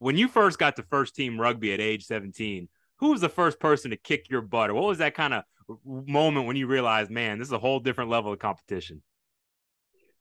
when 0.00 0.16
you 0.16 0.28
first 0.28 0.58
got 0.58 0.76
to 0.76 0.82
first 0.82 1.14
team 1.14 1.40
rugby 1.40 1.72
at 1.72 1.80
age 1.80 2.04
17, 2.04 2.68
who 2.98 3.10
was 3.10 3.20
the 3.20 3.28
first 3.28 3.60
person 3.60 3.92
to 3.92 3.96
kick 3.96 4.28
your 4.28 4.40
butt? 4.40 4.70
Or 4.70 4.74
what 4.74 4.84
was 4.84 4.98
that 4.98 5.14
kind 5.14 5.34
of 5.34 5.44
moment 5.84 6.46
when 6.46 6.56
you 6.56 6.66
realized, 6.66 7.10
man, 7.10 7.38
this 7.38 7.48
is 7.48 7.52
a 7.52 7.58
whole 7.58 7.80
different 7.80 8.10
level 8.10 8.32
of 8.32 8.38
competition? 8.38 9.02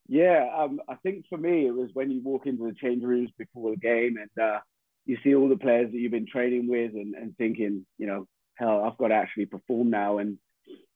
Yeah, 0.08 0.50
um, 0.56 0.82
I 0.90 0.96
think 0.96 1.26
for 1.30 1.38
me, 1.38 1.66
it 1.66 1.74
was 1.74 1.90
when 1.94 2.12
you 2.12 2.22
walk 2.22 2.46
into 2.46 2.66
the 2.66 2.74
change 2.74 3.04
rooms 3.04 3.30
before 3.38 3.72
the 3.72 3.78
game 3.78 4.18
and 4.18 4.44
uh, 4.44 4.60
you 5.06 5.18
see 5.24 5.34
all 5.34 5.48
the 5.48 5.56
players 5.56 5.92
that 5.92 5.98
you've 5.98 6.12
been 6.12 6.28
training 6.28 6.68
with 6.68 6.94
and, 6.94 7.16
and 7.16 7.38
thinking, 7.38 7.86
you 7.98 8.08
know, 8.08 8.28
hell, 8.56 8.84
I've 8.84 8.98
got 8.98 9.10
to 9.10 9.16
actually 9.16 9.46
perform 9.46 9.90
now. 9.90 10.18
And 10.18 10.38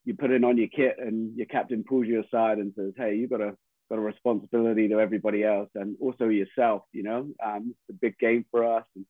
you 0.04 0.16
put 0.16 0.32
it 0.32 0.44
on 0.44 0.58
your 0.58 0.68
kit 0.68 0.98
and 1.00 1.38
your 1.38 1.46
captain 1.46 1.86
pulls 1.88 2.08
you 2.08 2.22
aside 2.22 2.58
and 2.58 2.74
says, 2.76 2.92
hey, 2.98 3.16
you've 3.16 3.30
got 3.30 3.42
a, 3.42 3.56
got 3.94 4.00
a 4.00 4.02
responsibility 4.02 4.88
to 4.88 5.00
everybody 5.00 5.44
else 5.44 5.70
and 5.76 5.96
also 6.02 6.26
yourself, 6.28 6.82
you 6.92 7.04
know, 7.04 7.28
um, 7.46 7.76
it's 7.88 7.96
a 7.96 8.00
big 8.02 8.18
game 8.18 8.44
for 8.50 8.78
us. 8.78 8.86
And 8.96 9.06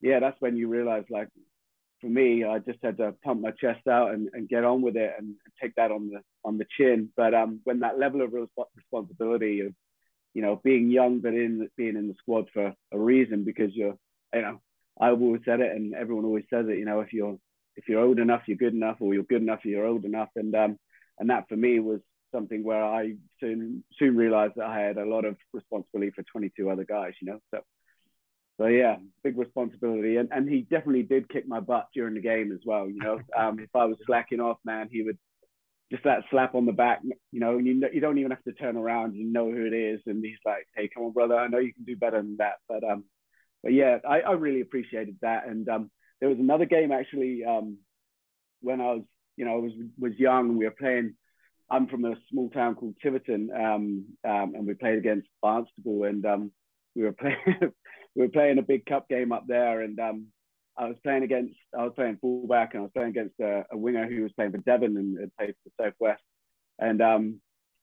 yeah, 0.00 0.18
that's 0.20 0.40
when 0.40 0.56
you 0.56 0.68
realize 0.68 1.04
like, 1.10 1.28
for 2.00 2.06
me, 2.06 2.44
I 2.44 2.58
just 2.58 2.78
had 2.82 2.96
to 2.98 3.14
pump 3.22 3.42
my 3.42 3.50
chest 3.50 3.86
out 3.86 4.12
and, 4.12 4.28
and 4.32 4.48
get 4.48 4.64
on 4.64 4.80
with 4.82 4.96
it 4.96 5.12
and 5.18 5.34
take 5.60 5.74
that 5.76 5.90
on 5.90 6.10
the 6.10 6.20
on 6.44 6.58
the 6.58 6.66
chin. 6.76 7.10
But 7.16 7.34
um, 7.34 7.60
when 7.64 7.80
that 7.80 7.98
level 7.98 8.22
of 8.22 8.32
responsibility 8.76 9.60
of, 9.60 9.72
you 10.32 10.42
know, 10.42 10.60
being 10.64 10.90
young 10.90 11.20
but 11.20 11.34
in 11.34 11.68
being 11.76 11.96
in 11.96 12.08
the 12.08 12.14
squad 12.18 12.48
for 12.52 12.74
a 12.92 12.98
reason 12.98 13.44
because 13.44 13.74
you're, 13.74 13.96
you 14.34 14.42
know, 14.42 14.60
I've 15.00 15.20
always 15.20 15.42
said 15.44 15.60
it 15.60 15.74
and 15.74 15.94
everyone 15.94 16.24
always 16.24 16.44
says 16.50 16.66
it. 16.68 16.78
You 16.78 16.86
know, 16.86 17.00
if 17.00 17.12
you're 17.12 17.38
if 17.76 17.88
you're 17.88 18.02
old 18.02 18.18
enough, 18.18 18.42
you're 18.46 18.56
good 18.56 18.74
enough, 18.74 18.96
or 19.00 19.12
you're 19.12 19.22
good 19.22 19.42
enough, 19.42 19.64
you're 19.64 19.86
old 19.86 20.04
enough. 20.04 20.30
And 20.36 20.54
um, 20.54 20.78
and 21.18 21.30
that 21.30 21.48
for 21.48 21.56
me 21.56 21.78
was 21.78 22.00
something 22.34 22.64
where 22.64 22.84
I 22.84 23.14
soon 23.40 23.84
soon 23.98 24.16
realized 24.16 24.54
that 24.56 24.66
I 24.66 24.80
had 24.80 24.98
a 24.98 25.04
lot 25.04 25.24
of 25.24 25.36
responsibility 25.52 26.10
for 26.10 26.22
22 26.24 26.70
other 26.70 26.84
guys. 26.84 27.12
You 27.20 27.32
know, 27.32 27.38
so 27.52 27.60
so 28.58 28.66
yeah, 28.66 28.96
big 29.22 29.38
responsibility. 29.38 30.16
And 30.16 30.28
and 30.32 30.48
he 30.48 30.62
definitely 30.62 31.02
did 31.04 31.28
kick 31.28 31.46
my 31.46 31.60
butt 31.60 31.88
during 31.94 32.14
the 32.14 32.20
game 32.20 32.52
as 32.52 32.60
well. 32.64 32.88
You 32.88 32.98
know, 32.98 33.20
um, 33.36 33.58
if 33.58 33.70
I 33.74 33.84
was 33.84 33.96
slacking 34.06 34.40
off, 34.40 34.58
man, 34.64 34.88
he 34.90 35.02
would 35.02 35.18
just 35.90 36.04
that 36.04 36.24
slap 36.30 36.54
on 36.54 36.66
the 36.66 36.72
back. 36.72 37.00
You 37.32 37.40
know, 37.40 37.58
you 37.58 37.88
you 37.92 38.00
don't 38.00 38.18
even 38.18 38.30
have 38.30 38.44
to 38.44 38.52
turn 38.52 38.76
around. 38.76 39.14
You 39.14 39.24
know 39.24 39.50
who 39.50 39.66
it 39.66 39.74
is, 39.74 40.00
and 40.06 40.24
he's 40.24 40.38
like, 40.44 40.66
"Hey, 40.74 40.88
come 40.92 41.04
on, 41.04 41.12
brother. 41.12 41.36
I 41.36 41.48
know 41.48 41.58
you 41.58 41.74
can 41.74 41.84
do 41.84 41.96
better 41.96 42.18
than 42.18 42.36
that." 42.38 42.54
But 42.68 42.84
um, 42.84 43.04
but 43.62 43.72
yeah, 43.72 43.98
I, 44.08 44.20
I 44.20 44.32
really 44.32 44.60
appreciated 44.60 45.16
that. 45.22 45.48
And 45.48 45.68
um, 45.68 45.90
there 46.20 46.28
was 46.28 46.38
another 46.38 46.66
game 46.66 46.92
actually 46.92 47.44
um, 47.44 47.78
when 48.60 48.80
I 48.80 48.92
was, 48.92 49.02
you 49.36 49.44
know, 49.44 49.54
I 49.54 49.60
was 49.60 49.72
was 49.98 50.12
young 50.18 50.50
and 50.50 50.58
we 50.58 50.66
were 50.66 50.70
playing. 50.78 51.14
I'm 51.74 51.88
from 51.88 52.04
a 52.04 52.14
small 52.30 52.50
town 52.50 52.76
called 52.76 52.94
Tiverton, 53.02 53.50
um, 53.52 54.04
um, 54.24 54.54
and 54.54 54.64
we 54.64 54.74
played 54.74 54.96
against 54.96 55.26
Barnstaple, 55.44 56.08
and 56.08 56.24
um, 56.24 56.52
we 56.94 57.02
were 57.02 57.12
playing 57.12 57.36
we 58.14 58.22
were 58.22 58.28
playing 58.28 58.58
a 58.58 58.62
big 58.62 58.86
cup 58.86 59.08
game 59.08 59.32
up 59.32 59.44
there, 59.48 59.80
and 59.80 59.98
um, 59.98 60.26
I 60.78 60.86
was 60.86 60.96
playing 61.02 61.24
against 61.24 61.56
I 61.76 61.82
was 61.82 61.92
playing 61.96 62.18
fullback, 62.20 62.74
and 62.74 62.80
I 62.80 62.82
was 62.82 62.92
playing 62.94 63.10
against 63.10 63.40
a, 63.40 63.64
a 63.72 63.76
winger 63.76 64.08
who 64.08 64.22
was 64.22 64.32
playing 64.34 64.52
for 64.52 64.58
Devon 64.58 64.96
and 64.96 65.18
had 65.18 65.36
played 65.36 65.54
for 65.64 65.70
the 65.76 65.84
Southwest, 65.84 66.22
and 66.78 67.02
um, 67.02 67.40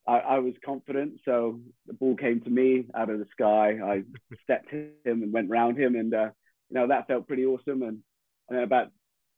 I, 0.08 0.20
I, 0.20 0.39
was 0.39 0.53
confident. 0.66 1.20
So 1.26 1.59
the 1.86 1.94
ball 1.94 2.16
came 2.16 2.39
to 2.42 2.50
me 2.50 2.86
out 2.95 3.09
of 3.09 3.20
the 3.20 3.28
sky. 3.31 3.78
I 3.83 4.03
stepped 4.44 4.70
him 4.70 4.94
and 5.03 5.33
went 5.33 5.50
round 5.50 5.78
him, 5.78 5.95
and 5.95 6.14
uh, 6.14 6.30
you 6.70 6.76
know 6.76 6.88
that 6.88 7.08
felt 7.08 7.28
pretty 7.28 7.45
awesome. 7.45 7.81
And, 7.81 8.00
and 8.48 8.58
then 8.58 8.64
about 8.64 8.88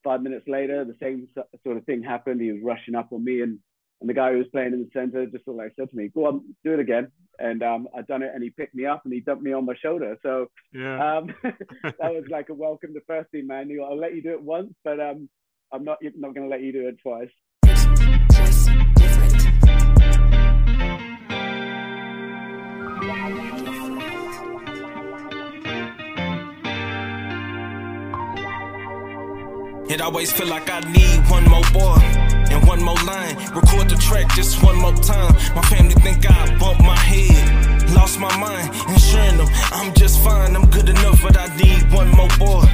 five 0.03 0.21
minutes 0.21 0.47
later, 0.47 0.85
the 0.85 0.97
same 1.01 1.27
sort 1.65 1.77
of 1.77 1.85
thing 1.85 2.03
happened. 2.03 2.39
He 2.39 2.51
was 2.51 2.61
rushing 2.63 2.93
up 2.93 3.11
on 3.11 3.23
me, 3.23 3.41
and 3.41 3.57
and 4.03 4.09
the 4.09 4.13
guy 4.13 4.33
who 4.33 4.37
was 4.37 4.47
playing 4.51 4.73
in 4.73 4.81
the 4.81 4.89
center 4.91 5.25
just 5.25 5.45
sort 5.45 5.55
of 5.55 5.63
like 5.63 5.71
said 5.79 5.89
to 5.89 5.95
me, 5.95 6.09
"Go 6.13 6.25
on, 6.25 6.43
do 6.65 6.73
it 6.73 6.79
again." 6.81 7.07
And 7.39 7.63
um, 7.63 7.87
I'd 7.97 8.05
done 8.05 8.21
it, 8.21 8.31
and 8.33 8.43
he 8.43 8.49
picked 8.49 8.75
me 8.75 8.85
up 8.85 9.03
and 9.05 9.13
he 9.13 9.21
dumped 9.21 9.43
me 9.43 9.53
on 9.53 9.65
my 9.65 9.75
shoulder. 9.81 10.17
So 10.21 10.47
yeah. 10.73 11.19
um, 11.19 11.33
that 11.43 12.13
was 12.13 12.25
like 12.29 12.49
a 12.49 12.53
welcome 12.53 12.93
to 12.93 12.99
first 13.07 13.31
team, 13.31 13.47
man. 13.47 13.69
I'll 13.81 13.97
let 13.97 14.13
you 14.13 14.21
do 14.21 14.31
it 14.31 14.43
once, 14.43 14.73
but 14.83 14.99
um, 14.99 15.29
I'm 15.71 15.85
not 15.85 15.99
not 16.01 16.35
going 16.35 16.49
to 16.49 16.49
let 16.49 16.61
you 16.61 16.73
do 16.73 16.89
it 16.89 16.97
twice. 17.01 17.29
It 29.89 30.01
always 30.01 30.33
feel 30.33 30.47
like 30.47 30.69
I 30.69 30.79
need 30.91 31.29
one 31.29 31.45
more 31.49 31.61
boy 31.71 32.12
one 32.65 32.81
more 32.83 33.01
line. 33.05 33.35
Record 33.53 33.89
the 33.89 33.95
track 33.95 34.27
just 34.35 34.63
one 34.63 34.77
more 34.77 34.93
time. 34.95 35.33
My 35.55 35.61
family 35.63 35.95
think 35.95 36.29
I 36.29 36.57
bumped 36.57 36.81
my 36.81 36.97
head, 36.97 37.91
lost 37.91 38.19
my 38.19 38.35
mind, 38.37 38.69
ensuring 38.89 39.37
them 39.37 39.47
I'm 39.71 39.93
just 39.93 40.19
fine. 40.23 40.55
I'm 40.55 40.69
good 40.69 40.89
enough, 40.89 41.21
but 41.21 41.37
I 41.37 41.47
need 41.57 41.91
one 41.91 42.09
more 42.11 42.29
boy 42.37 42.65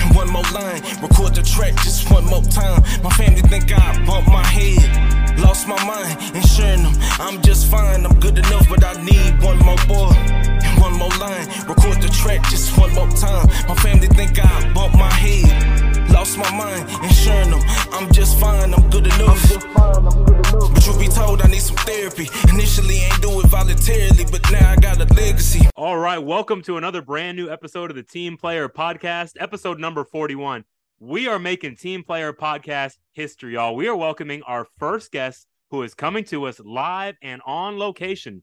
and 0.00 0.14
one 0.14 0.30
more 0.30 0.48
line. 0.52 0.82
Record 1.02 1.34
the 1.34 1.42
track 1.42 1.74
just 1.82 2.10
one 2.10 2.24
more 2.24 2.42
time. 2.42 2.82
My 3.02 3.10
family 3.10 3.42
think 3.42 3.72
I 3.72 4.04
bumped 4.06 4.28
my 4.28 4.44
head, 4.44 5.38
lost 5.38 5.68
my 5.68 5.82
mind, 5.84 6.16
ensuring 6.34 6.82
them 6.84 6.94
I'm 7.20 7.42
just 7.42 7.70
fine. 7.70 8.04
I'm 8.04 8.18
good 8.20 8.38
enough, 8.38 8.68
but 8.68 8.84
I 8.84 8.94
need 9.02 9.42
one 9.42 9.58
more 9.58 9.78
boy 9.86 10.53
one 10.80 10.92
more 10.98 11.14
line. 11.20 11.46
Record 11.68 12.02
the 12.02 12.08
track 12.08 12.42
just 12.50 12.76
one 12.78 12.92
more 12.94 13.08
time. 13.10 13.46
My 13.68 13.74
family 13.76 14.08
think 14.08 14.38
I 14.38 14.72
bumped 14.72 14.96
my 14.96 15.12
head. 15.12 16.10
Lost 16.10 16.38
my 16.38 16.50
mind, 16.56 16.88
ensuring 17.02 17.50
them 17.50 17.60
I'm 17.92 18.12
just 18.12 18.38
fine, 18.38 18.72
I'm 18.74 18.88
good 18.90 19.06
enough. 19.06 19.40
But 19.74 20.86
you 20.86 20.98
be 20.98 21.08
told 21.08 21.42
I 21.42 21.48
need 21.48 21.60
some 21.60 21.76
therapy. 21.76 22.28
Initially, 22.48 22.98
ain't 22.98 23.22
do 23.22 23.40
it 23.40 23.46
voluntarily, 23.46 24.24
but 24.30 24.50
now 24.50 24.70
I 24.70 24.76
got 24.76 25.00
a 25.00 25.12
legacy. 25.14 25.68
All 25.76 25.96
right, 25.98 26.18
welcome 26.18 26.62
to 26.62 26.76
another 26.76 27.02
brand 27.02 27.36
new 27.36 27.50
episode 27.50 27.90
of 27.90 27.96
the 27.96 28.02
Team 28.02 28.36
Player 28.36 28.68
Podcast, 28.68 29.32
episode 29.40 29.78
number 29.78 30.04
41. 30.04 30.64
We 31.00 31.28
are 31.28 31.38
making 31.38 31.76
Team 31.76 32.02
Player 32.02 32.32
Podcast 32.32 32.98
history, 33.12 33.54
y'all. 33.54 33.76
We 33.76 33.88
are 33.88 33.96
welcoming 33.96 34.42
our 34.42 34.66
first 34.78 35.12
guest 35.12 35.46
who 35.70 35.82
is 35.82 35.94
coming 35.94 36.24
to 36.24 36.46
us 36.46 36.60
live 36.60 37.16
and 37.22 37.42
on 37.44 37.78
location, 37.78 38.42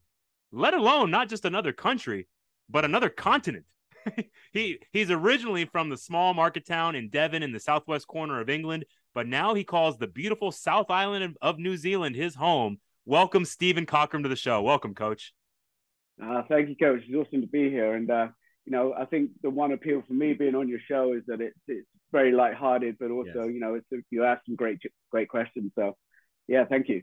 let 0.52 0.74
alone 0.74 1.12
not 1.12 1.30
just 1.30 1.46
another 1.46 1.74
country, 1.74 2.28
but 2.70 2.86
another 2.86 3.10
continent. 3.10 3.66
he 4.52 4.80
he's 4.92 5.12
originally 5.12 5.66
from 5.66 5.90
the 5.90 5.98
small 5.98 6.34
market 6.34 6.66
town 6.66 6.96
in 6.96 7.10
Devon 7.10 7.44
in 7.44 7.52
the 7.52 7.60
southwest 7.60 8.08
corner 8.08 8.42
of 8.42 8.50
England, 8.50 8.86
but 9.14 9.28
now 9.28 9.54
he 9.54 9.64
calls 9.64 9.98
the 9.98 10.08
beautiful 10.08 10.52
South 10.52 10.90
Island 10.90 11.24
of, 11.24 11.38
of 11.42 11.60
New 11.60 11.78
Zealand 11.78 12.16
his 12.16 12.36
home. 12.36 12.80
Welcome, 13.06 13.46
Steven 13.46 13.86
Cockram, 13.86 14.24
to 14.24 14.30
the 14.30 14.36
show. 14.36 14.62
Welcome, 14.62 14.96
Coach. 14.96 15.34
Uh, 16.24 16.44
thank 16.50 16.70
you, 16.70 16.76
Coach. 16.76 17.02
It's 17.08 17.16
awesome 17.16 17.42
to 17.42 17.48
be 17.48 17.70
here, 17.70 17.94
and 17.94 18.10
uh, 18.10 18.28
you 18.66 18.72
know, 18.72 18.94
I 18.94 19.06
think 19.06 19.32
the 19.42 19.50
one 19.50 19.72
appeal 19.72 20.04
for 20.08 20.14
me 20.14 20.34
being 20.34 20.56
on 20.56 20.68
your 20.68 20.80
show 20.88 21.14
is 21.14 21.24
that 21.28 21.42
it's 21.42 21.58
it's 21.68 21.88
very 22.12 22.32
lighthearted, 22.32 22.98
but 23.00 23.12
also, 23.12 23.44
yes. 23.44 23.54
you 23.54 23.60
know, 23.60 23.76
it's 23.76 24.06
you 24.10 24.24
ask 24.24 24.42
some 24.46 24.56
great 24.56 24.80
great 25.12 25.30
questions. 25.30 25.72
So, 25.76 25.96
yeah, 26.48 26.66
thank 26.66 26.90
you. 26.90 27.02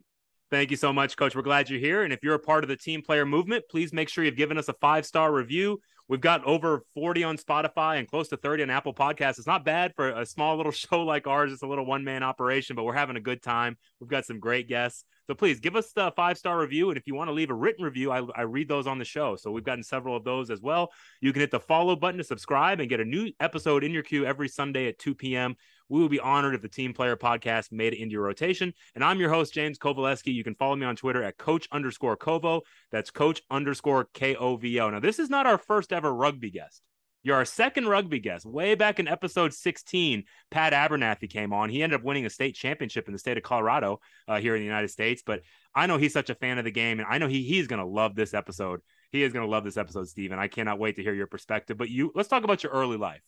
Thank 0.50 0.70
you 0.70 0.78
so 0.78 0.94
much, 0.94 1.16
Coach. 1.16 1.36
We're 1.36 1.42
glad 1.42 1.68
you're 1.68 1.78
here. 1.78 2.04
And 2.04 2.12
if 2.12 2.20
you're 2.22 2.34
a 2.34 2.38
part 2.38 2.64
of 2.64 2.68
the 2.68 2.76
team 2.76 3.02
player 3.02 3.26
movement, 3.26 3.64
please 3.70 3.92
make 3.92 4.08
sure 4.08 4.24
you've 4.24 4.36
given 4.36 4.56
us 4.56 4.68
a 4.68 4.72
five 4.74 5.04
star 5.04 5.30
review. 5.30 5.78
We've 6.08 6.22
got 6.22 6.42
over 6.44 6.84
40 6.94 7.22
on 7.24 7.36
Spotify 7.36 7.98
and 7.98 8.08
close 8.08 8.28
to 8.28 8.38
30 8.38 8.62
on 8.62 8.70
Apple 8.70 8.94
Podcasts. 8.94 9.36
It's 9.36 9.46
not 9.46 9.62
bad 9.62 9.92
for 9.94 10.08
a 10.08 10.24
small 10.24 10.56
little 10.56 10.72
show 10.72 11.02
like 11.02 11.26
ours. 11.26 11.52
It's 11.52 11.62
a 11.62 11.66
little 11.66 11.84
one 11.84 12.02
man 12.02 12.22
operation, 12.22 12.76
but 12.76 12.84
we're 12.84 12.94
having 12.94 13.16
a 13.16 13.20
good 13.20 13.42
time. 13.42 13.76
We've 14.00 14.08
got 14.08 14.24
some 14.24 14.40
great 14.40 14.68
guests. 14.68 15.04
So 15.26 15.34
please 15.34 15.60
give 15.60 15.76
us 15.76 15.92
the 15.92 16.10
five 16.16 16.38
star 16.38 16.58
review. 16.58 16.88
And 16.88 16.96
if 16.96 17.06
you 17.06 17.14
want 17.14 17.28
to 17.28 17.34
leave 17.34 17.50
a 17.50 17.54
written 17.54 17.84
review, 17.84 18.10
I, 18.10 18.22
I 18.34 18.42
read 18.42 18.68
those 18.68 18.86
on 18.86 18.98
the 18.98 19.04
show. 19.04 19.36
So 19.36 19.50
we've 19.50 19.64
gotten 19.64 19.84
several 19.84 20.16
of 20.16 20.24
those 20.24 20.50
as 20.50 20.62
well. 20.62 20.90
You 21.20 21.34
can 21.34 21.40
hit 21.40 21.50
the 21.50 21.60
follow 21.60 21.94
button 21.94 22.16
to 22.16 22.24
subscribe 22.24 22.80
and 22.80 22.88
get 22.88 23.00
a 23.00 23.04
new 23.04 23.30
episode 23.38 23.84
in 23.84 23.92
your 23.92 24.02
queue 24.02 24.24
every 24.24 24.48
Sunday 24.48 24.88
at 24.88 24.98
2 24.98 25.14
p.m. 25.14 25.56
We 25.88 26.00
would 26.00 26.10
be 26.10 26.20
honored 26.20 26.54
if 26.54 26.62
the 26.62 26.68
Team 26.68 26.92
Player 26.92 27.16
Podcast 27.16 27.72
made 27.72 27.94
it 27.94 28.00
into 28.00 28.12
your 28.12 28.22
rotation. 28.22 28.74
And 28.94 29.02
I'm 29.02 29.20
your 29.20 29.30
host, 29.30 29.54
James 29.54 29.78
Kovaleski. 29.78 30.34
You 30.34 30.44
can 30.44 30.54
follow 30.54 30.76
me 30.76 30.84
on 30.84 30.96
Twitter 30.96 31.22
at 31.22 31.38
Coach 31.38 31.66
underscore 31.72 32.16
Kovo. 32.16 32.62
That's 32.92 33.10
Coach 33.10 33.42
underscore 33.50 34.08
K 34.12 34.36
O 34.36 34.56
V 34.56 34.80
O. 34.80 34.90
Now, 34.90 35.00
this 35.00 35.18
is 35.18 35.30
not 35.30 35.46
our 35.46 35.58
first 35.58 35.92
ever 35.92 36.14
rugby 36.14 36.50
guest. 36.50 36.82
You're 37.22 37.36
our 37.36 37.44
second 37.44 37.88
rugby 37.88 38.20
guest. 38.20 38.46
Way 38.46 38.74
back 38.74 39.00
in 39.00 39.08
episode 39.08 39.52
16, 39.52 40.24
Pat 40.50 40.72
Abernathy 40.72 41.28
came 41.28 41.52
on. 41.52 41.68
He 41.68 41.82
ended 41.82 41.98
up 41.98 42.04
winning 42.04 42.26
a 42.26 42.30
state 42.30 42.54
championship 42.54 43.08
in 43.08 43.12
the 43.12 43.18
state 43.18 43.36
of 43.36 43.42
Colorado 43.42 44.00
uh, 44.28 44.38
here 44.38 44.54
in 44.54 44.60
the 44.60 44.66
United 44.66 44.88
States. 44.88 45.22
But 45.26 45.40
I 45.74 45.86
know 45.86 45.96
he's 45.96 46.12
such 46.12 46.30
a 46.30 46.34
fan 46.34 46.58
of 46.58 46.64
the 46.64 46.70
game, 46.70 47.00
and 47.00 47.08
I 47.10 47.18
know 47.18 47.28
he 47.28 47.42
he's 47.42 47.66
going 47.66 47.80
to 47.80 47.86
love 47.86 48.14
this 48.14 48.34
episode. 48.34 48.80
He 49.10 49.22
is 49.22 49.32
going 49.32 49.44
to 49.44 49.50
love 49.50 49.64
this 49.64 49.76
episode, 49.76 50.06
Steven. 50.08 50.38
I 50.38 50.48
cannot 50.48 50.78
wait 50.78 50.96
to 50.96 51.02
hear 51.02 51.14
your 51.14 51.26
perspective. 51.26 51.76
But 51.76 51.88
you, 51.88 52.12
let's 52.14 52.28
talk 52.28 52.44
about 52.44 52.62
your 52.62 52.72
early 52.72 52.98
life 52.98 53.22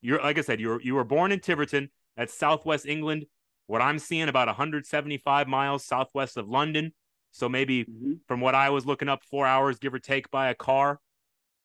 you're 0.00 0.20
like 0.20 0.38
I 0.38 0.42
said, 0.42 0.60
you 0.60 0.68
were 0.68 0.80
you 0.80 0.94
were 0.94 1.04
born 1.04 1.32
in 1.32 1.40
Tiverton, 1.40 1.90
that's 2.16 2.34
Southwest 2.34 2.86
England. 2.86 3.26
What 3.66 3.82
I'm 3.82 3.98
seeing 3.98 4.28
about 4.28 4.48
175 4.48 5.46
miles 5.46 5.84
southwest 5.84 6.36
of 6.36 6.48
London. 6.48 6.92
So 7.32 7.48
maybe 7.48 7.84
mm-hmm. 7.84 8.14
from 8.26 8.40
what 8.40 8.54
I 8.54 8.70
was 8.70 8.86
looking 8.86 9.08
up, 9.08 9.22
four 9.24 9.46
hours 9.46 9.78
give 9.78 9.92
or 9.92 9.98
take 9.98 10.30
by 10.30 10.48
a 10.48 10.54
car. 10.54 11.00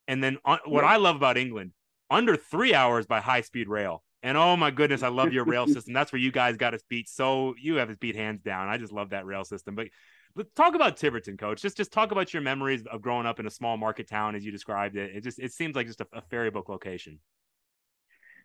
And 0.07 0.21
then 0.21 0.37
uh, 0.43 0.57
what 0.65 0.83
yeah. 0.83 0.91
I 0.91 0.97
love 0.97 1.15
about 1.15 1.37
England, 1.37 1.71
under 2.09 2.35
three 2.35 2.73
hours 2.73 3.05
by 3.05 3.21
high 3.21 3.41
speed 3.41 3.69
rail. 3.69 4.03
And 4.21 4.37
oh 4.37 4.55
my 4.57 4.69
goodness, 4.69 5.01
I 5.01 5.07
love 5.07 5.31
your 5.31 5.45
rail 5.45 5.65
system. 5.73 5.93
That's 5.93 6.11
where 6.11 6.19
you 6.19 6.31
guys 6.31 6.57
got 6.57 6.73
us 6.73 6.81
beat. 6.89 7.07
So 7.07 7.55
you 7.61 7.75
have 7.75 7.89
us 7.89 7.97
beat 7.99 8.15
hands 8.15 8.41
down. 8.41 8.67
I 8.67 8.77
just 8.77 8.91
love 8.91 9.11
that 9.11 9.25
rail 9.25 9.45
system. 9.45 9.75
But 9.75 9.87
let's 10.35 10.51
talk 10.53 10.75
about 10.75 10.97
Tiverton, 10.97 11.37
coach. 11.37 11.61
Just 11.61 11.77
just 11.77 11.91
talk 11.91 12.11
about 12.11 12.33
your 12.33 12.41
memories 12.41 12.83
of 12.91 13.01
growing 13.01 13.25
up 13.25 13.39
in 13.39 13.47
a 13.47 13.51
small 13.51 13.77
market 13.77 14.09
town 14.09 14.35
as 14.35 14.43
you 14.43 14.51
described 14.51 14.97
it. 14.97 15.15
It 15.15 15.23
just 15.23 15.39
it 15.39 15.53
seems 15.53 15.75
like 15.75 15.87
just 15.87 16.01
a, 16.01 16.07
a 16.13 16.21
fairy 16.21 16.51
book 16.51 16.69
location. 16.69 17.19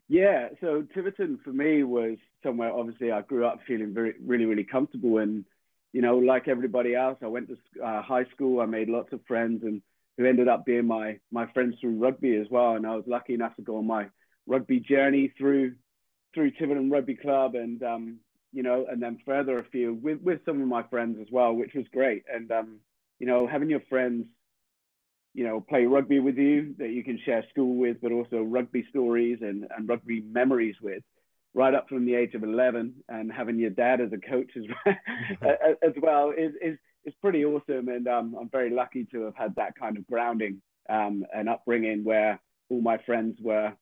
Yeah, 0.08 0.49
so 0.60 0.87
Tiverton 0.94 1.38
for 1.44 1.52
me 1.52 1.82
was 1.82 2.16
somewhere. 2.43 2.72
Obviously, 2.72 3.12
I 3.12 3.20
grew 3.22 3.46
up 3.46 3.60
feeling 3.66 3.93
very, 3.93 4.14
really, 4.25 4.46
really 4.46 4.64
comfortable, 4.64 5.19
and 5.19 5.44
you 5.93 6.00
know, 6.02 6.16
like 6.19 6.49
everybody 6.49 6.94
else, 6.94 7.19
I 7.22 7.26
went 7.26 7.49
to 7.49 7.82
uh, 7.84 8.02
high 8.02 8.25
school. 8.34 8.60
I 8.60 8.66
made 8.66 8.88
lots 8.88 9.12
of 9.12 9.20
friends, 9.26 9.62
and 9.64 9.82
who 10.16 10.25
ended 10.25 10.49
up 10.49 10.64
being 10.64 10.87
my 10.87 11.19
my 11.31 11.46
friends 11.52 11.76
through 11.81 11.99
rugby 11.99 12.37
as 12.37 12.46
well. 12.50 12.75
And 12.75 12.87
I 12.87 12.96
was 12.96 13.05
lucky 13.06 13.34
enough 13.34 13.55
to 13.56 13.62
go 13.62 13.76
on 13.78 13.87
my 13.87 14.06
rugby 14.46 14.81
journey 14.81 15.32
through 15.37 15.75
through 16.34 16.52
Tiverton 16.52 16.90
Rugby 16.90 17.16
Club, 17.16 17.55
and 17.55 17.82
um, 17.82 18.19
you 18.52 18.62
know, 18.62 18.87
and 18.90 19.02
then 19.02 19.19
further 19.26 19.58
afield 19.58 20.02
with 20.02 20.22
with 20.22 20.40
some 20.46 20.62
of 20.62 20.69
my 20.69 20.84
friends 20.84 21.19
as 21.20 21.28
well, 21.31 21.52
which 21.52 21.75
was 21.75 21.87
great. 21.93 22.25
And 22.32 22.50
um, 22.50 22.81
you 23.19 23.26
know, 23.26 23.46
having 23.46 23.69
your 23.69 23.82
friends 23.90 24.25
you 25.35 25.45
know, 25.45 25.61
play 25.61 25.85
rugby 25.87 26.21
with 26.21 26.37
you 26.37 26.75
that 26.79 26.91
you 26.91 27.05
can 27.05 27.19
share 27.25 27.45
school 27.51 27.77
with, 27.77 27.99
but 28.03 28.13
also 28.13 28.43
rugby 28.43 28.85
stories 28.91 29.39
and, 29.41 29.67
and 29.77 29.89
rugby 29.89 30.21
memories 30.21 30.77
with, 30.83 31.03
right 31.55 31.75
up 31.75 31.89
from 31.89 32.07
the 32.07 32.15
age 32.15 32.35
of 32.35 32.43
11 32.43 32.95
and 33.09 33.33
having 33.33 33.59
your 33.59 33.71
dad 33.71 34.01
as 34.01 34.11
a 34.13 34.19
coach 34.19 34.51
as, 34.57 34.97
as 35.83 35.93
well 36.01 36.31
is, 36.31 36.53
is, 36.61 36.79
is 37.05 37.15
pretty 37.21 37.45
awesome. 37.45 37.89
And 37.89 38.09
um, 38.09 38.37
I'm 38.41 38.49
very 38.51 38.71
lucky 38.71 39.07
to 39.13 39.23
have 39.23 39.37
had 39.37 39.55
that 39.57 39.75
kind 39.79 39.97
of 39.97 40.07
grounding 40.07 40.61
um, 40.89 41.25
and 41.35 41.49
upbringing 41.49 42.05
where 42.05 42.41
all 42.71 42.81
my 42.81 42.99
friends 42.99 43.39
were, 43.41 43.73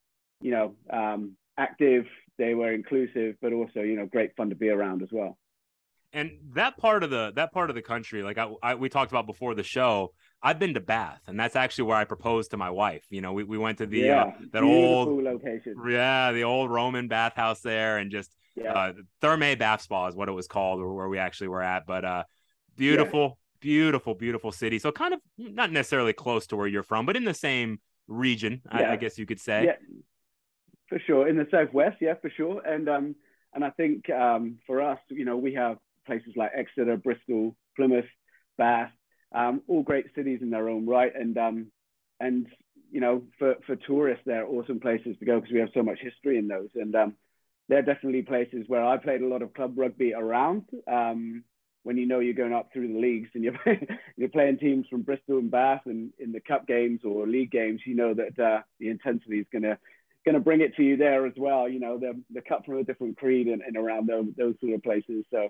you 0.41 0.51
know, 0.51 0.75
um, 0.91 1.35
active, 1.57 2.05
they 2.37 2.53
were 2.53 2.71
inclusive, 2.71 3.35
but 3.41 3.51
also, 3.51 3.81
you 3.81 3.95
know, 3.95 4.05
great 4.05 4.35
fun 4.35 4.49
to 4.49 4.55
be 4.55 4.69
around 4.69 5.01
as 5.01 5.09
well 5.11 5.37
and 6.17 6.31
that 6.53 6.75
part 6.77 7.03
of 7.03 7.11
the 7.11 7.31
that 7.35 7.53
part 7.53 7.69
of 7.69 7.75
the 7.75 7.81
country 7.81 8.23
like 8.23 8.37
I, 8.37 8.49
I, 8.63 8.75
we 8.75 8.89
talked 8.89 9.11
about 9.11 9.27
before 9.27 9.53
the 9.53 9.63
show 9.63 10.13
i've 10.41 10.57
been 10.57 10.73
to 10.73 10.79
bath 10.79 11.21
and 11.27 11.39
that's 11.39 11.55
actually 11.55 11.85
where 11.85 11.97
i 11.97 12.03
proposed 12.03 12.51
to 12.51 12.57
my 12.57 12.69
wife. 12.69 13.05
You 13.09 13.21
know 13.21 13.33
we, 13.33 13.43
we 13.43 13.57
went 13.57 13.77
to 13.77 13.85
the 13.85 13.99
yeah, 13.99 14.23
uh, 14.23 14.31
that 14.51 14.63
old 14.63 15.23
location. 15.23 15.75
Yeah 15.87 16.31
the 16.31 16.43
old 16.43 16.71
roman 16.71 17.07
bathhouse 17.07 17.61
there 17.61 17.97
and 17.97 18.11
just 18.11 18.35
yeah. 18.55 18.73
uh, 18.73 18.93
Thermae 19.21 19.57
bath 19.57 19.81
spa 19.81 20.07
is 20.07 20.15
what 20.15 20.27
it 20.27 20.31
was 20.31 20.47
called 20.47 20.79
or 20.81 20.93
where 20.93 21.07
we 21.07 21.19
actually 21.19 21.49
were 21.49 21.61
at 21.61 21.85
but 21.85 22.03
uh 22.03 22.23
beautiful 22.75 23.21
yeah. 23.21 23.59
beautiful 23.61 24.15
beautiful 24.15 24.51
city. 24.51 24.79
So 24.79 24.91
kind 24.91 25.13
of 25.13 25.19
not 25.37 25.71
necessarily 25.71 26.13
close 26.13 26.47
to 26.47 26.55
where 26.55 26.67
you're 26.67 26.83
from 26.83 27.05
but 27.05 27.15
in 27.15 27.25
the 27.25 27.35
same 27.35 27.79
region 28.07 28.61
I, 28.69 28.85
I 28.85 28.95
guess 28.95 29.19
you 29.19 29.27
could 29.27 29.39
say. 29.39 29.65
Yeah 29.65 29.75
for 30.89 30.99
sure. 31.05 31.27
In 31.27 31.35
the 31.35 31.47
southwest 31.51 31.97
yeah 32.01 32.15
for 32.21 32.31
sure. 32.31 32.61
And 32.65 32.89
um 32.89 33.15
and 33.57 33.65
I 33.65 33.71
think 33.71 34.07
um, 34.11 34.59
for 34.67 34.83
us, 34.83 34.99
you 35.09 35.25
know, 35.25 35.35
we 35.35 35.55
have 35.55 35.77
places 36.07 36.33
like 36.35 36.51
Exeter, 36.55 36.97
Bristol, 36.97 37.55
Plymouth, 37.75 38.09
Bath, 38.57 38.91
um, 39.33 39.61
all 39.67 39.83
great 39.83 40.07
cities 40.15 40.39
in 40.41 40.49
their 40.49 40.69
own 40.69 40.87
right. 40.87 41.11
And 41.13 41.37
um, 41.37 41.67
and 42.19 42.47
you 42.91 43.01
know, 43.01 43.23
for 43.37 43.55
for 43.65 43.75
tourists, 43.75 44.23
they're 44.25 44.47
awesome 44.47 44.79
places 44.79 45.15
to 45.19 45.25
go 45.25 45.39
because 45.39 45.53
we 45.53 45.59
have 45.59 45.69
so 45.73 45.83
much 45.83 45.99
history 46.01 46.37
in 46.37 46.47
those. 46.47 46.69
And 46.75 46.95
um, 46.95 47.15
they're 47.69 47.81
definitely 47.81 48.21
places 48.21 48.63
where 48.67 48.83
I 48.83 48.97
played 48.97 49.21
a 49.21 49.27
lot 49.27 49.41
of 49.41 49.53
club 49.53 49.73
rugby 49.77 50.13
around. 50.13 50.63
Um, 50.91 51.43
when 51.83 51.97
you 51.97 52.05
know 52.05 52.19
you're 52.19 52.33
going 52.33 52.53
up 52.53 52.69
through 52.73 52.89
the 52.89 52.99
leagues 52.99 53.29
and 53.33 53.43
you're 53.43 53.59
you're 54.17 54.29
playing 54.29 54.57
teams 54.57 54.87
from 54.89 55.03
Bristol 55.03 55.37
and 55.37 55.51
Bath 55.51 55.83
and 55.85 56.11
in 56.19 56.31
the 56.31 56.41
cup 56.41 56.67
games 56.67 57.01
or 57.03 57.27
league 57.27 57.51
games, 57.51 57.81
you 57.85 57.95
know 57.95 58.13
that 58.13 58.39
uh, 58.39 58.61
the 58.79 58.89
intensity 58.89 59.39
is 59.39 59.47
going 59.51 59.63
to 59.63 59.77
going 60.25 60.35
to 60.35 60.41
bring 60.41 60.59
it 60.59 60.75
to 60.75 60.83
you 60.83 60.97
there 60.97 61.25
as 61.25 61.33
well. 61.37 61.69
You 61.69 61.79
know, 61.79 61.97
the 61.97 62.21
the 62.33 62.41
cut 62.41 62.65
from 62.65 62.77
a 62.77 62.83
different 62.83 63.17
creed 63.17 63.47
and, 63.47 63.61
and 63.61 63.77
around 63.77 64.07
those 64.07 64.27
those 64.37 64.55
sort 64.59 64.73
of 64.73 64.83
places. 64.83 65.25
So 65.31 65.49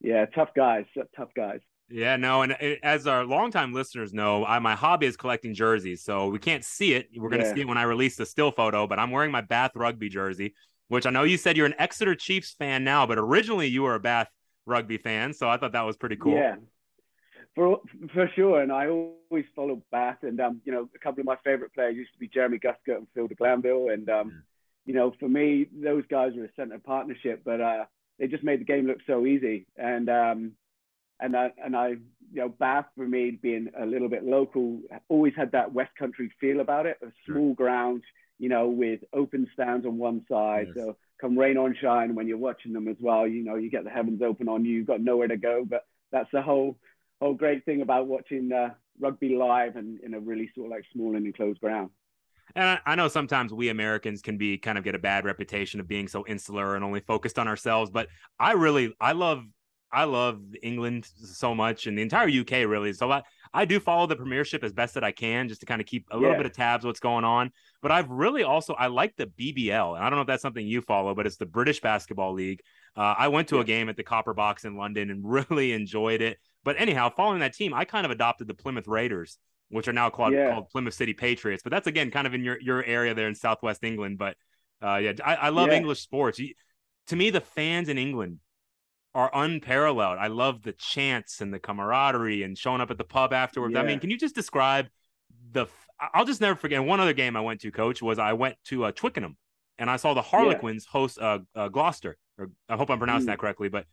yeah, 0.00 0.26
tough 0.26 0.50
guys, 0.54 0.84
tough 1.16 1.30
guys. 1.34 1.60
Yeah, 1.90 2.16
no, 2.16 2.42
and 2.42 2.52
as 2.82 3.06
our 3.06 3.24
longtime 3.24 3.72
listeners 3.72 4.12
know, 4.12 4.44
I, 4.44 4.58
my 4.58 4.74
hobby 4.74 5.06
is 5.06 5.16
collecting 5.16 5.54
jerseys. 5.54 6.04
So 6.04 6.28
we 6.28 6.38
can't 6.38 6.64
see 6.64 6.92
it. 6.92 7.08
We're 7.16 7.30
going 7.30 7.40
to 7.40 7.48
yeah. 7.48 7.54
see 7.54 7.60
it 7.62 7.68
when 7.68 7.78
I 7.78 7.84
release 7.84 8.16
the 8.16 8.26
still 8.26 8.50
photo. 8.50 8.86
But 8.86 8.98
I'm 8.98 9.10
wearing 9.10 9.30
my 9.30 9.40
Bath 9.40 9.72
rugby 9.74 10.10
jersey, 10.10 10.54
which 10.88 11.06
I 11.06 11.10
know 11.10 11.22
you 11.22 11.38
said 11.38 11.56
you're 11.56 11.66
an 11.66 11.74
Exeter 11.78 12.14
Chiefs 12.14 12.54
fan 12.58 12.84
now, 12.84 13.06
but 13.06 13.18
originally 13.18 13.68
you 13.68 13.82
were 13.82 13.94
a 13.94 14.00
Bath 14.00 14.28
rugby 14.66 14.98
fan. 14.98 15.32
So 15.32 15.48
I 15.48 15.56
thought 15.56 15.72
that 15.72 15.86
was 15.86 15.96
pretty 15.96 16.16
cool. 16.16 16.34
Yeah, 16.34 16.56
for 17.54 17.80
for 18.12 18.30
sure. 18.36 18.60
And 18.60 18.70
I 18.70 18.88
always 18.88 19.46
followed 19.56 19.80
Bath, 19.90 20.18
and 20.22 20.38
um, 20.42 20.60
you 20.66 20.72
know, 20.72 20.90
a 20.94 20.98
couple 20.98 21.20
of 21.20 21.26
my 21.26 21.36
favorite 21.42 21.72
players 21.72 21.96
used 21.96 22.12
to 22.12 22.18
be 22.18 22.28
Jeremy 22.28 22.58
Guscott 22.58 22.98
and 22.98 23.06
Phil 23.14 23.28
de 23.28 23.34
Glanville, 23.34 23.88
and 23.88 24.10
um, 24.10 24.28
yeah. 24.28 24.34
you 24.84 24.94
know, 24.94 25.14
for 25.18 25.28
me, 25.28 25.68
those 25.72 26.04
guys 26.10 26.32
were 26.36 26.44
a 26.44 26.52
centre 26.54 26.78
partnership, 26.78 27.40
but 27.46 27.62
uh 27.62 27.84
they 28.18 28.26
just 28.26 28.44
made 28.44 28.60
the 28.60 28.64
game 28.64 28.86
look 28.86 28.98
so 29.06 29.26
easy. 29.26 29.66
And 29.76 30.08
um, 30.08 30.52
and 31.20 31.36
I 31.36 31.52
and 31.62 31.76
I 31.76 31.88
you 31.88 32.00
know 32.32 32.48
Bath 32.48 32.86
for 32.96 33.06
me 33.06 33.30
being 33.30 33.68
a 33.78 33.86
little 33.86 34.08
bit 34.08 34.24
local 34.24 34.80
always 35.08 35.34
had 35.36 35.52
that 35.52 35.72
West 35.72 35.92
Country 35.98 36.30
feel 36.40 36.60
about 36.60 36.86
it, 36.86 36.98
a 37.02 37.12
small 37.26 37.50
sure. 37.50 37.54
ground, 37.54 38.02
you 38.38 38.48
know, 38.48 38.68
with 38.68 39.00
open 39.12 39.48
stands 39.52 39.86
on 39.86 39.98
one 39.98 40.24
side. 40.30 40.68
Yes. 40.68 40.76
So 40.76 40.96
come 41.20 41.38
rain 41.38 41.56
or 41.56 41.74
shine 41.74 42.14
when 42.14 42.28
you're 42.28 42.38
watching 42.38 42.72
them 42.72 42.88
as 42.88 42.96
well, 43.00 43.26
you 43.26 43.44
know, 43.44 43.56
you 43.56 43.70
get 43.70 43.84
the 43.84 43.90
heavens 43.90 44.22
open 44.22 44.48
on 44.48 44.64
you. 44.64 44.76
You've 44.76 44.86
got 44.86 45.00
nowhere 45.00 45.28
to 45.28 45.36
go, 45.36 45.64
but 45.68 45.84
that's 46.12 46.30
the 46.32 46.42
whole 46.42 46.76
whole 47.20 47.34
great 47.34 47.64
thing 47.64 47.82
about 47.82 48.06
watching 48.06 48.52
uh, 48.52 48.70
rugby 49.00 49.30
live 49.30 49.76
and 49.76 50.00
in 50.00 50.14
a 50.14 50.20
really 50.20 50.50
sort 50.54 50.66
of 50.66 50.70
like 50.70 50.84
small 50.92 51.16
and 51.16 51.26
enclosed 51.26 51.60
ground. 51.60 51.90
And 52.54 52.80
I, 52.84 52.94
know 52.94 53.08
sometimes 53.08 53.52
we 53.52 53.68
Americans 53.68 54.22
can 54.22 54.36
be 54.36 54.58
kind 54.58 54.78
of 54.78 54.84
get 54.84 54.94
a 54.94 54.98
bad 54.98 55.24
reputation 55.24 55.80
of 55.80 55.88
being 55.88 56.08
so 56.08 56.26
insular 56.26 56.74
and 56.74 56.84
only 56.84 57.00
focused 57.00 57.38
on 57.38 57.48
ourselves, 57.48 57.90
but 57.90 58.08
I 58.38 58.52
really 58.52 58.94
I 59.00 59.12
love 59.12 59.44
I 59.90 60.04
love 60.04 60.40
England 60.62 61.06
so 61.16 61.54
much 61.54 61.86
and 61.86 61.96
the 61.96 62.02
entire 62.02 62.28
UK 62.28 62.68
really. 62.68 62.92
So 62.92 63.10
I, 63.10 63.22
I 63.54 63.64
do 63.64 63.80
follow 63.80 64.06
the 64.06 64.16
Premiership 64.16 64.62
as 64.62 64.72
best 64.72 64.94
that 64.94 65.04
I 65.04 65.12
can 65.12 65.48
just 65.48 65.60
to 65.60 65.66
kind 65.66 65.80
of 65.80 65.86
keep 65.86 66.06
a 66.10 66.16
little 66.16 66.32
yeah. 66.32 66.36
bit 66.36 66.46
of 66.46 66.52
tabs 66.52 66.84
what's 66.84 67.00
going 67.00 67.24
on. 67.24 67.50
But 67.80 67.92
I've 67.92 68.10
really 68.10 68.42
also 68.42 68.74
I 68.74 68.88
like 68.88 69.16
the 69.16 69.26
BBL, 69.26 69.96
and 69.96 70.04
I 70.04 70.10
don't 70.10 70.16
know 70.16 70.22
if 70.22 70.26
that's 70.26 70.42
something 70.42 70.66
you 70.66 70.82
follow, 70.82 71.14
but 71.14 71.26
it's 71.26 71.36
the 71.36 71.46
British 71.46 71.80
Basketball 71.80 72.34
League. 72.34 72.60
Uh, 72.96 73.14
I 73.16 73.28
went 73.28 73.48
to 73.48 73.56
yeah. 73.56 73.62
a 73.62 73.64
game 73.64 73.88
at 73.88 73.96
the 73.96 74.02
Copper 74.02 74.34
Box 74.34 74.64
in 74.64 74.76
London 74.76 75.10
and 75.10 75.22
really 75.30 75.72
enjoyed 75.72 76.20
it. 76.20 76.38
But 76.64 76.76
anyhow, 76.78 77.10
following 77.10 77.40
that 77.40 77.54
team, 77.54 77.72
I 77.72 77.84
kind 77.84 78.04
of 78.04 78.10
adopted 78.10 78.48
the 78.48 78.54
Plymouth 78.54 78.88
Raiders 78.88 79.38
which 79.70 79.88
are 79.88 79.92
now 79.92 80.10
called, 80.10 80.32
yeah. 80.32 80.52
called 80.52 80.68
Plymouth 80.70 80.94
City 80.94 81.12
Patriots. 81.12 81.62
But 81.62 81.70
that's 81.70 81.86
again 81.86 82.10
kind 82.10 82.26
of 82.26 82.34
in 82.34 82.42
your 82.42 82.60
your 82.60 82.84
area 82.84 83.14
there 83.14 83.28
in 83.28 83.34
Southwest 83.34 83.84
England. 83.84 84.18
But 84.18 84.36
uh, 84.82 84.96
yeah, 84.96 85.12
I, 85.24 85.34
I 85.34 85.48
love 85.50 85.68
yeah. 85.68 85.74
English 85.74 86.00
sports. 86.00 86.40
To 87.08 87.16
me, 87.16 87.30
the 87.30 87.40
fans 87.40 87.88
in 87.88 87.98
England 87.98 88.38
are 89.14 89.30
unparalleled. 89.32 90.18
I 90.18 90.28
love 90.28 90.62
the 90.62 90.72
chants 90.72 91.40
and 91.40 91.52
the 91.52 91.58
camaraderie 91.58 92.42
and 92.42 92.56
showing 92.56 92.80
up 92.80 92.90
at 92.90 92.98
the 92.98 93.04
pub 93.04 93.32
afterwards. 93.32 93.74
Yeah. 93.74 93.80
I 93.80 93.84
mean, 93.84 93.98
can 93.98 94.10
you 94.10 94.18
just 94.18 94.34
describe 94.34 94.86
the? 95.52 95.66
I'll 96.14 96.24
just 96.24 96.40
never 96.40 96.54
forget. 96.54 96.84
One 96.84 97.00
other 97.00 97.12
game 97.12 97.36
I 97.36 97.40
went 97.40 97.60
to, 97.62 97.72
Coach, 97.72 98.00
was 98.00 98.18
I 98.18 98.34
went 98.34 98.56
to 98.66 98.84
uh, 98.84 98.92
Twickenham 98.92 99.36
and 99.78 99.90
I 99.90 99.96
saw 99.96 100.14
the 100.14 100.22
Harlequins 100.22 100.86
host 100.86 101.18
uh, 101.18 101.40
uh, 101.54 101.68
Gloucester. 101.68 102.16
Or 102.38 102.50
I 102.68 102.76
hope 102.76 102.90
I'm 102.90 102.98
pronouncing 102.98 103.26
mm. 103.26 103.32
that 103.32 103.38
correctly, 103.38 103.68
but 103.68 103.86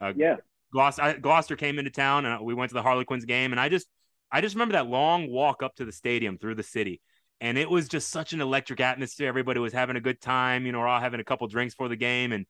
uh, 0.00 0.12
yeah, 0.16 0.36
Gloucester, 0.72 1.18
Gloucester 1.20 1.56
came 1.56 1.78
into 1.78 1.90
town 1.90 2.26
and 2.26 2.44
we 2.44 2.54
went 2.54 2.70
to 2.70 2.74
the 2.74 2.82
Harlequins 2.82 3.24
game, 3.24 3.52
and 3.52 3.60
I 3.60 3.68
just 3.68 3.86
I 4.32 4.40
just 4.40 4.54
remember 4.54 4.72
that 4.72 4.88
long 4.88 5.30
walk 5.30 5.62
up 5.62 5.76
to 5.76 5.84
the 5.84 5.92
stadium 5.92 6.38
through 6.38 6.54
the 6.54 6.62
city. 6.62 7.02
And 7.40 7.58
it 7.58 7.68
was 7.68 7.88
just 7.88 8.08
such 8.08 8.32
an 8.32 8.40
electric 8.40 8.80
atmosphere. 8.80 9.28
Everybody 9.28 9.60
was 9.60 9.72
having 9.72 9.96
a 9.96 10.00
good 10.00 10.20
time. 10.20 10.64
You 10.64 10.72
know, 10.72 10.78
we're 10.78 10.88
all 10.88 11.00
having 11.00 11.20
a 11.20 11.24
couple 11.24 11.46
drinks 11.48 11.74
for 11.74 11.88
the 11.88 11.96
game. 11.96 12.32
And 12.32 12.46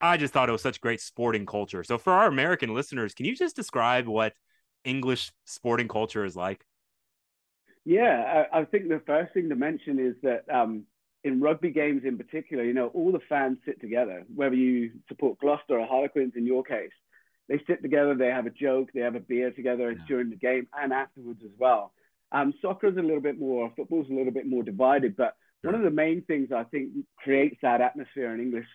I 0.00 0.16
just 0.16 0.32
thought 0.32 0.48
it 0.48 0.52
was 0.52 0.62
such 0.62 0.80
great 0.80 1.00
sporting 1.00 1.44
culture. 1.44 1.84
So 1.84 1.98
for 1.98 2.12
our 2.12 2.26
American 2.26 2.72
listeners, 2.72 3.12
can 3.12 3.26
you 3.26 3.36
just 3.36 3.54
describe 3.54 4.06
what 4.06 4.32
English 4.84 5.32
sporting 5.44 5.88
culture 5.88 6.24
is 6.24 6.36
like? 6.36 6.64
Yeah, 7.84 8.46
I, 8.52 8.60
I 8.60 8.64
think 8.64 8.88
the 8.88 9.02
first 9.06 9.34
thing 9.34 9.50
to 9.50 9.56
mention 9.56 9.98
is 9.98 10.14
that 10.22 10.44
um, 10.50 10.84
in 11.22 11.40
rugby 11.40 11.70
games 11.70 12.02
in 12.04 12.16
particular, 12.16 12.64
you 12.64 12.72
know, 12.72 12.88
all 12.94 13.12
the 13.12 13.20
fans 13.28 13.58
sit 13.66 13.80
together, 13.80 14.24
whether 14.34 14.54
you 14.54 14.92
support 15.08 15.38
Gloucester 15.40 15.78
or 15.78 15.86
Harlequins 15.86 16.32
in 16.36 16.46
your 16.46 16.62
case 16.62 16.92
they 17.48 17.60
sit 17.66 17.82
together, 17.82 18.14
they 18.14 18.28
have 18.28 18.46
a 18.46 18.50
joke, 18.50 18.90
they 18.94 19.00
have 19.00 19.16
a 19.16 19.20
beer 19.20 19.50
together 19.50 19.92
yeah. 19.92 20.04
during 20.08 20.30
the 20.30 20.36
game 20.36 20.66
and 20.72 20.92
afterwards 20.92 21.40
as 21.44 21.50
well. 21.58 21.92
Um, 22.32 22.52
is 22.52 22.96
a 22.96 23.02
little 23.02 23.20
bit 23.20 23.38
more, 23.38 23.72
football's 23.76 24.08
a 24.10 24.14
little 24.14 24.32
bit 24.32 24.46
more 24.46 24.62
divided, 24.62 25.16
but 25.16 25.36
sure. 25.62 25.70
one 25.70 25.80
of 25.80 25.84
the 25.84 25.94
main 25.94 26.22
things 26.22 26.50
I 26.52 26.64
think 26.64 26.90
creates 27.16 27.56
that 27.62 27.80
atmosphere 27.80 28.34
in 28.34 28.40
English 28.40 28.66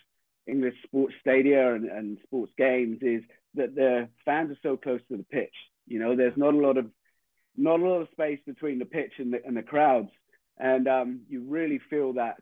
English 0.47 0.75
sports 0.83 1.13
stadia 1.21 1.75
and, 1.75 1.85
and 1.85 2.17
sports 2.23 2.51
games 2.57 2.99
is 3.01 3.21
that 3.53 3.75
the 3.75 4.09
fans 4.25 4.51
are 4.51 4.57
so 4.63 4.77
close 4.77 5.01
to 5.09 5.17
the 5.17 5.23
pitch. 5.23 5.53
You 5.85 5.99
know, 5.99 6.15
there's 6.15 6.37
not 6.37 6.53
a 6.53 6.57
lot 6.57 6.77
of 6.77 6.87
not 7.55 7.79
a 7.79 7.83
lot 7.83 8.01
of 8.01 8.07
space 8.11 8.39
between 8.45 8.79
the 8.79 8.85
pitch 8.85 9.13
and 9.17 9.33
the, 9.33 9.45
and 9.45 9.55
the 9.55 9.61
crowds, 9.61 10.09
and 10.57 10.87
um, 10.87 11.21
you 11.29 11.43
really 11.47 11.79
feel 11.89 12.13
that 12.13 12.37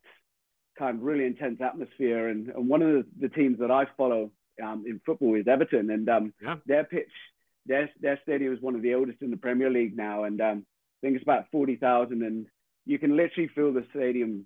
kind 0.78 0.98
of 0.98 1.04
really 1.04 1.26
intense 1.26 1.60
atmosphere. 1.60 2.28
And, 2.28 2.50
and 2.50 2.70
one 2.70 2.82
of 2.82 2.90
the, 2.90 3.06
the 3.20 3.30
teams 3.30 3.60
that 3.60 3.72
I 3.72 3.86
follow 3.98 4.32
um, 4.64 4.86
in 4.88 5.02
football 5.06 5.36
is 5.36 5.48
Everton, 5.48 5.90
and 5.90 6.10
um, 6.10 6.34
yeah. 6.42 6.56
their 6.66 6.84
pitch, 6.84 7.12
their 7.66 7.90
their 8.00 8.20
stadium 8.24 8.54
is 8.54 8.62
one 8.62 8.76
of 8.76 8.82
the 8.82 8.94
oldest 8.94 9.22
in 9.22 9.32
the 9.32 9.38
Premier 9.38 9.70
League 9.70 9.96
now, 9.96 10.24
and 10.24 10.40
um, 10.42 10.66
I 10.68 11.08
think 11.08 11.16
it's 11.16 11.24
about 11.24 11.52
forty 11.52 11.76
thousand, 11.76 12.24
and 12.24 12.48
you 12.86 13.00
can 13.00 13.16
literally 13.16 13.50
feel 13.50 13.74
the 13.74 13.86
stadium 13.92 14.46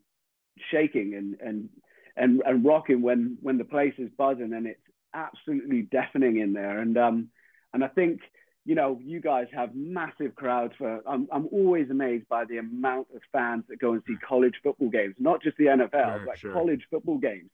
shaking 0.72 1.16
and 1.16 1.38
and 1.42 1.70
and 2.16 2.42
and 2.46 2.66
rocking 2.66 3.02
when 3.02 3.38
when 3.42 3.58
the 3.58 3.66
place 3.66 3.94
is 3.98 4.10
buzzing, 4.18 4.54
and 4.54 4.68
it's 4.68 4.82
absolutely 5.14 5.84
deafening 5.84 6.40
in 6.40 6.54
there, 6.54 6.80
and 6.80 6.98
um, 6.98 7.30
and 7.74 7.84
I 7.84 7.88
think 7.88 8.22
you 8.66 8.76
know, 8.76 9.00
you 9.04 9.20
guys 9.20 9.48
have 9.54 9.74
massive 9.74 10.36
crowds 10.36 10.74
for. 10.78 11.02
I'm 11.08 11.28
I'm 11.32 11.48
always 11.52 11.90
amazed 11.90 12.28
by 12.30 12.46
the 12.46 12.58
amount 12.58 13.08
of 13.16 13.22
fans 13.32 13.64
that 13.70 13.80
go 13.80 13.94
and 13.94 14.04
see 14.08 14.16
college 14.28 14.54
football 14.64 14.90
games, 14.90 15.16
not 15.18 15.42
just 15.42 15.58
the 15.58 15.66
NFL, 15.66 15.92
sure, 15.92 16.26
but 16.26 16.38
sure. 16.38 16.54
college 16.54 16.86
football 16.90 17.18
games, 17.18 17.50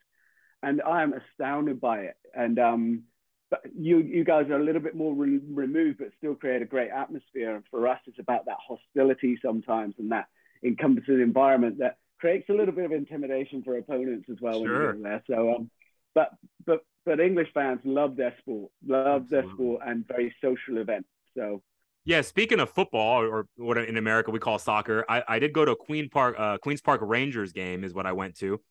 and 0.63 0.81
I 0.81 1.03
am 1.03 1.13
astounded 1.13 1.79
by 1.79 1.99
it. 2.01 2.17
And 2.33 2.59
um, 2.59 3.03
but 3.49 3.61
you 3.77 3.99
you 3.99 4.23
guys 4.23 4.49
are 4.49 4.59
a 4.59 4.63
little 4.63 4.81
bit 4.81 4.95
more 4.95 5.13
re- 5.13 5.39
removed, 5.49 5.99
but 5.99 6.09
still 6.17 6.35
create 6.35 6.61
a 6.61 6.65
great 6.65 6.91
atmosphere. 6.91 7.55
And 7.55 7.63
for 7.69 7.87
us, 7.87 7.99
it's 8.05 8.19
about 8.19 8.45
that 8.45 8.57
hostility 8.65 9.39
sometimes 9.43 9.95
and 9.97 10.11
that 10.11 10.27
encompassing 10.63 11.21
environment 11.21 11.79
that 11.79 11.97
creates 12.19 12.49
a 12.49 12.53
little 12.53 12.73
bit 12.73 12.85
of 12.85 12.91
intimidation 12.91 13.63
for 13.63 13.77
opponents 13.77 14.27
as 14.29 14.37
well 14.41 14.63
sure. 14.63 14.93
when 14.93 15.01
you're 15.01 15.03
there. 15.03 15.23
So, 15.27 15.55
um, 15.55 15.71
but 16.13 16.31
but 16.65 16.83
but 17.05 17.19
English 17.19 17.49
fans 17.53 17.79
love 17.83 18.15
their 18.15 18.35
sport, 18.39 18.71
love 18.85 19.23
Absolutely. 19.23 19.29
their 19.29 19.53
sport, 19.53 19.81
and 19.85 20.07
very 20.07 20.35
social 20.41 20.77
events. 20.77 21.09
So. 21.35 21.61
Yeah, 22.03 22.21
speaking 22.21 22.61
of 22.61 22.69
football, 22.69 23.21
or 23.21 23.47
what 23.57 23.77
in 23.77 23.97
America 23.97 24.31
we 24.31 24.39
call 24.39 24.59
soccer, 24.59 25.03
I, 25.09 25.23
I 25.27 25.39
did 25.39 25.51
go 25.51 25.65
to 25.65 25.75
Queen 25.75 26.07
Park, 26.07 26.35
uh, 26.39 26.57
Queens 26.57 26.79
Park 26.79 27.01
Rangers 27.03 27.51
game 27.51 27.83
is 27.83 27.93
what 27.93 28.05
I 28.05 28.13
went 28.13 28.37
to, 28.37 28.61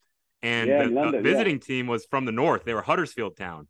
and 0.41 0.69
yeah, 0.69 0.83
the, 0.83 0.89
London, 0.89 1.23
visiting 1.23 1.55
yeah. 1.55 1.65
team 1.65 1.87
was 1.87 2.05
from 2.05 2.25
the 2.25 2.31
north. 2.31 2.63
They 2.63 2.73
were 2.73 2.81
Huddersfield 2.81 3.37
Town, 3.37 3.67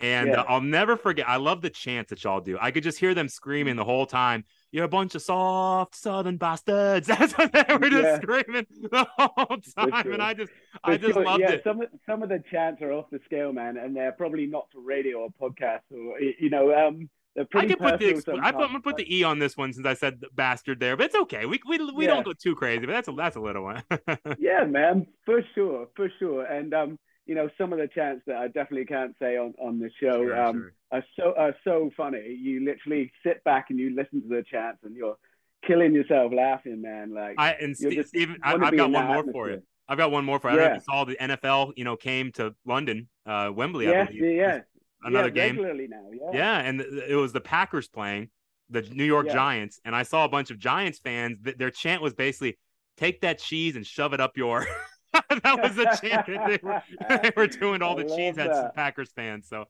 and 0.00 0.28
yeah. 0.28 0.40
uh, 0.40 0.44
I'll 0.48 0.60
never 0.60 0.96
forget. 0.96 1.28
I 1.28 1.36
love 1.36 1.62
the 1.62 1.70
chants 1.70 2.10
that 2.10 2.22
y'all 2.24 2.40
do. 2.40 2.58
I 2.60 2.70
could 2.70 2.82
just 2.82 2.98
hear 2.98 3.14
them 3.14 3.28
screaming 3.28 3.76
the 3.76 3.84
whole 3.84 4.06
time. 4.06 4.44
You're 4.70 4.84
a 4.84 4.88
bunch 4.88 5.14
of 5.14 5.22
soft 5.22 5.94
southern 5.94 6.36
bastards. 6.36 7.06
That's 7.08 7.32
what 7.38 7.52
they 7.52 7.64
were 7.74 7.88
just 7.88 8.04
yeah. 8.04 8.16
screaming 8.20 8.66
the 8.90 9.06
whole 9.16 9.56
time, 9.76 10.02
sure. 10.02 10.12
and 10.12 10.22
I 10.22 10.34
just, 10.34 10.50
for 10.84 10.90
I 10.90 10.96
just 10.96 11.14
sure. 11.14 11.24
loved 11.24 11.40
yeah, 11.40 11.52
it. 11.52 11.64
Some 11.64 11.80
of, 11.80 11.88
some 12.06 12.22
of 12.22 12.28
the 12.28 12.42
chants 12.50 12.82
are 12.82 12.92
off 12.92 13.06
the 13.10 13.20
scale, 13.24 13.52
man, 13.52 13.76
and 13.76 13.96
they're 13.96 14.12
probably 14.12 14.46
not 14.46 14.68
for 14.72 14.80
radio 14.80 15.18
or 15.18 15.28
podcast 15.40 15.82
or 15.90 16.20
you 16.20 16.50
know. 16.50 16.74
Um, 16.74 17.08
I 17.36 17.66
can 17.66 17.76
put 17.76 18.00
the 18.00 18.10
I 18.42 18.52
put, 18.52 18.62
I'm 18.62 18.68
gonna 18.68 18.80
put 18.80 18.96
the 18.96 19.16
e 19.16 19.22
on 19.22 19.38
this 19.38 19.56
one 19.56 19.72
since 19.72 19.86
I 19.86 19.94
said 19.94 20.20
the 20.20 20.28
bastard 20.34 20.80
there, 20.80 20.96
but 20.96 21.06
it's 21.06 21.14
okay. 21.14 21.46
We 21.46 21.60
we, 21.68 21.78
we 21.92 22.04
yeah. 22.04 22.14
don't 22.14 22.24
go 22.24 22.32
too 22.32 22.54
crazy, 22.54 22.84
but 22.86 22.92
that's 22.92 23.08
a 23.08 23.12
that's 23.12 23.36
a 23.36 23.40
little 23.40 23.62
one. 23.62 23.82
yeah, 24.38 24.64
man, 24.64 25.06
for 25.24 25.42
sure, 25.54 25.88
for 25.94 26.10
sure, 26.18 26.44
and 26.44 26.74
um, 26.74 26.98
you 27.28 27.34
know, 27.34 27.50
some 27.58 27.72
of 27.72 27.78
the 27.78 27.86
chants 27.86 28.22
that 28.26 28.36
I 28.36 28.46
definitely 28.46 28.86
can't 28.86 29.14
say 29.20 29.36
on, 29.36 29.54
on 29.60 29.78
the 29.78 29.90
show 30.00 30.24
sure, 30.24 30.42
um, 30.42 30.56
sure. 30.56 30.72
are 30.90 31.04
so 31.16 31.34
are 31.36 31.54
so 31.62 31.90
funny. 31.96 32.36
You 32.40 32.64
literally 32.64 33.12
sit 33.24 33.44
back 33.44 33.66
and 33.68 33.78
you 33.78 33.94
listen 33.94 34.22
to 34.22 34.28
the 34.28 34.42
chants 34.50 34.78
and 34.82 34.96
you're 34.96 35.18
killing 35.66 35.94
yourself 35.94 36.32
laughing, 36.34 36.80
man. 36.80 37.14
Like 37.14 37.34
I 37.36 37.52
and 37.52 37.76
Steve, 37.76 38.36
I, 38.42 38.52
have 38.52 38.60
got 38.60 38.90
one 38.90 38.92
more 38.92 39.02
atmosphere. 39.02 39.32
for 39.32 39.50
you. 39.50 39.62
I've 39.88 39.98
got 39.98 40.10
one 40.10 40.24
more 40.24 40.40
for. 40.40 40.50
You. 40.50 40.54
I 40.54 40.56
don't 40.56 40.68
know 40.68 40.74
if 40.76 40.82
you 40.82 40.84
saw 40.90 41.04
the 41.04 41.16
NFL. 41.16 41.72
You 41.76 41.84
know, 41.84 41.96
came 41.96 42.32
to 42.32 42.54
London, 42.64 43.08
uh, 43.26 43.50
Wembley. 43.54 43.86
Yeah, 43.86 44.06
yeah, 44.10 44.60
another 45.02 45.32
yeah, 45.34 45.52
game. 45.52 45.56
now, 45.90 46.08
yeah. 46.12 46.30
Yeah, 46.32 46.58
and 46.58 46.80
it 46.80 47.16
was 47.16 47.32
the 47.32 47.40
Packers 47.40 47.88
playing 47.88 48.30
the 48.70 48.82
New 48.82 49.04
York 49.04 49.26
yeah. 49.26 49.34
Giants, 49.34 49.80
and 49.84 49.94
I 49.94 50.02
saw 50.02 50.24
a 50.24 50.28
bunch 50.28 50.50
of 50.50 50.58
Giants 50.58 50.98
fans. 50.98 51.38
Their 51.42 51.70
chant 51.70 52.02
was 52.02 52.14
basically, 52.14 52.58
"Take 52.96 53.20
that 53.22 53.38
cheese 53.38 53.76
and 53.76 53.86
shove 53.86 54.12
it 54.12 54.20
up 54.20 54.36
your." 54.36 54.66
that 55.12 55.58
was 55.62 55.74
the 55.74 55.98
chant 56.02 56.26
they 56.26 56.58
were, 56.62 56.82
they 57.22 57.32
were 57.36 57.46
doing 57.46 57.82
all 57.82 57.96
the 57.96 58.04
cheese 58.04 58.34
cheeseheads 58.36 58.74
Packers 58.74 59.10
fans. 59.12 59.48
So, 59.48 59.64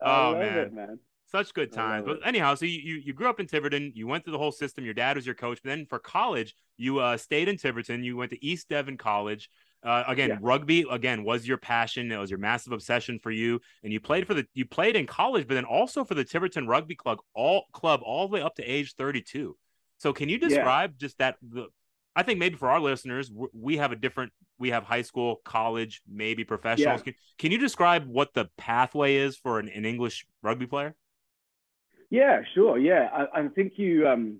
oh 0.00 0.34
man. 0.34 0.58
It, 0.58 0.72
man. 0.72 0.98
Such 1.28 1.52
good 1.54 1.72
times. 1.72 2.06
But 2.06 2.20
anyhow, 2.24 2.54
so 2.54 2.66
you, 2.66 2.78
you, 2.80 2.94
you 3.06 3.12
grew 3.12 3.28
up 3.28 3.40
in 3.40 3.48
Tiverton. 3.48 3.92
You 3.96 4.06
went 4.06 4.22
through 4.24 4.34
the 4.34 4.38
whole 4.38 4.52
system. 4.52 4.84
Your 4.84 4.94
dad 4.94 5.16
was 5.16 5.26
your 5.26 5.34
coach. 5.34 5.58
But 5.60 5.70
then 5.70 5.84
for 5.86 5.98
college, 5.98 6.54
you 6.76 7.00
uh, 7.00 7.16
stayed 7.16 7.48
in 7.48 7.56
Tiverton. 7.56 8.04
You 8.04 8.16
went 8.16 8.30
to 8.30 8.44
East 8.44 8.68
Devon 8.68 8.96
College. 8.96 9.50
Uh, 9.86 10.04
again, 10.08 10.30
yeah. 10.30 10.38
rugby 10.40 10.84
again 10.90 11.22
was 11.22 11.46
your 11.46 11.58
passion. 11.58 12.10
It 12.10 12.18
was 12.18 12.30
your 12.30 12.40
massive 12.40 12.72
obsession 12.72 13.20
for 13.20 13.30
you, 13.30 13.60
and 13.84 13.92
you 13.92 14.00
played 14.00 14.26
for 14.26 14.34
the 14.34 14.44
you 14.52 14.66
played 14.66 14.96
in 14.96 15.06
college, 15.06 15.46
but 15.46 15.54
then 15.54 15.64
also 15.64 16.04
for 16.04 16.14
the 16.14 16.24
Tiverton 16.24 16.66
Rugby 16.66 16.96
Club, 16.96 17.18
all 17.34 17.66
club 17.72 18.00
all 18.02 18.26
the 18.26 18.34
way 18.34 18.42
up 18.42 18.56
to 18.56 18.64
age 18.64 18.94
thirty 18.94 19.22
two. 19.22 19.56
So, 19.98 20.12
can 20.12 20.28
you 20.28 20.38
describe 20.38 20.90
yeah. 20.92 20.96
just 20.98 21.18
that 21.18 21.36
the 21.40 21.68
I 22.16 22.22
think 22.22 22.38
maybe 22.38 22.56
for 22.56 22.70
our 22.70 22.80
listeners, 22.80 23.30
we 23.52 23.76
have 23.76 23.92
a 23.92 23.96
different, 23.96 24.32
we 24.58 24.70
have 24.70 24.84
high 24.84 25.02
school, 25.02 25.42
college, 25.44 26.00
maybe 26.10 26.44
professionals. 26.44 27.00
Yeah. 27.00 27.12
Can, 27.12 27.14
can, 27.38 27.52
you 27.52 27.58
describe 27.58 28.06
what 28.06 28.32
the 28.32 28.48
pathway 28.56 29.16
is 29.16 29.36
for 29.36 29.58
an, 29.58 29.68
an 29.68 29.84
English 29.84 30.26
rugby 30.42 30.66
player? 30.66 30.94
Yeah, 32.08 32.40
sure. 32.54 32.78
Yeah, 32.78 33.10
I, 33.12 33.40
I 33.42 33.48
think 33.48 33.74
you, 33.76 34.08
um, 34.08 34.38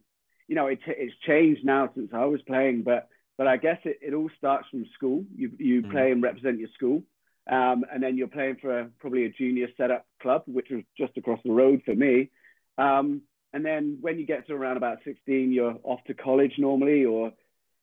you 0.49 0.55
know, 0.55 0.69
it, 0.69 0.79
it's 0.87 1.15
changed 1.27 1.67
now 1.67 1.91
since 1.95 2.11
I 2.15 2.25
was 2.25 2.41
playing, 2.47 2.83
but 2.83 3.09
but 3.39 3.47
I 3.47 3.57
guess 3.57 3.79
it, 3.85 3.99
it 4.03 4.15
all 4.15 4.31
starts 4.39 4.69
from 4.71 4.87
school. 4.95 5.25
You 5.35 5.51
you 5.59 5.83
mm-hmm. 5.83 5.91
play 5.91 6.11
and 6.13 6.23
represent 6.23 6.59
your 6.59 6.71
school, 6.75 7.03
um, 7.51 7.85
and 7.93 8.03
then 8.03 8.17
you're 8.17 8.29
playing 8.29 8.57
for 8.61 8.81
a, 8.81 8.89
probably 8.99 9.25
a 9.25 9.31
junior 9.31 9.69
setup 9.77 10.07
club, 10.21 10.43
which 10.47 10.69
was 10.71 10.83
just 10.97 11.17
across 11.17 11.41
the 11.45 11.53
road 11.53 11.83
for 11.85 11.95
me. 11.95 12.31
Um, 12.79 13.23
and 13.53 13.65
then 13.65 13.99
when 14.01 14.19
you 14.19 14.27
get 14.27 14.47
to 14.47 14.55
around 14.55 14.77
about 14.77 14.99
16, 15.05 15.53
you're 15.53 15.79
off 15.83 16.01
to 16.07 16.15
college 16.15 16.55
normally, 16.59 17.05
or 17.05 17.33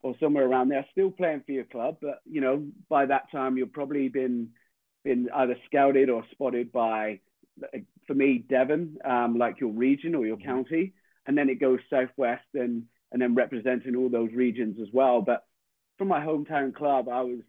or 0.02 0.16
somewhere 0.20 0.46
around 0.46 0.68
there, 0.70 0.86
still 0.92 1.12
playing 1.12 1.44
for 1.46 1.54
your 1.54 1.64
club. 1.64 1.98
But 2.02 2.22
you 2.26 2.42
know, 2.42 2.66
by 2.90 3.06
that 3.06 3.32
time, 3.32 3.58
you've 3.58 3.74
probably 3.74 4.10
been 4.10 4.50
been 5.04 5.30
either 5.34 5.58
scouted 5.66 6.10
or 6.10 6.24
spotted 6.32 6.72
by, 6.72 7.20
for 8.08 8.14
me, 8.14 8.38
Devon, 8.50 8.98
um, 9.04 9.38
like 9.38 9.60
your 9.60 9.72
region 9.72 10.16
or 10.16 10.26
your 10.26 10.38
mm-hmm. 10.38 10.48
county, 10.48 10.94
and 11.26 11.38
then 11.38 11.50
it 11.50 11.60
goes 11.60 11.80
southwest 11.90 12.46
and 12.54 12.84
and 13.14 13.22
then 13.22 13.36
representing 13.36 13.96
all 13.96 14.10
those 14.10 14.32
regions 14.34 14.78
as 14.82 14.90
well. 14.92 15.22
But 15.22 15.46
from 15.98 16.10
my 16.10 16.20
hometown 16.20 16.76
club, 16.76 17.08
I 17.08 17.22
was 17.22 17.40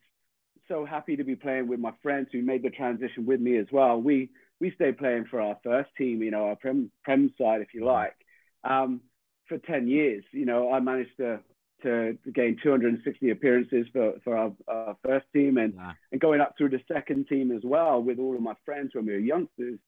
so 0.68 0.85
happy 0.85 1.16
to 1.16 1.25
be 1.25 1.35
playing 1.35 1.66
with 1.68 1.80
my 1.80 1.92
friends 2.02 2.28
who 2.30 2.42
made 2.42 2.62
the 2.62 2.71
transition 2.71 3.26
with 3.26 3.40
me 3.40 3.56
as 3.56 3.66
well. 3.73 4.00
We 4.00 4.30
we 4.61 4.71
stayed 4.76 4.99
playing 4.99 5.26
for 5.30 5.40
our 5.40 5.59
first 5.64 5.90
team, 5.99 6.23
you 6.23 6.30
know, 6.30 6.44
our 6.47 6.56
prem 6.56 6.90
prem 7.02 7.33
side, 7.37 7.61
if 7.62 7.75
you 7.75 7.85
like, 7.85 8.14
um, 8.62 9.00
for 9.49 9.59
ten 9.59 9.88
years. 9.88 10.23
You 10.30 10.47
know, 10.47 10.73
I 10.73 10.80
managed 10.80 11.16
to 11.16 11.40
to, 11.85 12.18
gain 12.33 12.56
260 12.62 13.30
appearances 13.30 13.87
for, 13.92 14.14
for 14.25 14.37
our, 14.37 14.52
our 14.68 14.97
first 15.04 15.26
team 15.33 15.59
and, 15.59 15.75
and 16.12 16.21
going 16.21 16.40
up 16.40 16.54
through 16.56 16.71
the 16.71 16.80
second 16.92 17.28
team 17.28 17.52
as 17.52 17.62
well 17.62 18.02
with 18.02 18.18
all 18.18 18.35
of 18.35 18.40
my 18.40 18.54
friends 18.64 18.94
when 18.94 19.06
we 19.06 19.12
were 19.12 19.18
youngsters. 19.18 19.78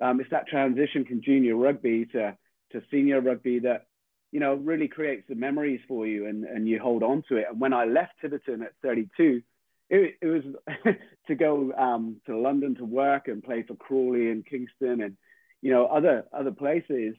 Um, 0.00 0.20
it's 0.20 0.30
that 0.30 0.46
transition 0.46 1.04
from 1.04 1.22
junior 1.22 1.56
rugby 1.56 2.06
to, 2.12 2.36
to 2.72 2.82
senior 2.90 3.20
rugby 3.20 3.60
that, 3.60 3.86
you 4.32 4.40
know, 4.40 4.54
really 4.54 4.88
creates 4.88 5.24
the 5.28 5.34
memories 5.34 5.80
for 5.88 6.06
you 6.06 6.26
and, 6.26 6.44
and 6.44 6.68
you 6.68 6.78
hold 6.78 7.02
on 7.02 7.22
to 7.28 7.36
it. 7.36 7.46
And 7.50 7.60
when 7.60 7.72
I 7.72 7.84
left 7.84 8.12
Tiverton 8.20 8.62
at 8.62 8.72
32, 8.82 9.42
it, 9.90 10.16
it 10.20 10.26
was 10.26 10.42
to 11.28 11.34
go 11.34 11.72
um, 11.72 12.20
to 12.26 12.36
London 12.36 12.74
to 12.76 12.84
work 12.84 13.28
and 13.28 13.42
play 13.42 13.64
for 13.66 13.74
Crawley 13.74 14.30
and 14.30 14.44
Kingston 14.44 15.00
and, 15.02 15.16
you 15.62 15.72
know, 15.72 15.86
other, 15.86 16.24
other 16.32 16.50
places. 16.50 17.14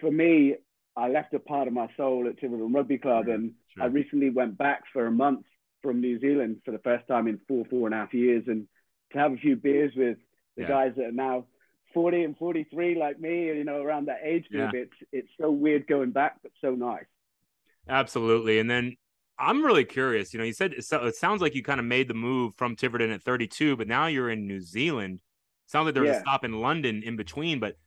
For 0.00 0.10
me, 0.10 0.56
I 0.96 1.08
left 1.08 1.34
a 1.34 1.38
part 1.38 1.68
of 1.68 1.74
my 1.74 1.88
soul 1.96 2.26
at 2.28 2.38
Tiverton 2.38 2.72
Rugby 2.72 2.98
Club, 2.98 3.28
and 3.28 3.52
sure. 3.74 3.84
I 3.84 3.86
recently 3.86 4.30
went 4.30 4.56
back 4.56 4.82
for 4.92 5.06
a 5.06 5.10
month 5.10 5.44
from 5.82 6.00
New 6.00 6.18
Zealand 6.18 6.62
for 6.64 6.70
the 6.70 6.78
first 6.78 7.06
time 7.06 7.28
in 7.28 7.38
four, 7.46 7.64
four 7.66 7.86
and 7.86 7.94
a 7.94 7.98
half 7.98 8.14
years, 8.14 8.44
and 8.46 8.66
to 9.12 9.18
have 9.18 9.32
a 9.32 9.36
few 9.36 9.56
beers 9.56 9.92
with 9.94 10.16
the 10.56 10.62
yeah. 10.62 10.68
guys 10.68 10.92
that 10.96 11.06
are 11.06 11.12
now 11.12 11.44
40 11.96 12.24
and 12.24 12.36
43 12.36 12.94
like 12.94 13.18
me, 13.18 13.46
you 13.46 13.64
know, 13.64 13.80
around 13.80 14.08
that 14.08 14.20
age 14.22 14.46
group. 14.50 14.74
Yeah. 14.74 14.80
It's 14.82 14.96
it's 15.12 15.28
so 15.40 15.50
weird 15.50 15.86
going 15.86 16.10
back, 16.10 16.36
but 16.42 16.52
so 16.60 16.72
nice. 16.72 17.06
Absolutely. 17.88 18.58
And 18.58 18.68
then 18.68 18.98
I'm 19.38 19.64
really 19.64 19.86
curious. 19.86 20.34
You 20.34 20.38
know, 20.38 20.44
you 20.44 20.52
said 20.52 20.74
it 20.74 21.16
sounds 21.16 21.40
like 21.40 21.54
you 21.54 21.62
kind 21.62 21.80
of 21.80 21.86
made 21.86 22.08
the 22.08 22.14
move 22.14 22.54
from 22.54 22.76
Tiverton 22.76 23.10
at 23.12 23.22
32, 23.22 23.76
but 23.76 23.88
now 23.88 24.08
you're 24.08 24.28
in 24.28 24.46
New 24.46 24.60
Zealand. 24.60 25.20
Sounds 25.68 25.86
like 25.86 25.94
there 25.94 26.02
was 26.02 26.12
yeah. 26.12 26.18
a 26.18 26.20
stop 26.20 26.44
in 26.44 26.60
London 26.60 27.02
in 27.02 27.16
between, 27.16 27.60
but 27.60 27.78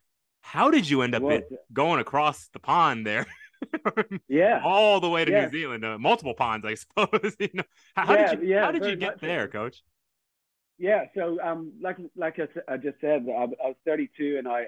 how 0.41 0.71
did 0.71 0.89
you 0.89 1.03
end 1.03 1.13
up 1.13 1.21
well, 1.21 1.41
going 1.71 1.99
across 1.99 2.47
the 2.47 2.59
pond 2.59 3.05
there? 3.05 3.27
yeah, 4.27 4.59
all 4.65 4.99
the 4.99 5.09
way 5.09 5.23
to 5.23 5.31
yeah. 5.31 5.45
New 5.45 5.51
Zealand, 5.51 5.85
uh, 5.85 5.99
multiple 5.99 6.33
ponds, 6.33 6.65
I 6.65 6.73
suppose. 6.73 7.35
you 7.39 7.49
know, 7.53 7.63
how, 7.95 8.07
how 8.07 8.13
yeah, 8.15 8.31
did 8.31 8.41
you 8.41 8.47
yeah, 8.47 8.65
how 8.65 8.71
did 8.71 8.85
you 8.85 8.95
get 8.95 9.21
there, 9.21 9.47
Coach? 9.47 9.83
Yeah, 10.79 11.05
so 11.13 11.37
um, 11.41 11.73
like 11.81 11.97
like 12.15 12.39
I, 12.39 12.73
I 12.73 12.77
just 12.77 13.01
said, 13.01 13.25
I, 13.27 13.43
I, 13.43 13.67
was 13.67 13.75
32 13.85 14.37
and 14.39 14.47
I, 14.47 14.63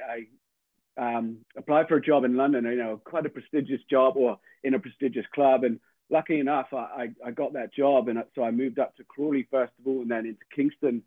I 0.98 1.16
um, 1.16 1.38
applied 1.56 1.88
for 1.88 1.96
a 1.96 2.02
job 2.02 2.26
in 2.26 2.36
London. 2.36 2.66
You 2.66 2.76
know, 2.76 3.02
quite 3.02 3.26
a 3.26 3.30
prestigious 3.30 3.80
job 3.90 4.18
or 4.18 4.38
in 4.62 4.74
a 4.74 4.80
prestigious 4.80 5.26
club, 5.34 5.64
and 5.64 5.80
lucky 6.10 6.42
enough, 6.42 6.68
I, 6.74 7.12
I, 7.26 7.32
got 7.32 7.54
that 7.54 7.74
job, 7.74 8.10
and 8.10 8.22
so 8.36 8.44
I 8.44 8.52
moved 8.52 8.78
up 8.78 8.96
to 8.98 9.06
Crawley 9.06 9.48
first 9.50 9.72
of 9.80 9.88
all, 9.88 10.02
and 10.02 10.12
then 10.12 10.26
into 10.26 10.44
Kingston, 10.54 11.02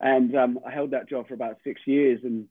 and 0.00 0.34
um, 0.34 0.58
I 0.66 0.70
held 0.70 0.92
that 0.92 1.10
job 1.10 1.28
for 1.28 1.34
about 1.34 1.58
six 1.62 1.82
years, 1.84 2.20
and 2.24 2.48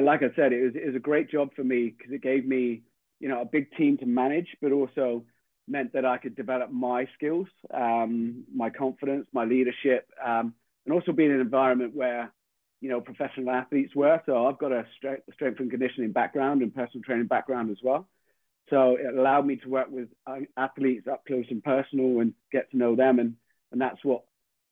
like 0.00 0.22
I 0.22 0.34
said, 0.36 0.52
it 0.52 0.62
was, 0.62 0.72
it 0.76 0.86
was 0.86 0.94
a 0.94 1.00
great 1.00 1.30
job 1.30 1.50
for 1.56 1.64
me 1.64 1.94
because 1.98 2.12
it 2.12 2.22
gave 2.22 2.46
me, 2.46 2.82
you 3.18 3.28
know, 3.28 3.42
a 3.42 3.44
big 3.44 3.74
team 3.76 3.98
to 3.98 4.06
manage, 4.06 4.56
but 4.62 4.70
also 4.70 5.24
meant 5.66 5.92
that 5.94 6.04
I 6.04 6.16
could 6.16 6.36
develop 6.36 6.70
my 6.70 7.08
skills, 7.16 7.48
um, 7.74 8.44
my 8.54 8.70
confidence, 8.70 9.26
my 9.32 9.44
leadership, 9.44 10.08
um, 10.24 10.54
and 10.84 10.94
also 10.94 11.12
being 11.12 11.30
in 11.30 11.36
an 11.36 11.42
environment 11.42 11.94
where, 11.94 12.32
you 12.80 12.88
know, 12.88 13.00
professional 13.00 13.50
athletes 13.50 13.94
were. 13.94 14.20
So 14.26 14.46
I've 14.46 14.58
got 14.58 14.72
a 14.72 14.86
strength, 14.96 15.22
strength 15.34 15.60
and 15.60 15.70
conditioning 15.70 16.12
background 16.12 16.62
and 16.62 16.74
personal 16.74 17.02
training 17.02 17.26
background 17.26 17.70
as 17.70 17.78
well. 17.82 18.08
So 18.70 18.96
it 18.96 19.16
allowed 19.16 19.46
me 19.46 19.56
to 19.56 19.68
work 19.68 19.88
with 19.90 20.08
uh, 20.26 20.40
athletes 20.56 21.06
up 21.10 21.24
close 21.26 21.46
and 21.50 21.62
personal 21.62 22.20
and 22.20 22.34
get 22.52 22.70
to 22.70 22.76
know 22.76 22.96
them. 22.96 23.18
And, 23.18 23.34
and 23.72 23.80
that's 23.80 24.02
what 24.04 24.24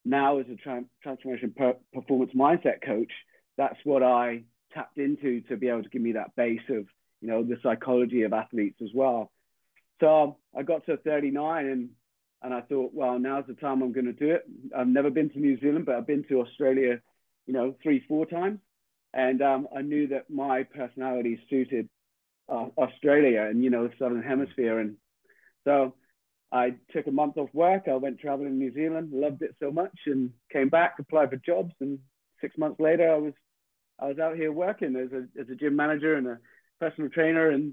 now 0.04 0.38
as 0.38 0.46
a 0.52 0.56
tra- 0.56 0.84
transformation 1.02 1.52
per- 1.56 1.76
performance 1.92 2.32
mindset 2.34 2.82
coach, 2.84 3.12
that's 3.56 3.78
what 3.84 4.02
I 4.02 4.42
tapped 4.72 4.98
into 4.98 5.40
to 5.42 5.56
be 5.56 5.68
able 5.68 5.82
to 5.82 5.88
give 5.88 6.02
me 6.02 6.12
that 6.12 6.36
base 6.36 6.60
of 6.68 6.86
you 7.20 7.28
know, 7.28 7.42
the 7.42 7.56
psychology 7.62 8.22
of 8.22 8.32
athletes 8.32 8.80
as 8.82 8.90
well. 8.94 9.30
So 10.00 10.36
I 10.56 10.62
got 10.62 10.86
to 10.86 10.96
39 10.98 11.66
and 11.66 11.88
and 12.42 12.52
I 12.54 12.60
thought, 12.62 12.92
well, 12.94 13.18
now's 13.18 13.46
the 13.46 13.54
time 13.54 13.82
I'm 13.82 13.92
going 13.92 14.06
to 14.06 14.12
do 14.12 14.30
it. 14.30 14.44
I've 14.76 14.86
never 14.86 15.10
been 15.10 15.30
to 15.30 15.38
New 15.38 15.58
Zealand, 15.60 15.86
but 15.86 15.94
I've 15.94 16.06
been 16.06 16.24
to 16.28 16.40
Australia, 16.40 17.00
you 17.46 17.54
know, 17.54 17.74
three, 17.82 18.04
four 18.06 18.26
times. 18.26 18.60
And 19.14 19.40
um, 19.42 19.68
I 19.74 19.82
knew 19.82 20.08
that 20.08 20.28
my 20.28 20.64
personality 20.64 21.40
suited 21.48 21.88
uh, 22.48 22.66
Australia 22.76 23.42
and, 23.42 23.64
you 23.64 23.70
know, 23.70 23.88
the 23.88 23.94
Southern 23.98 24.22
Hemisphere. 24.22 24.78
And 24.78 24.96
so 25.64 25.94
I 26.52 26.74
took 26.92 27.06
a 27.06 27.10
month 27.10 27.38
off 27.38 27.48
work. 27.52 27.84
I 27.88 27.96
went 27.96 28.20
traveling 28.20 28.48
in 28.48 28.58
New 28.58 28.72
Zealand, 28.74 29.10
loved 29.12 29.42
it 29.42 29.56
so 29.58 29.70
much, 29.70 29.96
and 30.06 30.30
came 30.52 30.68
back, 30.68 30.96
applied 30.98 31.30
for 31.30 31.36
jobs. 31.36 31.72
And 31.80 31.98
six 32.40 32.56
months 32.58 32.78
later, 32.78 33.10
I 33.12 33.16
was 33.18 33.32
I 33.98 34.08
was 34.08 34.18
out 34.18 34.36
here 34.36 34.52
working 34.52 34.94
as 34.96 35.10
a, 35.12 35.40
as 35.40 35.48
a 35.48 35.54
gym 35.54 35.74
manager 35.74 36.14
and 36.14 36.26
a 36.26 36.38
personal 36.78 37.08
trainer 37.08 37.48
and 37.48 37.72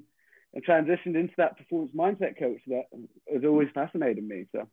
and 0.54 0.66
transitioned 0.66 1.16
into 1.16 1.34
that 1.38 1.58
performance 1.58 1.92
mindset 1.96 2.38
coach 2.38 2.62
that 2.68 2.84
has 3.32 3.44
always 3.44 3.70
fascinated 3.74 4.24
me. 4.24 4.46
So, 4.52 4.68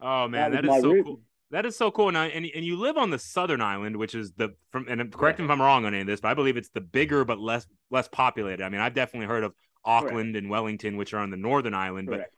oh 0.00 0.28
man, 0.28 0.52
that, 0.52 0.62
that 0.62 0.76
is 0.76 0.82
so 0.82 0.90
route. 0.90 1.04
cool. 1.04 1.20
That 1.50 1.66
is 1.66 1.76
so 1.76 1.90
cool. 1.90 2.08
And, 2.08 2.16
and 2.16 2.46
and 2.54 2.64
you 2.64 2.76
live 2.76 2.96
on 2.96 3.10
the 3.10 3.18
southern 3.18 3.60
island, 3.60 3.96
which 3.96 4.14
is 4.14 4.32
the 4.32 4.54
from 4.70 4.86
and 4.88 5.12
correct 5.12 5.38
me 5.38 5.44
if 5.44 5.50
I'm 5.50 5.60
wrong 5.60 5.84
on 5.84 5.94
any 5.94 6.00
of 6.02 6.06
this, 6.06 6.20
but 6.20 6.28
I 6.28 6.34
believe 6.34 6.56
it's 6.56 6.70
the 6.70 6.80
bigger 6.80 7.24
but 7.24 7.38
less 7.38 7.66
less 7.90 8.08
populated. 8.08 8.64
I 8.64 8.68
mean, 8.68 8.80
I've 8.80 8.94
definitely 8.94 9.26
heard 9.26 9.44
of 9.44 9.54
Auckland 9.84 10.34
Correct. 10.34 10.36
and 10.36 10.50
Wellington, 10.50 10.96
which 10.96 11.14
are 11.14 11.18
on 11.18 11.30
the 11.30 11.36
northern 11.36 11.74
island, 11.74 12.08
Correct. 12.08 12.34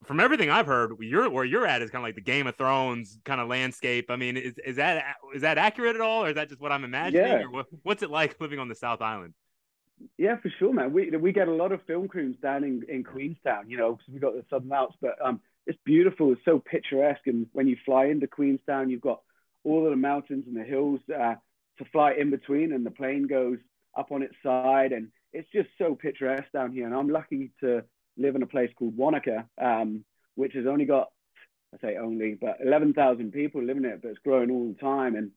but 0.00 0.06
from 0.06 0.20
everything 0.20 0.50
I've 0.50 0.66
heard, 0.66 0.92
you're 1.00 1.28
where 1.30 1.44
you're 1.44 1.66
at 1.66 1.82
is 1.82 1.90
kind 1.90 2.02
of 2.02 2.06
like 2.06 2.14
the 2.14 2.20
Game 2.20 2.46
of 2.46 2.56
Thrones 2.56 3.18
kind 3.24 3.40
of 3.40 3.48
landscape. 3.48 4.10
I 4.10 4.16
mean, 4.16 4.36
is 4.36 4.54
is 4.64 4.76
that 4.76 5.16
is 5.34 5.42
that 5.42 5.58
accurate 5.58 5.94
at 5.94 6.00
all, 6.00 6.24
or 6.24 6.28
is 6.28 6.34
that 6.36 6.48
just 6.48 6.60
what 6.60 6.72
I'm 6.72 6.84
imagining? 6.84 7.26
Yeah. 7.26 7.42
Or 7.42 7.50
what, 7.50 7.66
what's 7.82 8.02
it 8.02 8.10
like 8.10 8.40
living 8.40 8.58
on 8.58 8.68
the 8.68 8.74
South 8.74 9.02
Island? 9.02 9.34
Yeah, 10.18 10.36
for 10.40 10.50
sure, 10.58 10.72
man. 10.72 10.92
We 10.92 11.10
we 11.10 11.32
get 11.32 11.48
a 11.48 11.54
lot 11.54 11.72
of 11.72 11.82
film 11.86 12.08
crews 12.08 12.36
down 12.42 12.64
in, 12.64 12.82
in 12.88 13.04
Queenstown, 13.04 13.70
you 13.70 13.76
know, 13.76 13.92
because 13.92 14.12
we've 14.12 14.20
got 14.20 14.34
the 14.34 14.44
Southern 14.50 14.72
Alps, 14.72 14.96
but 15.00 15.16
um, 15.24 15.40
it's 15.66 15.78
beautiful. 15.84 16.32
It's 16.32 16.44
so 16.44 16.58
picturesque, 16.58 17.26
and 17.26 17.46
when 17.52 17.66
you 17.66 17.76
fly 17.84 18.06
into 18.06 18.26
Queenstown, 18.26 18.90
you've 18.90 19.00
got 19.00 19.22
all 19.64 19.84
of 19.84 19.90
the 19.90 19.96
mountains 19.96 20.44
and 20.46 20.56
the 20.56 20.64
hills 20.64 21.00
uh, 21.08 21.34
to 21.78 21.84
fly 21.92 22.12
in 22.12 22.30
between, 22.30 22.72
and 22.72 22.84
the 22.84 22.90
plane 22.90 23.26
goes 23.26 23.58
up 23.96 24.12
on 24.12 24.22
its 24.22 24.34
side, 24.42 24.92
and 24.92 25.08
it's 25.32 25.50
just 25.52 25.68
so 25.78 25.94
picturesque 25.94 26.52
down 26.52 26.72
here. 26.72 26.86
And 26.86 26.94
I'm 26.94 27.08
lucky 27.08 27.50
to 27.60 27.82
live 28.16 28.36
in 28.36 28.42
a 28.42 28.46
place 28.46 28.70
called 28.76 28.96
Wanaka, 28.96 29.46
um, 29.60 30.04
which 30.34 30.54
has 30.54 30.66
only 30.66 30.84
got, 30.84 31.10
I 31.74 31.78
say 31.80 31.96
only, 31.96 32.36
but 32.40 32.58
11,000 32.64 33.32
people 33.32 33.62
living 33.62 33.84
in 33.84 33.90
it, 33.90 34.02
but 34.02 34.08
it's 34.10 34.18
growing 34.24 34.50
all 34.50 34.68
the 34.68 34.80
time. 34.80 35.16
And 35.16 35.30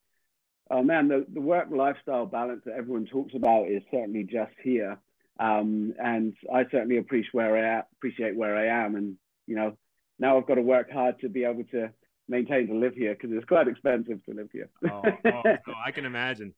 oh 0.72 0.84
man, 0.84 1.08
the, 1.08 1.26
the 1.34 1.42
work 1.42 1.68
lifestyle 1.72 2.26
balance 2.26 2.62
that 2.66 2.76
everyone 2.76 3.06
talks 3.06 3.34
about 3.36 3.68
is 3.68 3.82
certainly 3.92 4.24
just 4.24 4.54
here. 4.64 4.98
Um, 5.40 5.94
and 6.04 6.34
I 6.54 6.64
certainly 6.72 6.98
appreciate 6.98 7.34
where 7.34 7.78
I 7.78 7.84
appreciate 7.98 8.36
where 8.36 8.58
I 8.58 8.86
am. 8.86 8.96
And 8.96 9.18
you 9.46 9.56
know, 9.56 9.78
now 10.20 10.38
I've 10.38 10.48
got 10.48 10.56
to 10.56 10.62
work 10.62 10.92
hard 10.92 11.20
to 11.22 11.30
be 11.30 11.44
able 11.44 11.64
to 11.72 11.92
maintain 12.28 12.68
to 12.68 12.76
live 12.76 12.96
here 12.96 13.14
because 13.14 13.36
it's 13.36 13.46
quite 13.46 13.68
expensive 13.68 14.24
to 14.26 14.34
live 14.34 14.50
here. 14.52 14.70
oh, 14.92 15.02
oh, 15.26 15.42
oh, 15.46 15.74
I 15.86 15.92
can 15.92 16.06
imagine. 16.06 16.54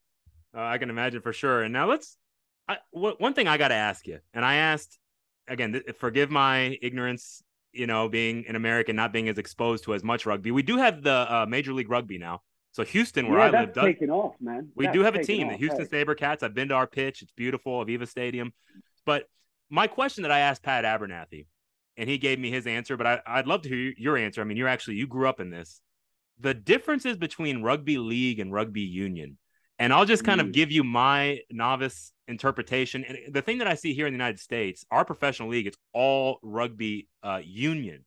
Uh, 0.56 0.62
I 0.62 0.78
can 0.78 0.89
imagine 0.89 1.22
for 1.22 1.34
sure. 1.34 1.63
And 1.63 1.74
now 1.74 1.88
let's. 1.88 2.18
I, 2.68 2.78
w- 2.94 3.16
one 3.18 3.34
thing 3.34 3.48
I 3.48 3.58
got 3.58 3.70
to 3.70 3.75
ask 3.75 4.08
you, 4.08 4.20
and 4.34 4.46
I 4.46 4.56
asked 4.56 4.98
again. 5.48 5.74
Th- 5.74 5.96
forgive 5.98 6.32
my 6.32 6.78
ignorance. 6.82 7.44
You 7.72 7.86
know, 7.86 8.10
being 8.10 8.46
an 8.48 8.56
American, 8.56 8.96
not 8.96 9.13
being 9.13 9.30
as 9.30 9.38
exposed 9.38 9.84
to 9.84 9.94
as 9.94 10.04
much 10.04 10.25
rugby. 10.25 10.50
We 10.50 10.63
do 10.63 10.78
have 10.78 11.04
the 11.04 11.12
uh, 11.12 11.46
Major 11.48 11.72
League 11.72 11.92
Rugby 11.92 12.18
now. 12.18 12.42
So 12.71 12.83
Houston, 12.83 13.29
where 13.29 13.39
yeah, 13.39 13.45
I 13.45 13.61
live, 13.61 13.73
does, 13.73 13.83
taking 13.83 14.11
off, 14.11 14.35
man. 14.39 14.69
We 14.75 14.85
that's 14.85 14.93
do 14.95 15.03
have 15.03 15.15
a 15.15 15.23
team, 15.23 15.47
off, 15.47 15.53
the 15.53 15.57
Houston 15.57 15.88
hey. 15.91 16.05
SaberCats. 16.05 16.43
I've 16.43 16.53
been 16.53 16.69
to 16.69 16.75
our 16.75 16.88
pitch; 16.88 17.21
it's 17.21 17.31
beautiful, 17.31 17.83
Aveva 17.83 18.07
Stadium. 18.07 18.53
But 19.05 19.23
my 19.69 19.88
question 19.88 20.21
that 20.23 20.31
I 20.31 20.39
asked 20.39 20.61
Pat 20.61 20.85
Abernathy, 20.85 21.47
and 21.97 22.09
he 22.09 22.17
gave 22.17 22.39
me 22.39 22.51
his 22.51 22.67
answer, 22.67 22.95
but 22.95 23.07
I, 23.07 23.21
I'd 23.25 23.47
love 23.47 23.63
to 23.63 23.69
hear 23.69 23.93
your 23.97 24.17
answer. 24.17 24.41
I 24.41 24.43
mean, 24.43 24.57
you're 24.57 24.67
actually 24.67 24.95
you 24.95 25.07
grew 25.07 25.27
up 25.27 25.39
in 25.39 25.49
this. 25.49 25.81
The 26.39 26.53
differences 26.53 27.17
between 27.17 27.63
rugby 27.63 27.97
league 27.97 28.39
and 28.39 28.53
rugby 28.53 28.81
union, 28.81 29.38
and 29.79 29.91
I'll 29.91 30.05
just 30.05 30.23
kind 30.23 30.39
mm. 30.39 30.45
of 30.45 30.51
give 30.51 30.71
you 30.71 30.83
my 30.83 31.39
novice 31.49 32.13
interpretation. 32.27 33.03
And 33.03 33.34
the 33.34 33.41
thing 33.41 33.58
that 33.58 33.67
I 33.67 33.73
see 33.73 33.93
here 33.93 34.05
in 34.05 34.13
the 34.13 34.17
United 34.17 34.39
States, 34.39 34.86
our 34.91 35.03
professional 35.03 35.49
league, 35.49 35.67
it's 35.67 35.77
all 35.91 36.39
rugby 36.43 37.10
uh, 37.23 37.41
union. 37.43 38.05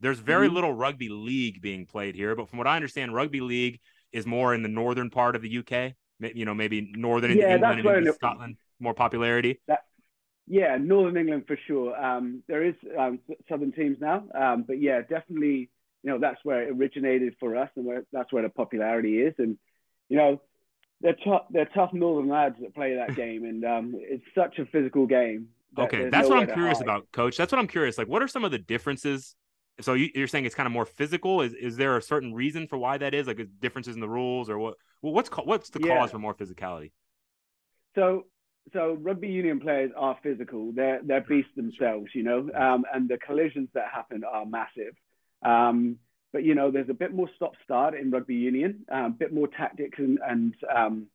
There's 0.00 0.20
very 0.20 0.48
mm. 0.48 0.54
little 0.54 0.72
rugby 0.72 1.08
league 1.08 1.60
being 1.60 1.86
played 1.86 2.14
here, 2.14 2.36
but 2.36 2.48
from 2.48 2.58
what 2.58 2.66
I 2.66 2.76
understand, 2.76 3.14
rugby 3.14 3.40
league 3.40 3.80
is 4.12 4.26
more 4.26 4.54
in 4.54 4.62
the 4.62 4.68
northern 4.68 5.10
part 5.10 5.36
of 5.36 5.42
the 5.42 5.58
UK. 5.58 5.94
You 6.34 6.44
know, 6.44 6.54
maybe 6.54 6.92
northern 6.94 7.36
yeah, 7.36 7.54
England 7.54 8.06
and 8.06 8.14
Scotland 8.14 8.56
more 8.80 8.94
popularity. 8.94 9.60
That, 9.66 9.84
yeah, 10.46 10.76
northern 10.80 11.16
England 11.16 11.44
for 11.46 11.58
sure. 11.66 11.96
Um, 12.02 12.42
there 12.48 12.64
is 12.64 12.74
um, 12.98 13.20
southern 13.48 13.72
teams 13.72 13.98
now, 14.00 14.24
um, 14.34 14.64
but 14.66 14.80
yeah, 14.80 15.00
definitely. 15.02 15.70
You 16.04 16.12
know, 16.12 16.18
that's 16.20 16.38
where 16.44 16.62
it 16.62 16.70
originated 16.70 17.34
for 17.40 17.56
us, 17.56 17.68
and 17.76 17.84
where 17.84 18.04
that's 18.12 18.32
where 18.32 18.42
the 18.42 18.48
popularity 18.48 19.18
is. 19.18 19.34
And 19.38 19.58
you 20.08 20.16
know, 20.16 20.40
they're 21.00 21.16
tough. 21.24 21.42
They're 21.50 21.68
tough 21.74 21.92
northern 21.92 22.28
lads 22.28 22.56
that 22.60 22.74
play 22.74 22.94
that 22.94 23.16
game, 23.16 23.44
and 23.44 23.64
um, 23.64 23.92
it's 23.96 24.24
such 24.34 24.58
a 24.58 24.66
physical 24.66 25.06
game. 25.06 25.48
That 25.76 25.82
okay, 25.82 26.08
that's 26.08 26.28
what 26.28 26.38
I'm 26.38 26.46
curious 26.46 26.80
about, 26.80 27.10
Coach. 27.12 27.36
That's 27.36 27.52
what 27.52 27.58
I'm 27.58 27.66
curious. 27.66 27.98
Like, 27.98 28.08
what 28.08 28.22
are 28.22 28.28
some 28.28 28.44
of 28.44 28.50
the 28.50 28.58
differences 28.58 29.34
so 29.80 29.94
you, 29.94 30.10
are 30.22 30.26
saying 30.26 30.44
it's 30.44 30.54
kind 30.54 30.66
of 30.66 30.72
more 30.72 30.86
physical. 30.86 31.40
Is 31.40 31.54
is 31.54 31.76
there 31.76 31.96
a 31.96 32.02
certain 32.02 32.34
reason 32.34 32.66
for 32.66 32.78
why 32.78 32.98
that 32.98 33.14
is? 33.14 33.26
Like 33.26 33.40
differences 33.60 33.94
in 33.94 34.00
the 34.00 34.08
rules, 34.08 34.50
or 34.50 34.58
what? 34.58 34.74
Well, 35.02 35.12
what's 35.12 35.28
what's 35.44 35.70
the 35.70 35.80
yeah. 35.82 35.98
cause 35.98 36.10
for 36.10 36.18
more 36.18 36.34
physicality? 36.34 36.92
So 37.94 38.26
so 38.72 38.98
rugby 39.00 39.28
union 39.28 39.60
players 39.60 39.90
are 39.96 40.18
physical. 40.22 40.72
They're 40.72 41.00
they're 41.02 41.20
beasts 41.20 41.52
themselves, 41.56 42.10
you 42.14 42.22
know, 42.22 42.50
um, 42.54 42.84
and 42.92 43.08
the 43.08 43.18
collisions 43.18 43.68
that 43.74 43.86
happen 43.92 44.24
are 44.24 44.44
massive. 44.44 44.94
Um, 45.42 45.98
but 46.32 46.44
you 46.44 46.54
know, 46.54 46.70
there's 46.70 46.90
a 46.90 46.94
bit 46.94 47.14
more 47.14 47.28
stop 47.36 47.52
start 47.64 47.94
in 47.94 48.10
rugby 48.10 48.34
union, 48.34 48.84
a 48.90 48.98
um, 48.98 49.12
bit 49.12 49.32
more 49.32 49.48
tactics 49.48 49.98
and 49.98 50.18
and 50.26 50.54
um, 50.74 51.06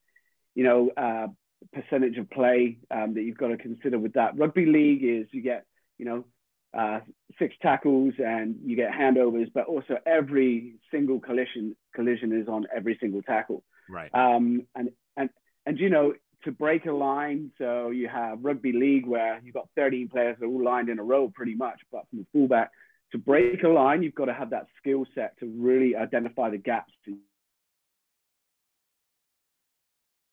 you 0.55 0.63
know 0.63 0.89
uh, 0.97 1.27
percentage 1.73 2.17
of 2.17 2.29
play 2.29 2.79
um, 2.91 3.13
that 3.13 3.21
you've 3.21 3.37
got 3.37 3.49
to 3.49 3.57
consider 3.57 3.99
with 3.99 4.13
that. 4.13 4.37
Rugby 4.37 4.65
league 4.65 5.03
is 5.03 5.27
you 5.31 5.41
get 5.41 5.65
you 5.97 6.05
know 6.05 6.25
uh, 6.73 6.99
six 7.39 7.55
tackles 7.61 8.13
and 8.17 8.55
you 8.63 8.75
get 8.75 8.91
handovers, 8.91 9.51
but 9.53 9.65
also 9.65 9.97
every 10.05 10.75
single 10.91 11.19
collision 11.19 11.75
collision 11.95 12.39
is 12.39 12.47
on 12.47 12.65
every 12.75 12.97
single 12.99 13.21
tackle. 13.21 13.63
Right. 13.89 14.09
Um, 14.13 14.65
and 14.75 14.89
and 15.17 15.29
and 15.65 15.79
you 15.79 15.89
know 15.89 16.13
to 16.43 16.51
break 16.51 16.85
a 16.85 16.91
line, 16.91 17.51
so 17.57 17.89
you 17.89 18.07
have 18.09 18.39
rugby 18.41 18.73
league 18.73 19.05
where 19.05 19.39
you've 19.43 19.53
got 19.53 19.69
13 19.75 20.09
players 20.09 20.35
that 20.39 20.45
are 20.45 20.49
all 20.49 20.63
lined 20.63 20.89
in 20.89 20.99
a 20.99 21.03
row 21.03 21.31
pretty 21.33 21.55
much, 21.55 21.79
but 21.91 22.03
from 22.09 22.19
the 22.19 22.25
fullback. 22.33 22.71
To 23.11 23.17
break 23.19 23.61
a 23.63 23.67
line, 23.67 24.01
you've 24.01 24.15
got 24.15 24.25
to 24.25 24.33
have 24.33 24.49
that 24.49 24.65
skill 24.79 25.05
set 25.13 25.37
to 25.39 25.45
really 25.45 25.95
identify 25.95 26.49
the 26.49 26.57
gaps. 26.57 26.91
To, 27.05 27.15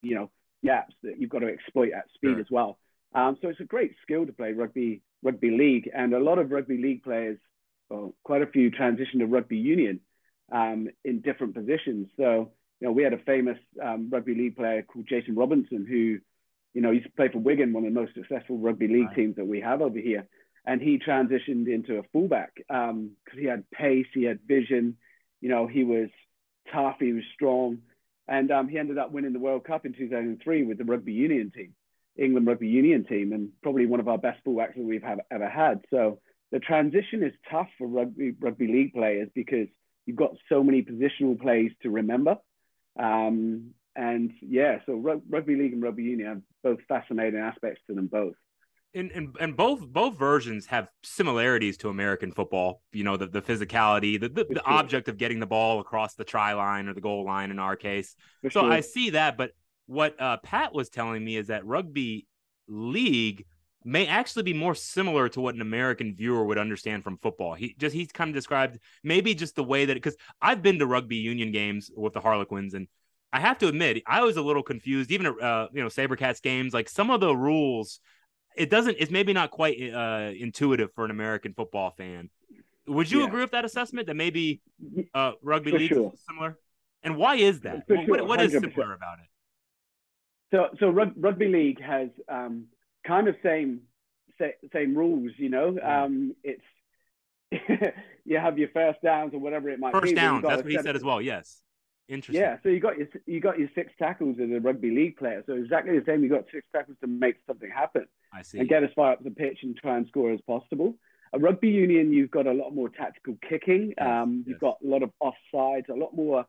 You 0.02 0.14
know, 0.14 0.30
gaps 0.64 0.94
that 1.02 1.20
you've 1.20 1.28
got 1.28 1.40
to 1.40 1.48
exploit 1.48 1.92
at 1.92 2.06
speed 2.14 2.32
sure. 2.32 2.40
as 2.40 2.46
well. 2.50 2.78
Um, 3.14 3.36
so 3.40 3.48
it's 3.48 3.60
a 3.60 3.64
great 3.64 3.94
skill 4.02 4.26
to 4.26 4.32
play 4.32 4.52
rugby 4.52 5.02
rugby 5.22 5.50
league, 5.50 5.90
and 5.94 6.14
a 6.14 6.18
lot 6.18 6.38
of 6.38 6.50
rugby 6.50 6.78
league 6.78 7.02
players, 7.02 7.38
well, 7.88 8.14
quite 8.24 8.42
a 8.42 8.46
few 8.46 8.70
transition 8.70 9.20
to 9.20 9.26
rugby 9.26 9.58
union 9.58 10.00
um, 10.52 10.88
in 11.04 11.20
different 11.20 11.54
positions. 11.54 12.08
So 12.16 12.52
you 12.80 12.88
know, 12.88 12.92
we 12.92 13.02
had 13.02 13.12
a 13.12 13.18
famous 13.18 13.58
um, 13.82 14.08
rugby 14.10 14.34
league 14.34 14.56
player 14.56 14.82
called 14.82 15.06
Jason 15.08 15.34
Robinson 15.34 15.86
who, 15.88 16.18
you 16.72 16.80
know, 16.80 16.90
used 16.90 17.06
to 17.06 17.12
play 17.12 17.28
for 17.28 17.38
Wigan, 17.38 17.72
one 17.72 17.84
of 17.84 17.92
the 17.92 18.00
most 18.00 18.14
successful 18.14 18.58
rugby 18.58 18.88
league 18.88 19.06
right. 19.08 19.16
teams 19.16 19.36
that 19.36 19.46
we 19.46 19.60
have 19.60 19.82
over 19.82 19.98
here. 19.98 20.26
And 20.64 20.80
he 20.80 20.98
transitioned 20.98 21.72
into 21.72 21.98
a 21.98 22.02
fullback 22.12 22.52
because 22.56 22.90
um, 22.90 23.10
he 23.38 23.44
had 23.44 23.70
pace, 23.70 24.06
he 24.14 24.24
had 24.24 24.40
vision, 24.46 24.96
you 25.40 25.48
know, 25.48 25.66
he 25.66 25.84
was 25.84 26.08
tough, 26.72 26.96
he 27.00 27.12
was 27.12 27.24
strong. 27.34 27.78
And 28.28 28.50
um, 28.50 28.68
he 28.68 28.78
ended 28.78 28.98
up 28.98 29.10
winning 29.10 29.32
the 29.32 29.38
World 29.40 29.64
Cup 29.64 29.84
in 29.84 29.92
2003 29.92 30.64
with 30.64 30.78
the 30.78 30.84
rugby 30.84 31.12
union 31.12 31.50
team. 31.50 31.74
England 32.16 32.46
rugby 32.46 32.68
union 32.68 33.04
team 33.04 33.32
and 33.32 33.50
probably 33.62 33.86
one 33.86 34.00
of 34.00 34.08
our 34.08 34.18
best 34.18 34.44
fullbacks 34.44 34.74
that 34.74 34.84
we've 34.84 35.02
have, 35.02 35.20
ever 35.30 35.48
had. 35.48 35.80
So 35.90 36.20
the 36.52 36.58
transition 36.58 37.22
is 37.22 37.32
tough 37.50 37.68
for 37.78 37.86
rugby 37.86 38.34
rugby 38.38 38.66
league 38.66 38.92
players 38.92 39.28
because 39.34 39.68
you've 40.06 40.16
got 40.16 40.32
so 40.48 40.62
many 40.62 40.82
positional 40.82 41.40
plays 41.40 41.70
to 41.82 41.90
remember. 41.90 42.36
Um, 42.98 43.70
and 43.96 44.32
yeah, 44.40 44.78
so 44.86 44.94
rugby 44.94 45.56
league 45.56 45.72
and 45.72 45.82
rugby 45.82 46.04
union 46.04 46.28
have 46.28 46.42
both 46.62 46.80
fascinating 46.88 47.40
aspects 47.40 47.82
to 47.88 47.94
them 47.94 48.06
both. 48.06 48.34
And, 48.92 49.12
and 49.12 49.36
and 49.38 49.56
both 49.56 49.86
both 49.86 50.18
versions 50.18 50.66
have 50.66 50.88
similarities 51.04 51.76
to 51.78 51.90
American 51.90 52.32
football. 52.32 52.82
You 52.92 53.04
know, 53.04 53.16
the, 53.16 53.26
the 53.26 53.40
physicality, 53.40 54.20
the, 54.20 54.28
the, 54.28 54.46
the 54.50 54.64
object 54.64 55.08
of 55.08 55.16
getting 55.16 55.38
the 55.38 55.46
ball 55.46 55.78
across 55.78 56.14
the 56.14 56.24
try 56.24 56.54
line 56.54 56.88
or 56.88 56.94
the 56.94 57.00
goal 57.00 57.24
line 57.24 57.52
in 57.52 57.60
our 57.60 57.76
case. 57.76 58.16
For 58.42 58.50
so 58.50 58.62
sure. 58.62 58.72
I 58.72 58.80
see 58.80 59.10
that, 59.10 59.36
but 59.36 59.52
what 59.90 60.20
uh, 60.20 60.36
Pat 60.36 60.72
was 60.72 60.88
telling 60.88 61.24
me 61.24 61.36
is 61.36 61.48
that 61.48 61.66
rugby 61.66 62.28
league 62.68 63.44
may 63.84 64.06
actually 64.06 64.44
be 64.44 64.52
more 64.52 64.74
similar 64.74 65.28
to 65.28 65.40
what 65.40 65.56
an 65.56 65.60
American 65.60 66.14
viewer 66.14 66.44
would 66.44 66.58
understand 66.58 67.02
from 67.02 67.18
football. 67.18 67.54
He 67.54 67.74
just 67.76 67.92
he's 67.92 68.12
kind 68.12 68.28
of 68.28 68.34
described 68.34 68.78
maybe 69.02 69.34
just 69.34 69.56
the 69.56 69.64
way 69.64 69.86
that 69.86 69.94
because 69.94 70.16
I've 70.40 70.62
been 70.62 70.78
to 70.78 70.86
rugby 70.86 71.16
union 71.16 71.50
games 71.50 71.90
with 71.96 72.12
the 72.12 72.20
Harlequins 72.20 72.74
and 72.74 72.86
I 73.32 73.40
have 73.40 73.58
to 73.58 73.66
admit 73.68 74.02
I 74.06 74.22
was 74.22 74.36
a 74.36 74.42
little 74.42 74.62
confused 74.62 75.10
even 75.10 75.26
at 75.26 75.42
uh, 75.42 75.68
you 75.72 75.82
know 75.82 75.88
SaberCats 75.88 76.40
games 76.40 76.72
like 76.72 76.88
some 76.88 77.10
of 77.10 77.18
the 77.20 77.34
rules 77.34 77.98
it 78.56 78.70
doesn't. 78.70 78.96
It's 78.98 79.10
maybe 79.10 79.32
not 79.32 79.50
quite 79.50 79.76
uh, 79.92 80.30
intuitive 80.38 80.92
for 80.94 81.04
an 81.04 81.10
American 81.10 81.52
football 81.54 81.90
fan. 81.90 82.30
Would 82.86 83.10
you 83.10 83.20
yeah. 83.20 83.26
agree 83.26 83.40
with 83.40 83.52
that 83.52 83.64
assessment 83.64 84.06
that 84.06 84.14
maybe 84.14 84.60
uh, 85.14 85.32
rugby 85.42 85.72
league 85.72 85.88
sure. 85.88 86.12
is 86.14 86.20
similar? 86.28 86.58
And 87.02 87.16
why 87.16 87.36
is 87.36 87.60
that? 87.60 87.84
Well, 87.88 88.04
sure, 88.04 88.08
what, 88.08 88.26
what 88.26 88.40
is 88.40 88.52
similar 88.52 88.92
about 88.92 89.18
it? 89.18 89.26
So, 90.50 90.68
so 90.78 90.88
rugby 90.90 91.48
league 91.48 91.80
has 91.80 92.08
um, 92.28 92.66
kind 93.06 93.28
of 93.28 93.36
same 93.42 93.82
same 94.72 94.96
rules. 94.96 95.32
You 95.36 95.50
know, 95.50 95.78
um, 95.82 96.34
it's 96.42 96.62
you 98.24 98.38
have 98.38 98.58
your 98.58 98.68
first 98.70 99.00
downs 99.02 99.34
or 99.34 99.38
whatever 99.38 99.68
it 99.70 99.78
might 99.78 99.92
first 99.92 100.04
be. 100.04 100.10
First 100.10 100.16
downs. 100.16 100.44
That's 100.46 100.62
what 100.62 100.70
he 100.70 100.78
said 100.78 100.96
as 100.96 101.04
well. 101.04 101.20
Yes. 101.20 101.62
Interesting. 102.08 102.42
Yeah, 102.42 102.56
so 102.64 102.70
you 102.70 102.80
got 102.80 102.98
your 102.98 103.06
you 103.26 103.38
got 103.38 103.60
your 103.60 103.68
six 103.72 103.92
tackles 103.96 104.36
as 104.42 104.50
a 104.50 104.58
rugby 104.58 104.90
league 104.90 105.16
player. 105.16 105.44
So 105.46 105.52
exactly 105.52 105.96
the 105.96 106.04
same. 106.04 106.24
You 106.24 106.28
got 106.28 106.44
six 106.52 106.66
tackles 106.74 106.96
to 107.02 107.06
make 107.06 107.36
something 107.46 107.70
happen. 107.70 108.06
I 108.34 108.42
see. 108.42 108.58
And 108.58 108.68
get 108.68 108.82
as 108.82 108.90
far 108.96 109.12
up 109.12 109.22
the 109.22 109.30
pitch 109.30 109.58
and 109.62 109.76
try 109.76 109.96
and 109.96 110.08
score 110.08 110.32
as 110.32 110.40
possible. 110.40 110.96
A 111.32 111.38
rugby 111.38 111.68
union, 111.68 112.12
you've 112.12 112.32
got 112.32 112.48
a 112.48 112.52
lot 112.52 112.74
more 112.74 112.88
tactical 112.88 113.36
kicking. 113.48 113.94
Yes, 113.96 114.06
um, 114.06 114.44
you've 114.44 114.58
got 114.58 114.78
a 114.84 114.86
lot 114.86 115.04
of 115.04 115.12
offsides, 115.22 115.88
a 115.88 115.94
lot 115.94 116.12
more 116.12 116.44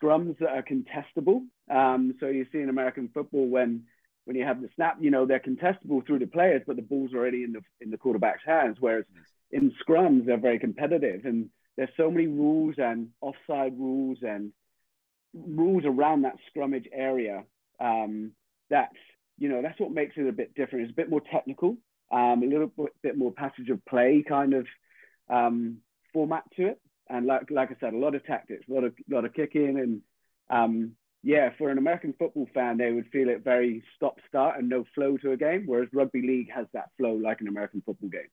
scrums 0.00 0.38
that 0.38 0.50
are 0.50 0.62
contestable. 0.62 1.42
Um, 1.70 2.14
so 2.20 2.26
you 2.26 2.46
see 2.52 2.58
in 2.58 2.68
American 2.68 3.10
football 3.12 3.48
when 3.48 3.84
when 4.24 4.36
you 4.36 4.44
have 4.44 4.60
the 4.60 4.68
snap, 4.76 4.98
you 5.00 5.10
know 5.10 5.26
they're 5.26 5.40
contestable 5.40 6.06
through 6.06 6.20
the 6.20 6.26
players, 6.26 6.62
but 6.66 6.76
the 6.76 6.82
ball's 6.82 7.14
already 7.14 7.42
in 7.42 7.52
the 7.52 7.60
in 7.80 7.90
the 7.90 7.98
quarterback's 7.98 8.44
hands. 8.44 8.76
Whereas 8.80 9.04
in 9.50 9.72
scrums, 9.82 10.26
they're 10.26 10.38
very 10.38 10.58
competitive, 10.58 11.24
and 11.24 11.50
there's 11.76 11.90
so 11.96 12.10
many 12.10 12.26
rules 12.26 12.74
and 12.78 13.08
offside 13.20 13.78
rules 13.78 14.18
and 14.22 14.52
rules 15.34 15.84
around 15.84 16.22
that 16.22 16.36
scrummage 16.48 16.86
area. 16.92 17.44
Um, 17.80 18.32
that's 18.68 18.96
you 19.38 19.48
know 19.48 19.62
that's 19.62 19.80
what 19.80 19.92
makes 19.92 20.16
it 20.16 20.28
a 20.28 20.32
bit 20.32 20.54
different. 20.54 20.84
It's 20.84 20.92
a 20.92 20.96
bit 20.96 21.10
more 21.10 21.22
technical, 21.32 21.76
um, 22.12 22.42
a 22.42 22.46
little 22.46 22.70
bit 23.02 23.16
more 23.16 23.32
passage 23.32 23.70
of 23.70 23.84
play 23.86 24.24
kind 24.28 24.54
of 24.54 24.66
um, 25.28 25.78
format 26.12 26.44
to 26.56 26.68
it, 26.68 26.80
and 27.10 27.26
like 27.26 27.50
like 27.50 27.70
I 27.70 27.76
said, 27.80 27.94
a 27.94 27.98
lot 27.98 28.14
of 28.14 28.24
tactics, 28.24 28.66
a 28.68 28.72
lot 28.72 28.84
of 28.84 28.94
lot 29.10 29.24
of 29.24 29.34
kicking, 29.34 29.78
and 29.78 30.00
um, 30.50 30.92
yeah, 31.22 31.50
for 31.58 31.70
an 31.70 31.78
American 31.78 32.14
football 32.18 32.48
fan, 32.54 32.78
they 32.78 32.92
would 32.92 33.08
feel 33.12 33.28
it 33.28 33.44
very 33.44 33.82
stop 33.96 34.18
start 34.28 34.58
and 34.58 34.68
no 34.68 34.84
flow 34.94 35.16
to 35.18 35.32
a 35.32 35.36
game, 35.36 35.64
whereas 35.66 35.88
rugby 35.92 36.22
league 36.22 36.50
has 36.54 36.66
that 36.72 36.90
flow 36.96 37.14
like 37.14 37.40
an 37.40 37.48
American 37.48 37.82
football 37.84 38.08
game. 38.08 38.28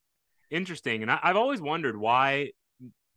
Interesting, 0.49 1.01
and 1.01 1.11
I, 1.11 1.19
I've 1.23 1.35
always 1.35 1.61
wondered 1.61 1.97
why 1.97 2.51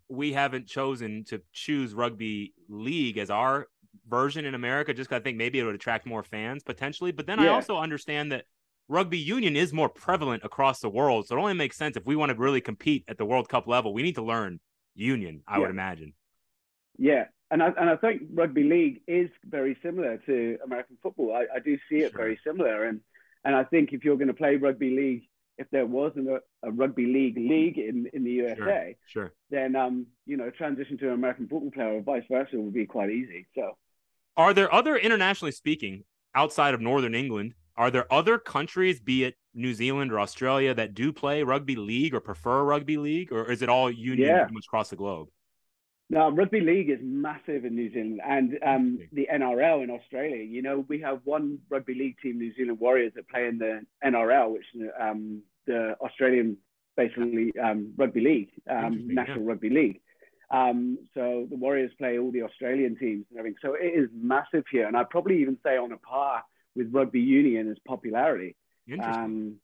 we 0.08 0.32
haven't 0.32 0.66
chosen 0.66 1.24
to 1.24 1.40
choose 1.52 1.94
rugby 1.94 2.52
league 2.68 3.18
as 3.18 3.30
our 3.30 3.66
version 4.08 4.44
in 4.44 4.54
America, 4.54 4.92
just 4.92 5.08
because 5.08 5.20
I 5.20 5.22
think 5.22 5.36
maybe 5.36 5.60
it 5.60 5.64
would 5.64 5.74
attract 5.74 6.06
more 6.06 6.24
fans 6.24 6.62
potentially. 6.64 7.12
But 7.12 7.26
then 7.26 7.38
yeah. 7.38 7.46
I 7.46 7.48
also 7.48 7.76
understand 7.76 8.32
that 8.32 8.44
rugby 8.88 9.18
union 9.18 9.54
is 9.54 9.72
more 9.72 9.88
prevalent 9.88 10.42
across 10.44 10.80
the 10.80 10.90
world. 10.90 11.28
So 11.28 11.36
it 11.36 11.40
only 11.40 11.54
makes 11.54 11.76
sense 11.76 11.96
if 11.96 12.04
we 12.06 12.16
want 12.16 12.30
to 12.30 12.36
really 12.36 12.60
compete 12.60 13.04
at 13.06 13.18
the 13.18 13.24
World 13.24 13.48
Cup 13.48 13.68
level, 13.68 13.94
we 13.94 14.02
need 14.02 14.16
to 14.16 14.22
learn 14.22 14.58
union, 14.94 15.42
I 15.46 15.54
yeah. 15.54 15.60
would 15.60 15.70
imagine. 15.70 16.12
Yeah. 16.98 17.24
And 17.50 17.62
I, 17.62 17.68
and 17.68 17.90
I 17.90 17.96
think 17.96 18.22
rugby 18.32 18.62
league 18.62 19.00
is 19.08 19.30
very 19.44 19.76
similar 19.82 20.18
to 20.26 20.58
American 20.64 20.98
football. 21.02 21.34
I, 21.34 21.56
I 21.56 21.58
do 21.58 21.76
see 21.88 21.98
it 21.98 22.12
sure. 22.12 22.18
very 22.18 22.38
similar. 22.46 22.84
And, 22.84 23.00
and 23.44 23.56
I 23.56 23.64
think 23.64 23.92
if 23.92 24.04
you're 24.04 24.16
going 24.16 24.28
to 24.28 24.34
play 24.34 24.56
rugby 24.56 24.90
league 24.90 25.22
if 25.60 25.68
there 25.70 25.84
wasn't 25.84 26.26
a, 26.26 26.40
a, 26.62 26.70
rugby 26.70 27.04
league 27.04 27.36
league 27.36 27.76
in, 27.76 28.08
in 28.14 28.24
the 28.24 28.30
USA, 28.30 28.96
sure, 29.06 29.24
sure. 29.24 29.32
then 29.50 29.76
um, 29.76 30.06
you 30.24 30.38
know, 30.38 30.48
transition 30.48 30.96
to 30.96 31.08
an 31.08 31.12
American 31.12 31.46
football 31.46 31.70
player 31.70 31.92
or 31.92 32.00
vice 32.00 32.24
versa 32.30 32.56
would 32.56 32.72
be 32.72 32.86
quite 32.86 33.10
easy. 33.10 33.46
So, 33.54 33.76
are 34.38 34.54
there 34.54 34.72
other 34.74 34.96
internationally 34.96 35.52
speaking 35.52 36.04
outside 36.34 36.72
of 36.72 36.80
Northern 36.80 37.14
England? 37.14 37.54
Are 37.80 37.90
there 37.90 38.12
other 38.12 38.36
countries, 38.36 39.00
be 39.00 39.24
it 39.24 39.36
New 39.54 39.72
Zealand 39.72 40.12
or 40.12 40.20
Australia, 40.20 40.74
that 40.74 40.92
do 40.92 41.14
play 41.14 41.42
rugby 41.42 41.76
league 41.76 42.14
or 42.14 42.20
prefer 42.20 42.62
rugby 42.62 42.98
league, 42.98 43.32
or 43.32 43.50
is 43.50 43.62
it 43.62 43.70
all 43.70 43.90
union 43.90 44.28
yeah. 44.28 44.46
across 44.58 44.90
the 44.90 44.96
globe? 44.96 45.28
No, 46.10 46.30
rugby 46.30 46.60
league 46.60 46.90
is 46.90 46.98
massive 47.00 47.64
in 47.64 47.74
New 47.74 47.90
Zealand 47.90 48.20
and 48.22 48.58
um, 48.66 48.98
the 49.12 49.26
NRL 49.32 49.82
in 49.82 49.88
Australia. 49.88 50.44
You 50.44 50.60
know, 50.60 50.84
we 50.88 51.00
have 51.00 51.20
one 51.24 51.58
rugby 51.70 51.94
league 51.94 52.16
team, 52.22 52.36
New 52.36 52.54
Zealand 52.54 52.78
Warriors, 52.78 53.12
that 53.16 53.30
play 53.30 53.46
in 53.46 53.56
the 53.56 53.80
NRL, 54.04 54.52
which 54.52 54.66
is 54.74 54.82
um, 55.00 55.40
the 55.66 55.96
Australian, 56.02 56.58
basically 56.98 57.50
um, 57.58 57.94
rugby 57.96 58.20
league, 58.20 58.50
um, 58.68 59.06
National 59.06 59.40
yeah. 59.40 59.48
Rugby 59.48 59.70
League. 59.70 60.00
Um, 60.50 60.98
so 61.14 61.46
the 61.48 61.56
Warriors 61.56 61.92
play 61.96 62.18
all 62.18 62.30
the 62.30 62.42
Australian 62.42 62.98
teams 62.98 63.24
and 63.30 63.38
everything. 63.38 63.56
So 63.62 63.72
it 63.72 63.86
is 63.86 64.10
massive 64.12 64.64
here, 64.70 64.86
and 64.86 64.98
I'd 64.98 65.08
probably 65.08 65.40
even 65.40 65.56
say 65.64 65.78
on 65.78 65.92
a 65.92 65.96
par 65.96 66.42
with 66.76 66.92
rugby 66.92 67.20
union 67.20 67.70
as 67.70 67.76
popularity. 67.86 68.56
Um, 69.02 69.56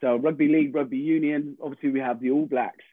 so 0.00 0.16
rugby 0.16 0.48
league, 0.48 0.74
rugby 0.74 0.98
union. 0.98 1.56
Obviously, 1.62 1.90
we 1.90 2.00
have 2.00 2.20
the 2.20 2.30
All 2.30 2.46
Blacks, 2.46 2.84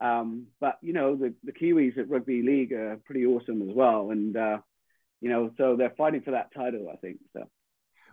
um, 0.00 0.46
but 0.60 0.78
you 0.82 0.92
know 0.92 1.16
the, 1.16 1.34
the 1.44 1.52
Kiwis 1.52 1.98
at 1.98 2.10
rugby 2.10 2.42
league 2.42 2.72
are 2.72 2.98
pretty 3.04 3.24
awesome 3.24 3.62
as 3.62 3.74
well, 3.74 4.10
and 4.10 4.36
uh, 4.36 4.58
you 5.20 5.30
know 5.30 5.50
so 5.56 5.76
they're 5.76 5.94
fighting 5.96 6.22
for 6.22 6.32
that 6.32 6.52
title, 6.54 6.88
I 6.92 6.96
think. 6.96 7.18
So. 7.32 7.48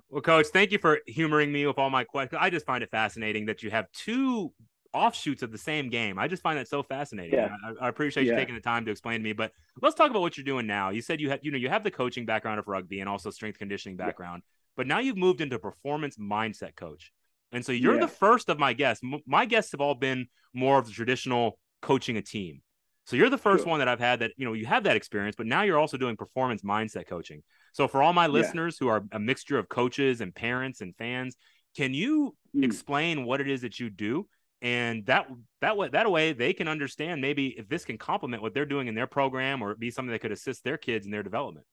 Well, 0.10 0.22
coach, 0.22 0.48
thank 0.48 0.72
you 0.72 0.80
for 0.80 1.00
humoring 1.06 1.52
me 1.52 1.68
with 1.68 1.78
all 1.78 1.92
my 1.92 2.04
questions. 2.04 2.40
I 2.42 2.50
just 2.50 2.66
find 2.66 2.84
it 2.84 2.90
fascinating 2.90 3.46
that 3.46 3.62
you 3.62 3.70
have 3.70 3.92
two 3.92 4.52
offshoots 4.92 5.44
of 5.44 5.52
the 5.52 5.58
same 5.58 5.90
game. 5.90 6.18
I 6.18 6.28
just 6.28 6.42
find 6.42 6.58
that 6.58 6.68
so 6.68 6.82
fascinating. 6.82 7.34
Yeah. 7.38 7.50
I, 7.82 7.86
I 7.86 7.90
appreciate 7.90 8.26
you 8.26 8.36
taking 8.36 8.56
the 8.56 8.62
time 8.62 8.86
to 8.86 8.92
explain 8.92 9.20
to 9.20 9.24
me. 9.24 9.34
But 9.34 9.52
let's 9.82 9.96
talk 9.96 10.10
about 10.10 10.22
what 10.22 10.36
you're 10.38 10.46
doing 10.46 10.66
now. 10.66 10.90
You 10.90 11.02
said 11.02 11.22
you 11.22 11.30
have, 11.30 11.40
you 11.44 11.52
know, 11.52 11.58
you 11.58 11.70
have 11.70 11.84
the 11.84 11.92
coaching 11.92 12.26
background 12.26 12.60
of 12.60 12.68
rugby 12.68 13.00
and 13.02 13.10
also 13.10 13.30
strength 13.30 13.60
conditioning 13.60 13.98
background, 13.98 14.42
yeah. 14.44 14.59
But 14.80 14.88
now 14.88 15.00
you've 15.00 15.18
moved 15.18 15.42
into 15.42 15.60
performance 15.60 16.16
mindset 16.16 16.74
coach. 16.74 17.12
And 17.52 17.66
so 17.66 17.74
you're 17.74 17.96
yeah. 17.96 18.00
the 18.00 18.08
first 18.08 18.48
of 18.48 18.60
my 18.60 18.72
guests. 18.72 19.04
My 19.28 19.44
guests 19.44 19.74
have 19.74 19.82
all 19.82 19.94
been 19.94 20.28
more 20.54 20.80
of 20.80 20.86
the 20.86 20.94
traditional 20.94 21.60
coaching 21.82 22.16
a 22.16 22.22
team. 22.22 22.62
So 23.04 23.18
you're 23.18 23.30
the 23.30 23.38
first 23.38 23.66
sure. 23.66 23.72
one 23.72 23.80
that 23.80 23.90
I've 23.90 24.00
had 24.00 24.20
that, 24.20 24.32
you 24.38 24.46
know, 24.46 24.54
you 24.54 24.66
have 24.68 24.86
that 24.86 24.96
experience, 24.96 25.36
but 25.36 25.48
now 25.48 25.64
you're 25.64 25.78
also 25.78 25.98
doing 25.98 26.16
performance 26.16 26.62
mindset 26.62 27.08
coaching. 27.08 27.44
So 27.74 27.90
for 27.90 28.02
all 28.02 28.14
my 28.14 28.28
listeners 28.28 28.78
yeah. 28.80 28.86
who 28.86 28.90
are 28.90 29.04
a 29.12 29.20
mixture 29.20 29.60
of 29.60 29.68
coaches 29.68 30.22
and 30.22 30.34
parents 30.34 30.80
and 30.80 30.96
fans, 30.96 31.36
can 31.76 31.94
you 31.94 32.38
mm. 32.56 32.64
explain 32.64 33.26
what 33.26 33.42
it 33.42 33.50
is 33.50 33.60
that 33.64 33.82
you 33.82 33.90
do? 33.90 34.30
And 34.62 35.06
that 35.08 35.28
that 35.60 35.76
way 35.76 35.90
that 35.90 36.10
way 36.10 36.32
they 36.32 36.54
can 36.54 36.70
understand 36.70 37.20
maybe 37.20 37.48
if 37.48 37.68
this 37.68 37.84
can 37.84 37.98
complement 37.98 38.42
what 38.42 38.54
they're 38.54 38.66
doing 38.66 38.88
in 38.88 38.96
their 38.96 39.08
program 39.08 39.62
or 39.62 39.76
be 39.76 39.92
something 39.92 40.14
that 40.14 40.22
could 40.22 40.32
assist 40.32 40.64
their 40.64 40.78
kids 40.78 41.06
in 41.06 41.12
their 41.12 41.24
development. 41.24 41.66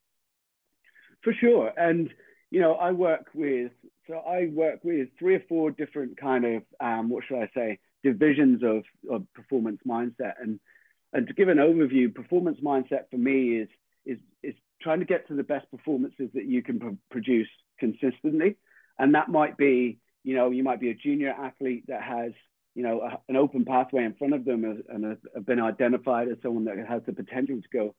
For 1.23 1.33
sure. 1.33 1.73
And 1.77 2.13
you 2.57 2.63
know, 2.63 2.73
I 2.73 2.91
work 2.91 3.27
with 3.35 3.71
so 4.07 4.15
I 4.15 4.49
work 4.51 4.81
with 4.83 5.11
three 5.19 5.35
or 5.35 5.43
four 5.47 5.71
different 5.71 6.17
kind 6.17 6.43
of 6.47 6.63
um, 6.81 7.11
what 7.11 7.23
should 7.29 7.37
I 7.37 7.51
say 7.55 7.79
divisions 8.03 8.63
of, 8.63 8.83
of 9.11 9.31
performance 9.35 9.81
mindset. 9.87 10.33
And 10.41 10.59
and 11.13 11.27
to 11.27 11.35
give 11.35 11.49
an 11.51 11.59
overview, 11.59 12.15
performance 12.15 12.57
mindset 12.65 13.11
for 13.11 13.19
me 13.19 13.59
is 13.59 13.69
is 14.07 14.19
is 14.43 14.55
trying 14.81 15.01
to 15.01 15.05
get 15.05 15.29
to 15.29 15.35
the 15.35 15.43
best 15.43 15.71
performances 15.71 16.31
that 16.33 16.47
you 16.47 16.63
can 16.63 16.81
pr- 16.81 16.89
produce 17.11 17.51
consistently, 17.79 18.57
and 18.99 19.15
that 19.15 19.29
might 19.29 19.59
be 19.59 19.99
you 20.25 20.35
know 20.35 20.51
you 20.51 20.65
might 20.65 20.81
be 20.81 20.89
a 20.89 20.95
junior 20.95 21.33
athlete 21.39 21.85
that 21.89 22.03
has 22.03 22.33
you 22.75 22.85
know 22.85 23.03
a, 23.03 23.19
an 23.29 23.37
open 23.37 23.67
pathway 23.67 24.05
in 24.05 24.15
front 24.15 24.33
of 24.33 24.47
them 24.47 24.65
and 24.89 25.05
have 25.05 25.45
been 25.45 25.61
identified 25.61 26.29
as 26.29 26.39
someone 26.43 26.65
that 26.65 26.79
has 26.89 27.03
the 27.05 27.13
potential 27.13 27.61
to 27.61 27.69
go 27.71 27.95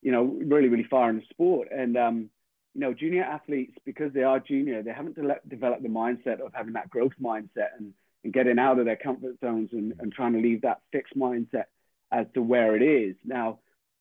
you 0.00 0.12
know 0.12 0.22
really 0.22 0.68
really 0.68 0.86
far 0.88 1.10
in 1.10 1.16
the 1.16 1.22
sport. 1.28 1.70
And 1.72 1.96
um, 1.96 2.30
you 2.76 2.80
know 2.82 2.92
junior 2.92 3.24
athletes 3.24 3.74
because 3.86 4.12
they 4.12 4.22
are 4.22 4.38
junior 4.38 4.82
they 4.82 4.92
haven't 4.92 5.16
de- 5.16 5.40
developed 5.48 5.82
the 5.82 5.88
mindset 5.88 6.40
of 6.40 6.52
having 6.52 6.74
that 6.74 6.90
growth 6.90 7.14
mindset 7.20 7.70
and, 7.78 7.94
and 8.22 8.34
getting 8.34 8.58
out 8.58 8.78
of 8.78 8.84
their 8.84 8.96
comfort 8.96 9.40
zones 9.40 9.70
and, 9.72 9.94
and 9.98 10.12
trying 10.12 10.34
to 10.34 10.40
leave 10.40 10.60
that 10.60 10.82
fixed 10.92 11.16
mindset 11.16 11.64
as 12.12 12.26
to 12.34 12.42
where 12.42 12.76
it 12.76 12.82
is. 12.82 13.16
Now, 13.24 13.60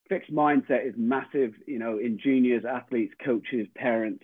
fixed 0.10 0.34
mindset 0.34 0.86
is 0.88 0.94
massive, 0.98 1.54
you 1.66 1.80
know, 1.80 2.00
in 2.00 2.20
juniors, 2.22 2.66
athletes, 2.66 3.14
coaches, 3.24 3.68
parents. 3.76 4.24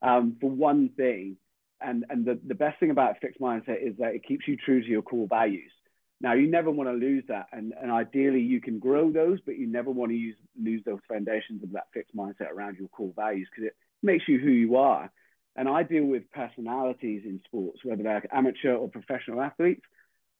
Um, 0.00 0.36
for 0.40 0.48
one 0.48 0.90
thing, 0.90 1.36
and 1.80 2.04
and 2.08 2.24
the, 2.24 2.38
the 2.46 2.54
best 2.54 2.78
thing 2.78 2.92
about 2.92 3.18
fixed 3.20 3.40
mindset 3.40 3.82
is 3.82 3.96
that 3.98 4.14
it 4.14 4.24
keeps 4.24 4.46
you 4.46 4.56
true 4.56 4.80
to 4.80 4.86
your 4.86 5.02
core 5.02 5.26
values. 5.26 5.72
Now, 6.20 6.34
you 6.34 6.48
never 6.48 6.70
want 6.70 6.88
to 6.88 6.94
lose 6.94 7.24
that, 7.28 7.46
and, 7.52 7.72
and 7.80 7.92
ideally 7.92 8.40
you 8.40 8.60
can 8.60 8.80
grow 8.80 9.12
those, 9.12 9.38
but 9.40 9.56
you 9.56 9.68
never 9.68 9.90
want 9.90 10.10
to 10.10 10.16
use 10.16 10.36
lose 10.60 10.82
those 10.84 11.00
foundations 11.08 11.64
of 11.64 11.72
that 11.72 11.88
fixed 11.92 12.16
mindset 12.16 12.52
around 12.52 12.76
your 12.76 12.88
core 12.88 13.12
values 13.16 13.48
because 13.50 13.68
it 13.68 13.76
makes 14.02 14.24
you 14.28 14.38
who 14.38 14.50
you 14.50 14.76
are. 14.76 15.10
And 15.56 15.68
I 15.68 15.82
deal 15.82 16.04
with 16.04 16.30
personalities 16.30 17.22
in 17.24 17.40
sports, 17.44 17.80
whether 17.82 18.02
they're 18.02 18.22
amateur 18.32 18.74
or 18.74 18.88
professional 18.88 19.40
athletes. 19.40 19.82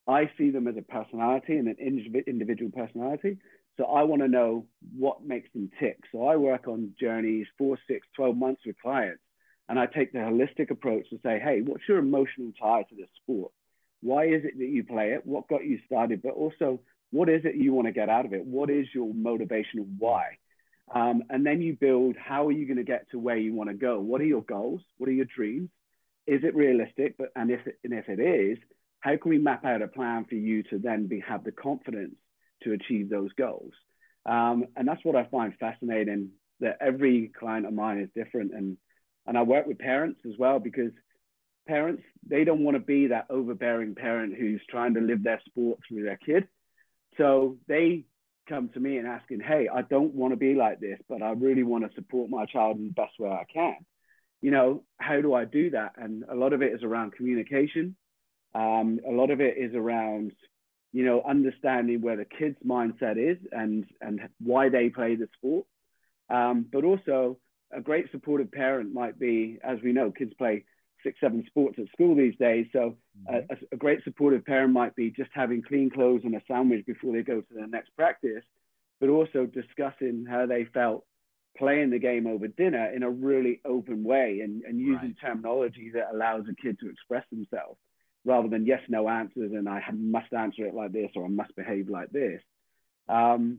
I 0.06 0.30
see 0.38 0.50
them 0.50 0.68
as 0.68 0.76
a 0.76 0.82
personality 0.82 1.56
and 1.56 1.68
an 1.68 1.76
individual 2.26 2.70
personality. 2.70 3.38
So 3.76 3.84
I 3.84 4.04
want 4.04 4.22
to 4.22 4.28
know 4.28 4.66
what 4.96 5.24
makes 5.24 5.52
them 5.52 5.70
tick. 5.78 5.98
So 6.12 6.26
I 6.26 6.36
work 6.36 6.66
on 6.66 6.94
journeys 7.00 7.46
four, 7.56 7.78
six, 7.86 8.06
12 8.16 8.36
months 8.36 8.62
with 8.64 8.80
clients. 8.80 9.20
And 9.68 9.78
I 9.78 9.86
take 9.86 10.12
the 10.12 10.18
holistic 10.18 10.70
approach 10.70 11.10
to 11.10 11.18
say, 11.22 11.38
hey, 11.38 11.60
what's 11.62 11.84
your 11.88 11.98
emotional 11.98 12.52
tie 12.60 12.84
to 12.88 12.94
this 12.94 13.10
sport? 13.22 13.52
Why 14.00 14.24
is 14.24 14.44
it 14.44 14.58
that 14.58 14.68
you 14.68 14.84
play 14.84 15.12
it? 15.12 15.26
What 15.26 15.48
got 15.48 15.64
you 15.64 15.78
started? 15.84 16.22
But 16.22 16.34
also, 16.34 16.80
what 17.10 17.28
is 17.28 17.44
it 17.44 17.56
you 17.56 17.72
want 17.72 17.86
to 17.86 17.92
get 17.92 18.08
out 18.08 18.24
of 18.24 18.32
it? 18.32 18.44
What 18.44 18.70
is 18.70 18.86
your 18.94 19.12
motivational 19.12 19.86
why? 19.98 20.38
Um, 20.94 21.24
and 21.30 21.44
then 21.44 21.60
you 21.60 21.76
build 21.78 22.16
how 22.16 22.46
are 22.46 22.52
you 22.52 22.66
going 22.66 22.78
to 22.78 22.84
get 22.84 23.10
to 23.10 23.18
where 23.18 23.36
you 23.36 23.54
want 23.54 23.70
to 23.70 23.74
go? 23.74 24.00
What 24.00 24.20
are 24.20 24.26
your 24.26 24.42
goals? 24.42 24.80
What 24.96 25.08
are 25.08 25.12
your 25.12 25.26
dreams? 25.26 25.70
is 26.28 26.44
it 26.44 26.54
realistic? 26.54 27.16
But 27.16 27.32
and 27.34 27.50
if 27.50 27.66
it, 27.66 27.78
and 27.82 27.94
if 27.94 28.08
it 28.08 28.20
is, 28.20 28.58
how 29.00 29.16
can 29.16 29.30
we 29.30 29.38
map 29.38 29.64
out 29.64 29.82
a 29.82 29.88
plan 29.88 30.26
for 30.26 30.34
you 30.34 30.62
to 30.64 30.78
then 30.78 31.06
be 31.06 31.20
have 31.26 31.42
the 31.42 31.52
confidence 31.52 32.16
to 32.62 32.72
achieve 32.72 33.08
those 33.08 33.32
goals? 33.32 33.72
Um, 34.26 34.66
and 34.76 34.86
that's 34.86 35.04
what 35.04 35.16
I 35.16 35.24
find 35.24 35.54
fascinating. 35.58 36.30
That 36.60 36.78
every 36.80 37.32
client 37.38 37.66
of 37.66 37.72
mine 37.72 37.98
is 37.98 38.10
different, 38.14 38.52
and 38.52 38.76
and 39.26 39.38
I 39.38 39.42
work 39.42 39.66
with 39.66 39.78
parents 39.78 40.20
as 40.26 40.34
well 40.38 40.58
because 40.58 40.92
parents 41.66 42.02
they 42.28 42.44
don't 42.44 42.64
want 42.64 42.76
to 42.76 42.82
be 42.82 43.08
that 43.08 43.26
overbearing 43.30 43.94
parent 43.94 44.34
who's 44.38 44.60
trying 44.68 44.94
to 44.94 45.00
live 45.00 45.22
their 45.22 45.40
sport 45.46 45.78
through 45.88 46.04
their 46.04 46.18
kid. 46.18 46.46
So 47.16 47.56
they 47.68 48.04
come 48.48 48.68
to 48.70 48.80
me 48.80 48.98
and 48.98 49.06
asking, 49.06 49.40
"Hey, 49.40 49.68
I 49.72 49.82
don't 49.82 50.14
want 50.14 50.32
to 50.32 50.36
be 50.36 50.54
like 50.54 50.80
this, 50.80 50.98
but 51.08 51.22
I 51.22 51.32
really 51.32 51.62
want 51.62 51.88
to 51.88 51.94
support 51.94 52.30
my 52.30 52.46
child 52.46 52.78
in 52.78 52.86
the 52.86 52.92
best 52.92 53.18
way 53.18 53.30
I 53.30 53.44
can." 53.52 53.76
You 54.40 54.50
know, 54.50 54.84
how 54.98 55.20
do 55.20 55.34
I 55.34 55.44
do 55.44 55.70
that? 55.70 55.92
And 55.96 56.24
a 56.28 56.34
lot 56.34 56.52
of 56.52 56.62
it 56.62 56.72
is 56.72 56.82
around 56.82 57.12
communication. 57.12 57.96
Um, 58.54 59.00
a 59.06 59.10
lot 59.10 59.30
of 59.30 59.40
it 59.40 59.56
is 59.58 59.74
around, 59.74 60.32
you 60.92 61.04
know, 61.04 61.22
understanding 61.22 62.00
where 62.00 62.16
the 62.16 62.24
kid's 62.24 62.58
mindset 62.64 63.16
is 63.18 63.38
and 63.52 63.84
and 64.00 64.20
why 64.40 64.68
they 64.68 64.88
play 64.88 65.16
the 65.16 65.28
sport. 65.36 65.66
Um, 66.30 66.66
but 66.70 66.84
also, 66.84 67.38
a 67.72 67.80
great 67.80 68.10
supportive 68.10 68.50
parent 68.50 68.92
might 68.92 69.18
be, 69.18 69.58
as 69.62 69.78
we 69.82 69.92
know, 69.92 70.10
kids 70.10 70.32
play 70.34 70.64
six, 71.02 71.18
seven 71.20 71.44
sports 71.46 71.78
at 71.78 71.88
school 71.92 72.14
these 72.14 72.36
days. 72.36 72.66
So 72.72 72.96
mm-hmm. 73.28 73.34
a, 73.50 73.74
a, 73.74 73.76
great 73.76 74.02
supportive 74.04 74.44
parent 74.44 74.72
might 74.72 74.94
be 74.96 75.10
just 75.10 75.30
having 75.32 75.62
clean 75.62 75.90
clothes 75.90 76.22
and 76.24 76.34
a 76.34 76.42
sandwich 76.48 76.86
before 76.86 77.14
they 77.14 77.22
go 77.22 77.40
to 77.40 77.54
their 77.54 77.66
next 77.66 77.90
practice, 77.96 78.44
but 79.00 79.08
also 79.08 79.46
discussing 79.46 80.26
how 80.28 80.46
they 80.46 80.64
felt 80.72 81.04
playing 81.56 81.90
the 81.90 81.98
game 81.98 82.26
over 82.26 82.46
dinner 82.48 82.92
in 82.94 83.02
a 83.02 83.10
really 83.10 83.60
open 83.64 84.04
way 84.04 84.40
and, 84.42 84.62
and 84.62 84.78
using 84.78 85.08
right. 85.08 85.16
terminology 85.20 85.90
that 85.94 86.08
allows 86.12 86.44
a 86.50 86.62
kid 86.62 86.78
to 86.80 86.88
express 86.88 87.24
themselves 87.30 87.78
rather 88.24 88.48
than 88.48 88.66
yes, 88.66 88.80
no 88.88 89.08
answers 89.08 89.52
and 89.52 89.68
I 89.68 89.82
must 89.92 90.32
answer 90.32 90.66
it 90.66 90.74
like 90.74 90.92
this 90.92 91.10
or 91.16 91.24
I 91.24 91.28
must 91.28 91.54
behave 91.56 91.88
like 91.88 92.10
this. 92.10 92.40
Um, 93.08 93.58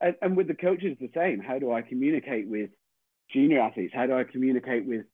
and, 0.00 0.14
and 0.20 0.36
with 0.36 0.48
the 0.48 0.54
coaches, 0.54 0.96
the 1.00 1.10
same. 1.14 1.40
How 1.40 1.58
do 1.58 1.72
I 1.72 1.82
communicate 1.82 2.48
with 2.48 2.70
junior 3.32 3.60
athletes? 3.60 3.92
How 3.94 4.06
do 4.06 4.14
I 4.14 4.24
communicate 4.24 4.86
with 4.86 5.06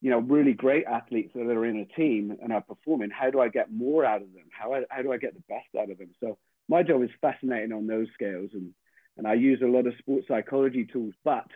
you 0.00 0.10
know, 0.10 0.18
really 0.18 0.52
great 0.52 0.84
athletes 0.86 1.32
that 1.34 1.42
are 1.42 1.66
in 1.66 1.78
a 1.78 2.00
team 2.00 2.36
and 2.42 2.52
are 2.52 2.60
performing, 2.60 3.10
how 3.10 3.30
do 3.30 3.40
I 3.40 3.48
get 3.48 3.72
more 3.72 4.04
out 4.04 4.22
of 4.22 4.32
them? 4.32 4.44
How, 4.50 4.74
how 4.90 5.02
do 5.02 5.12
I 5.12 5.18
get 5.18 5.34
the 5.34 5.42
best 5.48 5.66
out 5.80 5.90
of 5.90 5.98
them? 5.98 6.10
So 6.20 6.38
my 6.68 6.82
job 6.82 7.02
is 7.02 7.10
fascinating 7.20 7.72
on 7.72 7.86
those 7.86 8.06
scales. 8.14 8.50
And, 8.52 8.72
and 9.16 9.26
I 9.26 9.34
use 9.34 9.60
a 9.62 9.66
lot 9.66 9.86
of 9.86 9.94
sports 9.98 10.26
psychology 10.28 10.84
tools, 10.84 11.14
but, 11.24 11.46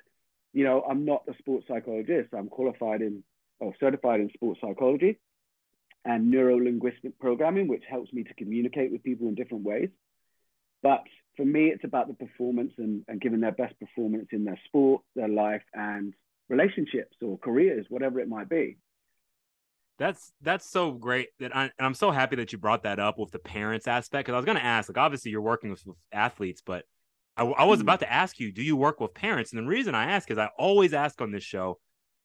you 0.53 0.65
know, 0.65 0.85
I'm 0.89 1.05
not 1.05 1.23
a 1.29 1.35
sports 1.39 1.67
psychologist. 1.69 2.35
I'm 2.37 2.49
qualified 2.49 3.01
in 3.01 3.23
or 3.61 3.75
certified 3.79 4.21
in 4.21 4.29
sports 4.35 4.61
psychology 4.61 5.21
and 6.05 6.33
neuro-linguistic 6.33 7.17
programming, 7.21 7.69
which 7.69 7.85
helps 7.89 8.13
me 8.13 8.25
to 8.25 8.35
communicate 8.35 8.91
with 8.91 9.05
people 9.05 9.29
in 9.29 9.37
different 9.37 9.63
ways. 9.63 9.89
But 10.83 11.05
for 11.37 11.45
me, 11.45 11.67
it's 11.67 11.85
about 11.85 12.09
the 12.09 12.15
performance 12.15 12.73
and, 12.77 13.05
and 13.07 13.21
giving 13.21 13.41
their 13.41 13.53
best 13.53 13.79
performance 13.79 14.27
in 14.33 14.45
their 14.45 14.59
sport, 14.65 15.03
their 15.15 15.29
life, 15.29 15.63
and 15.73 16.13
relationships 16.49 17.17
or 17.23 17.39
careers, 17.39 17.87
whatever 17.89 18.21
it 18.21 18.29
might 18.29 18.49
be. 18.49 18.79
That's 19.99 20.33
that's 20.41 20.69
so 20.69 20.91
great 20.91 21.29
that 21.39 21.55
I, 21.55 21.65
and 21.65 21.87
I'm 21.87 21.95
so 21.95 22.11
happy 22.11 22.37
that 22.37 22.53
you 22.53 22.59
brought 22.59 22.83
that 22.85 22.99
up 22.99 23.19
with 23.19 23.31
the 23.31 23.39
parents 23.39 23.87
aspect 23.87 24.27
because 24.27 24.35
I 24.35 24.39
was 24.39 24.47
going 24.47 24.59
to 24.59 24.65
ask 24.65 24.89
like 24.89 24.99
obviously 24.99 25.31
you're 25.31 25.43
working 25.43 25.71
with, 25.71 25.87
with 25.87 25.97
athletes 26.11 26.63
but 26.65 26.85
I, 27.37 27.45
I 27.45 27.65
was 27.65 27.79
mm 27.79 27.83
about 27.83 28.01
to 28.01 28.11
ask 28.11 28.41
you 28.41 28.51
do 28.51 28.63
you 28.63 28.75
work 28.75 29.01
with 29.01 29.15
parents 29.15 29.53
and 29.53 29.63
the 29.63 29.69
reason 29.69 29.95
I 29.95 30.11
ask 30.11 30.31
is 30.31 30.39
I 30.39 30.49
always 30.59 30.93
ask 30.93 31.21
on 31.21 31.31
this 31.31 31.45
show 31.45 31.79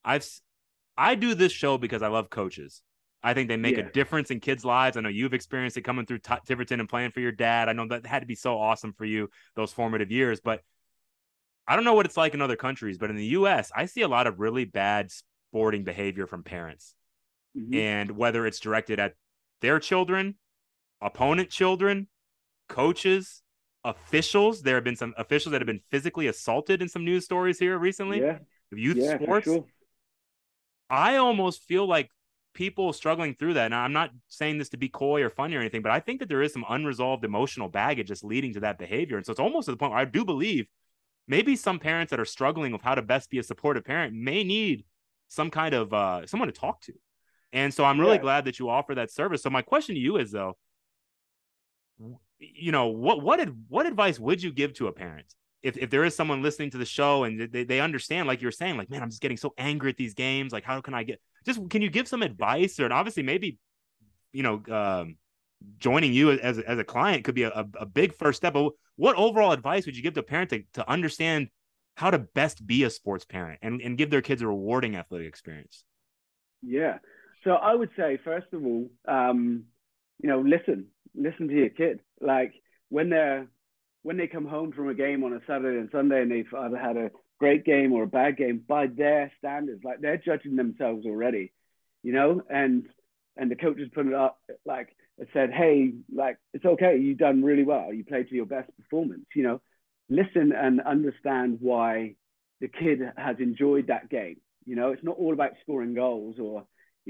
I've 0.04 0.26
I 0.96 1.14
do 1.14 1.34
this 1.34 1.52
show 1.52 1.78
because 1.78 2.02
I 2.02 2.08
love 2.08 2.30
coaches 2.30 2.82
I 3.22 3.34
think 3.34 3.48
they 3.48 3.56
make 3.56 3.76
yeah. 3.76 3.84
a 3.84 3.90
difference 3.90 4.30
in 4.30 4.40
kids' 4.40 4.64
lives. 4.64 4.96
I 4.96 5.00
know 5.00 5.08
you've 5.08 5.34
experienced 5.34 5.76
it 5.76 5.82
coming 5.82 6.06
through 6.06 6.20
T- 6.20 6.34
Tiverton 6.46 6.78
and 6.78 6.88
playing 6.88 7.10
for 7.10 7.20
your 7.20 7.32
dad. 7.32 7.68
I 7.68 7.72
know 7.72 7.86
that 7.88 8.06
had 8.06 8.20
to 8.20 8.26
be 8.26 8.36
so 8.36 8.58
awesome 8.58 8.92
for 8.92 9.04
you 9.04 9.28
those 9.56 9.72
formative 9.72 10.12
years. 10.12 10.40
But 10.40 10.60
I 11.68 11.76
don't 11.76 11.84
know 11.84 11.92
what 11.92 12.06
it's 12.06 12.16
like 12.16 12.32
in 12.32 12.40
other 12.40 12.56
countries, 12.56 12.96
but 12.96 13.10
in 13.10 13.16
the 13.16 13.26
US, 13.26 13.70
I 13.76 13.84
see 13.84 14.00
a 14.00 14.08
lot 14.08 14.26
of 14.26 14.40
really 14.40 14.64
bad 14.64 15.10
sporting 15.50 15.84
behavior 15.84 16.26
from 16.26 16.42
parents. 16.42 16.94
Mm-hmm. 17.56 17.74
And 17.74 18.10
whether 18.12 18.46
it's 18.46 18.58
directed 18.58 18.98
at 18.98 19.12
their 19.60 19.78
children, 19.78 20.36
opponent 21.02 21.50
children, 21.50 22.08
coaches, 22.68 23.42
officials, 23.84 24.62
there 24.62 24.76
have 24.76 24.84
been 24.84 24.96
some 24.96 25.12
officials 25.18 25.52
that 25.52 25.60
have 25.60 25.66
been 25.66 25.82
physically 25.90 26.26
assaulted 26.26 26.80
in 26.80 26.88
some 26.88 27.04
news 27.04 27.24
stories 27.24 27.58
here 27.58 27.78
recently. 27.78 28.20
Yeah. 28.20 28.38
Youth 28.70 28.96
yeah, 28.96 29.18
sports. 29.18 29.44
Sure. 29.44 29.64
I 30.90 31.16
almost 31.16 31.64
feel 31.64 31.86
like 31.86 32.10
people 32.54 32.92
struggling 32.92 33.34
through 33.34 33.54
that. 33.54 33.68
Now, 33.68 33.82
I'm 33.82 33.92
not 33.92 34.10
saying 34.28 34.58
this 34.58 34.70
to 34.70 34.78
be 34.78 34.88
coy 34.88 35.22
or 35.22 35.30
funny 35.30 35.54
or 35.56 35.60
anything, 35.60 35.82
but 35.82 35.92
I 35.92 36.00
think 36.00 36.20
that 36.20 36.28
there 36.28 36.42
is 36.42 36.52
some 36.52 36.64
unresolved 36.68 37.24
emotional 37.24 37.68
baggage 37.68 38.08
just 38.08 38.24
leading 38.24 38.54
to 38.54 38.60
that 38.60 38.78
behavior. 38.78 39.16
And 39.16 39.24
so 39.24 39.32
it's 39.32 39.40
almost 39.40 39.66
to 39.66 39.72
the 39.72 39.76
point 39.76 39.92
where 39.92 40.00
I 40.00 40.06
do 40.06 40.24
believe 40.24 40.66
maybe 41.28 41.54
some 41.54 41.78
parents 41.78 42.10
that 42.10 42.18
are 42.18 42.24
struggling 42.24 42.72
with 42.72 42.82
how 42.82 42.94
to 42.94 43.02
best 43.02 43.30
be 43.30 43.38
a 43.38 43.42
supportive 43.42 43.84
parent 43.84 44.14
may 44.14 44.42
need 44.42 44.84
some 45.28 45.50
kind 45.50 45.74
of 45.74 45.92
uh, 45.92 46.26
someone 46.26 46.48
to 46.48 46.52
talk 46.52 46.80
to. 46.82 46.94
And 47.52 47.72
so 47.72 47.84
I'm 47.84 48.00
really 48.00 48.16
yeah. 48.16 48.22
glad 48.22 48.44
that 48.46 48.58
you 48.58 48.68
offer 48.68 48.94
that 48.94 49.10
service. 49.10 49.42
So 49.42 49.50
my 49.50 49.62
question 49.62 49.94
to 49.94 50.00
you 50.00 50.16
is 50.16 50.32
though, 50.32 50.56
you 52.38 52.72
know, 52.72 52.88
what 52.88 53.22
what 53.22 53.46
what 53.68 53.86
advice 53.86 54.18
would 54.18 54.42
you 54.42 54.52
give 54.52 54.72
to 54.74 54.86
a 54.86 54.92
parent 54.92 55.34
if, 55.62 55.76
if 55.76 55.90
there 55.90 56.04
is 56.04 56.14
someone 56.14 56.42
listening 56.42 56.70
to 56.70 56.78
the 56.78 56.84
show 56.84 57.24
and 57.24 57.50
they, 57.52 57.64
they 57.64 57.80
understand, 57.80 58.28
like 58.28 58.40
you're 58.40 58.52
saying, 58.52 58.76
like, 58.76 58.90
man, 58.90 59.02
I'm 59.02 59.10
just 59.10 59.20
getting 59.20 59.36
so 59.36 59.54
angry 59.58 59.90
at 59.90 59.96
these 59.96 60.14
games. 60.14 60.52
Like, 60.52 60.64
how 60.64 60.80
can 60.80 60.94
I 60.94 61.02
get 61.02 61.20
just 61.44 61.68
can 61.70 61.82
you 61.82 61.90
give 61.90 62.08
some 62.08 62.22
advice 62.22 62.78
or 62.80 62.92
obviously 62.92 63.22
maybe, 63.22 63.58
you 64.32 64.42
know, 64.42 64.62
um, 64.70 65.16
joining 65.78 66.12
you 66.12 66.30
as, 66.30 66.58
as 66.58 66.78
a 66.78 66.84
client 66.84 67.24
could 67.24 67.34
be 67.34 67.42
a, 67.42 67.66
a 67.78 67.86
big 67.86 68.14
first 68.14 68.36
step. 68.38 68.52
But 68.52 68.72
what 68.96 69.16
overall 69.16 69.52
advice 69.52 69.86
would 69.86 69.96
you 69.96 70.02
give 70.02 70.14
to 70.14 70.20
a 70.20 70.24
parent 70.24 70.50
to, 70.50 70.62
to 70.74 70.90
understand 70.90 71.48
how 71.96 72.10
to 72.10 72.18
best 72.18 72.64
be 72.66 72.84
a 72.84 72.90
sports 72.90 73.24
parent 73.24 73.58
and, 73.62 73.80
and 73.80 73.98
give 73.98 74.10
their 74.10 74.22
kids 74.22 74.42
a 74.42 74.46
rewarding 74.46 74.96
athletic 74.96 75.26
experience? 75.26 75.84
Yeah. 76.62 76.98
So 77.44 77.52
I 77.52 77.74
would 77.74 77.90
say, 77.96 78.18
first 78.24 78.46
of 78.52 78.64
all, 78.64 78.90
um, 79.06 79.64
you 80.22 80.28
know, 80.28 80.40
listen, 80.40 80.86
listen 81.14 81.48
to 81.48 81.54
your 81.54 81.70
kid. 81.70 82.00
Like 82.20 82.54
when 82.88 83.10
they're, 83.10 83.48
when 84.02 84.16
they 84.16 84.26
come 84.26 84.46
home 84.46 84.72
from 84.72 84.88
a 84.88 84.94
game 84.94 85.24
on 85.24 85.32
a 85.32 85.40
Saturday 85.46 85.78
and 85.78 85.88
Sunday 85.90 86.22
and 86.22 86.30
they've 86.30 86.54
either 86.56 86.78
had 86.78 86.96
a 86.96 87.10
great 87.40 87.64
game 87.64 87.92
or 87.92 88.04
a 88.04 88.08
bad 88.08 88.36
game 88.36 88.62
by 88.66 88.86
their 88.86 89.32
standards, 89.38 89.82
like 89.84 90.00
they're 90.00 90.18
judging 90.18 90.56
themselves 90.56 91.04
already, 91.04 91.52
you 92.02 92.12
know, 92.12 92.42
and, 92.48 92.86
and 93.36 93.50
the 93.50 93.56
coaches 93.56 93.88
put 93.92 94.06
it 94.06 94.14
up 94.14 94.38
like, 94.64 94.88
said, 95.32 95.50
hey, 95.50 95.92
like, 96.14 96.38
it's 96.54 96.64
okay. 96.64 96.96
You've 96.98 97.18
done 97.18 97.42
really 97.42 97.64
well. 97.64 97.92
You 97.92 98.04
played 98.04 98.28
to 98.28 98.34
your 98.34 98.46
best 98.46 98.70
performance. 98.76 99.26
You 99.34 99.42
know, 99.42 99.60
listen 100.08 100.52
and 100.52 100.80
understand 100.80 101.58
why 101.60 102.14
the 102.60 102.68
kid 102.68 103.00
has 103.16 103.36
enjoyed 103.40 103.88
that 103.88 104.08
game. 104.08 104.40
You 104.64 104.76
know, 104.76 104.90
it's 104.90 105.04
not 105.04 105.16
all 105.16 105.32
about 105.32 105.52
scoring 105.62 105.94
goals 105.94 106.36
or 106.40 106.64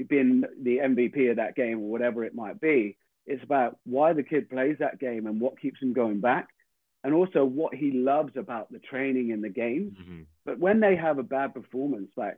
being 0.07 0.43
the 0.61 0.77
MVP 0.77 1.29
of 1.29 1.37
that 1.37 1.55
game 1.55 1.79
or 1.79 1.89
whatever 1.89 2.23
it 2.23 2.33
might 2.33 2.61
be. 2.61 2.97
It's 3.25 3.43
about 3.43 3.77
why 3.85 4.13
the 4.13 4.23
kid 4.23 4.49
plays 4.49 4.77
that 4.79 4.99
game 4.99 5.27
and 5.27 5.41
what 5.41 5.59
keeps 5.59 5.81
him 5.81 5.93
going 5.93 6.19
back 6.19 6.47
and 7.03 7.13
also 7.13 7.43
what 7.43 7.75
he 7.75 7.91
loves 7.91 8.33
about 8.35 8.71
the 8.71 8.79
training 8.79 9.31
and 9.31 9.43
the 9.43 9.49
games. 9.49 9.93
Mm-hmm. 10.01 10.21
But 10.45 10.59
when 10.59 10.79
they 10.79 10.95
have 10.95 11.19
a 11.19 11.23
bad 11.23 11.53
performance, 11.53 12.09
like 12.17 12.37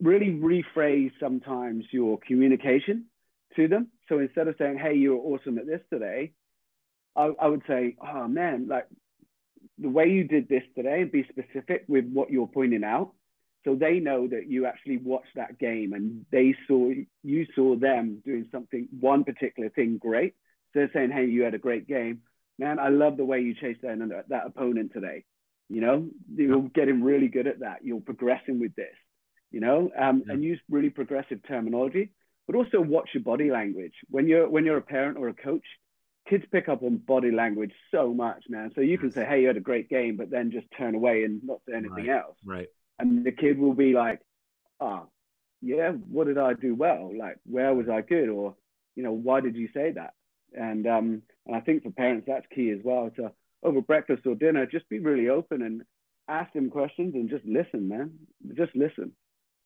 really 0.00 0.30
rephrase 0.30 1.12
sometimes 1.20 1.84
your 1.92 2.18
communication 2.18 3.06
to 3.56 3.68
them. 3.68 3.88
So 4.08 4.18
instead 4.18 4.48
of 4.48 4.56
saying, 4.58 4.78
"Hey, 4.78 4.94
you 4.94 5.16
were 5.16 5.34
awesome 5.34 5.58
at 5.58 5.66
this 5.66 5.80
today," 5.92 6.32
I, 7.16 7.32
I 7.40 7.46
would 7.48 7.62
say, 7.66 7.96
"Oh 8.00 8.28
man, 8.28 8.68
like 8.68 8.86
the 9.78 9.88
way 9.88 10.08
you 10.08 10.24
did 10.24 10.48
this 10.48 10.62
today," 10.76 11.02
and 11.02 11.12
be 11.12 11.26
specific 11.28 11.84
with 11.88 12.10
what 12.10 12.30
you're 12.30 12.46
pointing 12.46 12.84
out, 12.84 13.12
so 13.64 13.74
they 13.74 14.00
know 14.00 14.26
that 14.28 14.48
you 14.48 14.66
actually 14.66 14.98
watched 14.98 15.34
that 15.36 15.58
game 15.58 15.92
and 15.92 16.24
they 16.30 16.54
saw 16.66 16.90
you 17.22 17.46
saw 17.54 17.76
them 17.76 18.22
doing 18.24 18.46
something 18.50 18.88
one 18.98 19.24
particular 19.24 19.68
thing 19.70 19.98
great. 19.98 20.34
So 20.72 20.80
they're 20.80 20.90
saying, 20.92 21.10
"Hey, 21.10 21.26
you 21.26 21.42
had 21.42 21.54
a 21.54 21.58
great 21.58 21.86
game, 21.86 22.22
man. 22.58 22.78
I 22.78 22.88
love 22.88 23.16
the 23.16 23.24
way 23.24 23.40
you 23.40 23.54
chased 23.54 23.82
down 23.82 24.06
that, 24.08 24.28
that 24.28 24.46
opponent 24.46 24.92
today." 24.92 25.24
You 25.70 25.82
know, 25.82 26.08
you're 26.34 26.62
getting 26.74 27.02
really 27.02 27.28
good 27.28 27.46
at 27.46 27.60
that. 27.60 27.84
You're 27.84 28.00
progressing 28.00 28.58
with 28.58 28.74
this. 28.74 28.94
You 29.50 29.60
know, 29.60 29.90
um, 29.98 30.22
yeah. 30.26 30.34
and 30.34 30.44
use 30.44 30.60
really 30.70 30.90
progressive 30.90 31.40
terminology 31.46 32.10
but 32.48 32.56
also 32.56 32.80
watch 32.80 33.10
your 33.12 33.22
body 33.22 33.50
language. 33.50 33.92
When 34.08 34.26
you're 34.26 34.48
when 34.48 34.64
you're 34.64 34.78
a 34.78 34.82
parent 34.82 35.18
or 35.18 35.28
a 35.28 35.34
coach, 35.34 35.64
kids 36.28 36.44
pick 36.50 36.68
up 36.68 36.82
on 36.82 36.96
body 36.96 37.30
language 37.30 37.72
so 37.90 38.14
much, 38.14 38.44
man. 38.48 38.72
So 38.74 38.80
you 38.80 38.96
can 38.96 39.12
say, 39.12 39.24
"Hey, 39.24 39.42
you 39.42 39.46
had 39.46 39.58
a 39.58 39.60
great 39.60 39.90
game," 39.90 40.16
but 40.16 40.30
then 40.30 40.50
just 40.50 40.66
turn 40.76 40.94
away 40.94 41.24
and 41.24 41.44
not 41.44 41.60
say 41.68 41.74
anything 41.74 42.06
right. 42.06 42.22
else. 42.22 42.36
Right. 42.44 42.68
And 42.98 43.22
the 43.24 43.32
kid 43.32 43.58
will 43.58 43.74
be 43.74 43.92
like, 43.92 44.20
"Ah, 44.80 45.02
oh, 45.04 45.10
yeah, 45.60 45.92
what 45.92 46.26
did 46.26 46.38
I 46.38 46.54
do 46.54 46.74
well? 46.74 47.12
Like, 47.16 47.36
where 47.44 47.74
was 47.74 47.88
I 47.88 48.00
good? 48.00 48.30
Or, 48.30 48.56
you 48.96 49.02
know, 49.02 49.12
why 49.12 49.40
did 49.40 49.54
you 49.54 49.68
say 49.74 49.92
that?" 49.92 50.14
And 50.54 50.86
um, 50.86 51.22
and 51.46 51.54
I 51.54 51.60
think 51.60 51.82
for 51.82 51.90
parents 51.90 52.24
that's 52.26 52.46
key 52.54 52.70
as 52.70 52.80
well. 52.82 53.10
To 53.16 53.30
over 53.62 53.82
breakfast 53.82 54.26
or 54.26 54.34
dinner, 54.34 54.64
just 54.64 54.88
be 54.88 55.00
really 55.00 55.28
open 55.28 55.60
and 55.60 55.82
ask 56.28 56.50
them 56.54 56.70
questions 56.70 57.14
and 57.14 57.28
just 57.28 57.44
listen, 57.44 57.88
man. 57.88 58.12
Just 58.54 58.74
listen. 58.74 59.12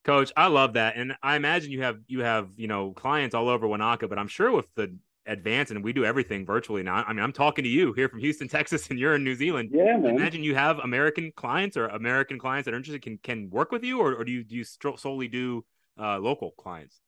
Coach, 0.03 0.31
I 0.35 0.47
love 0.47 0.73
that, 0.73 0.95
and 0.97 1.15
I 1.23 1.35
imagine 1.35 1.71
you 1.71 1.81
have 1.81 1.99
you 2.07 2.21
have 2.21 2.49
you 2.57 2.67
know 2.67 2.91
clients 2.91 3.33
all 3.33 3.47
over 3.47 3.67
Wanaka, 3.67 4.07
but 4.07 4.19
I'm 4.19 4.27
sure 4.27 4.51
with 4.51 4.67
the 4.75 4.95
advance 5.25 5.71
and 5.71 5.83
we 5.83 5.93
do 5.93 6.03
everything 6.03 6.45
virtually 6.45 6.83
now. 6.83 7.03
I 7.07 7.13
mean, 7.13 7.23
I'm 7.23 7.31
talking 7.31 7.63
to 7.63 7.69
you 7.69 7.93
here 7.93 8.09
from 8.09 8.19
Houston, 8.19 8.47
Texas, 8.49 8.89
and 8.89 8.99
you're 8.99 9.15
in 9.15 9.23
New 9.23 9.35
Zealand. 9.35 9.69
Yeah, 9.71 9.97
man. 9.97 10.17
Imagine 10.17 10.43
you 10.43 10.55
have 10.55 10.79
American 10.79 11.31
clients 11.35 11.77
or 11.77 11.87
American 11.87 12.37
clients 12.37 12.65
that 12.65 12.73
are 12.73 12.77
interested 12.77 13.01
can 13.01 13.17
can 13.17 13.49
work 13.49 13.71
with 13.71 13.83
you, 13.83 13.99
or, 13.99 14.13
or 14.13 14.25
do 14.25 14.31
you 14.31 14.43
do 14.43 14.55
you 14.55 14.63
solely 14.63 15.27
do 15.27 15.63
uh, 15.99 16.19
local 16.19 16.51
clients? 16.51 16.99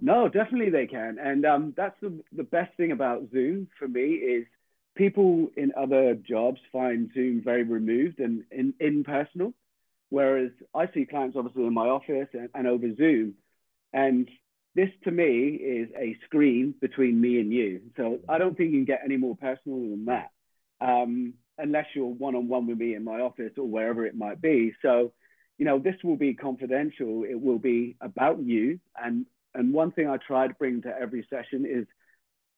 No, 0.00 0.28
definitely 0.28 0.70
they 0.70 0.86
can, 0.86 1.18
and 1.18 1.44
um, 1.46 1.74
that's 1.76 1.98
the 2.00 2.22
the 2.32 2.44
best 2.44 2.76
thing 2.76 2.92
about 2.92 3.30
Zoom 3.32 3.68
for 3.78 3.88
me 3.88 4.14
is 4.14 4.46
people 4.94 5.48
in 5.56 5.72
other 5.76 6.14
jobs 6.14 6.60
find 6.72 7.10
Zoom 7.14 7.42
very 7.42 7.62
removed 7.62 8.18
and 8.20 8.44
in, 8.50 8.74
impersonal, 8.80 9.52
whereas 10.10 10.50
I 10.74 10.88
see 10.92 11.06
clients 11.06 11.36
obviously 11.36 11.66
in 11.66 11.74
my 11.74 11.88
office 11.88 12.28
and, 12.32 12.48
and 12.54 12.66
over 12.66 12.94
Zoom, 12.94 13.34
and 13.92 14.28
this 14.74 14.90
to 15.04 15.10
me 15.10 15.54
is 15.54 15.88
a 15.98 16.16
screen 16.26 16.74
between 16.80 17.18
me 17.20 17.40
and 17.40 17.50
you. 17.50 17.80
So 17.96 18.18
I 18.28 18.38
don't 18.38 18.56
think 18.56 18.72
you 18.72 18.78
can 18.78 18.84
get 18.84 19.00
any 19.04 19.16
more 19.16 19.34
personal 19.34 19.80
than 19.80 20.04
that, 20.04 20.30
um, 20.80 21.32
unless 21.56 21.86
you're 21.94 22.06
one 22.06 22.34
on 22.34 22.46
one 22.46 22.66
with 22.66 22.78
me 22.78 22.94
in 22.94 23.02
my 23.02 23.20
office 23.20 23.52
or 23.56 23.66
wherever 23.66 24.04
it 24.04 24.14
might 24.14 24.40
be. 24.42 24.74
So, 24.82 25.12
you 25.56 25.64
know, 25.64 25.78
this 25.78 25.96
will 26.04 26.16
be 26.16 26.34
confidential. 26.34 27.24
It 27.24 27.40
will 27.40 27.58
be 27.58 27.96
about 28.00 28.42
you. 28.42 28.78
And 29.02 29.24
and 29.54 29.72
one 29.72 29.92
thing 29.92 30.06
I 30.06 30.18
try 30.18 30.46
to 30.46 30.54
bring 30.54 30.82
to 30.82 30.94
every 30.94 31.26
session 31.30 31.64
is 31.66 31.86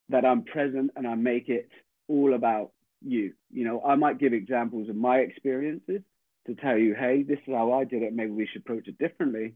that 0.08 0.24
I'm 0.24 0.42
present 0.42 0.90
and 0.96 1.06
I 1.06 1.14
make 1.14 1.48
it 1.48 1.70
all 2.08 2.34
about 2.34 2.72
you. 3.00 3.34
You 3.52 3.64
know, 3.64 3.80
I 3.86 3.94
might 3.94 4.18
give 4.18 4.32
examples 4.32 4.88
of 4.88 4.96
my 4.96 5.18
experiences 5.18 6.02
to 6.48 6.54
tell 6.54 6.76
you, 6.76 6.94
hey, 6.94 7.22
this 7.22 7.38
is 7.46 7.54
how 7.54 7.72
I 7.72 7.84
did 7.84 8.02
it. 8.02 8.14
Maybe 8.14 8.32
we 8.32 8.46
should 8.46 8.62
approach 8.62 8.88
it 8.88 8.98
differently. 8.98 9.54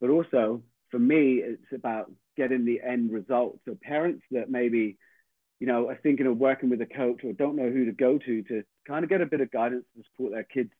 But 0.00 0.10
also, 0.10 0.62
for 0.90 0.98
me, 0.98 1.36
it's 1.42 1.72
about 1.72 2.10
getting 2.36 2.64
the 2.64 2.80
end 2.86 3.12
result. 3.12 3.58
So 3.64 3.76
parents 3.80 4.22
that 4.32 4.50
maybe, 4.50 4.98
you 5.60 5.66
know, 5.66 5.88
are 5.88 5.98
thinking 6.02 6.26
of 6.26 6.36
working 6.36 6.68
with 6.68 6.82
a 6.82 6.86
coach 6.86 7.22
or 7.24 7.32
don't 7.32 7.56
know 7.56 7.70
who 7.70 7.86
to 7.86 7.92
go 7.92 8.18
to 8.18 8.42
to 8.42 8.62
kind 8.86 9.04
of 9.04 9.10
get 9.10 9.20
a 9.20 9.26
bit 9.26 9.40
of 9.40 9.50
guidance 9.50 9.84
to 9.96 10.02
support 10.10 10.32
their 10.32 10.44
kids 10.44 10.70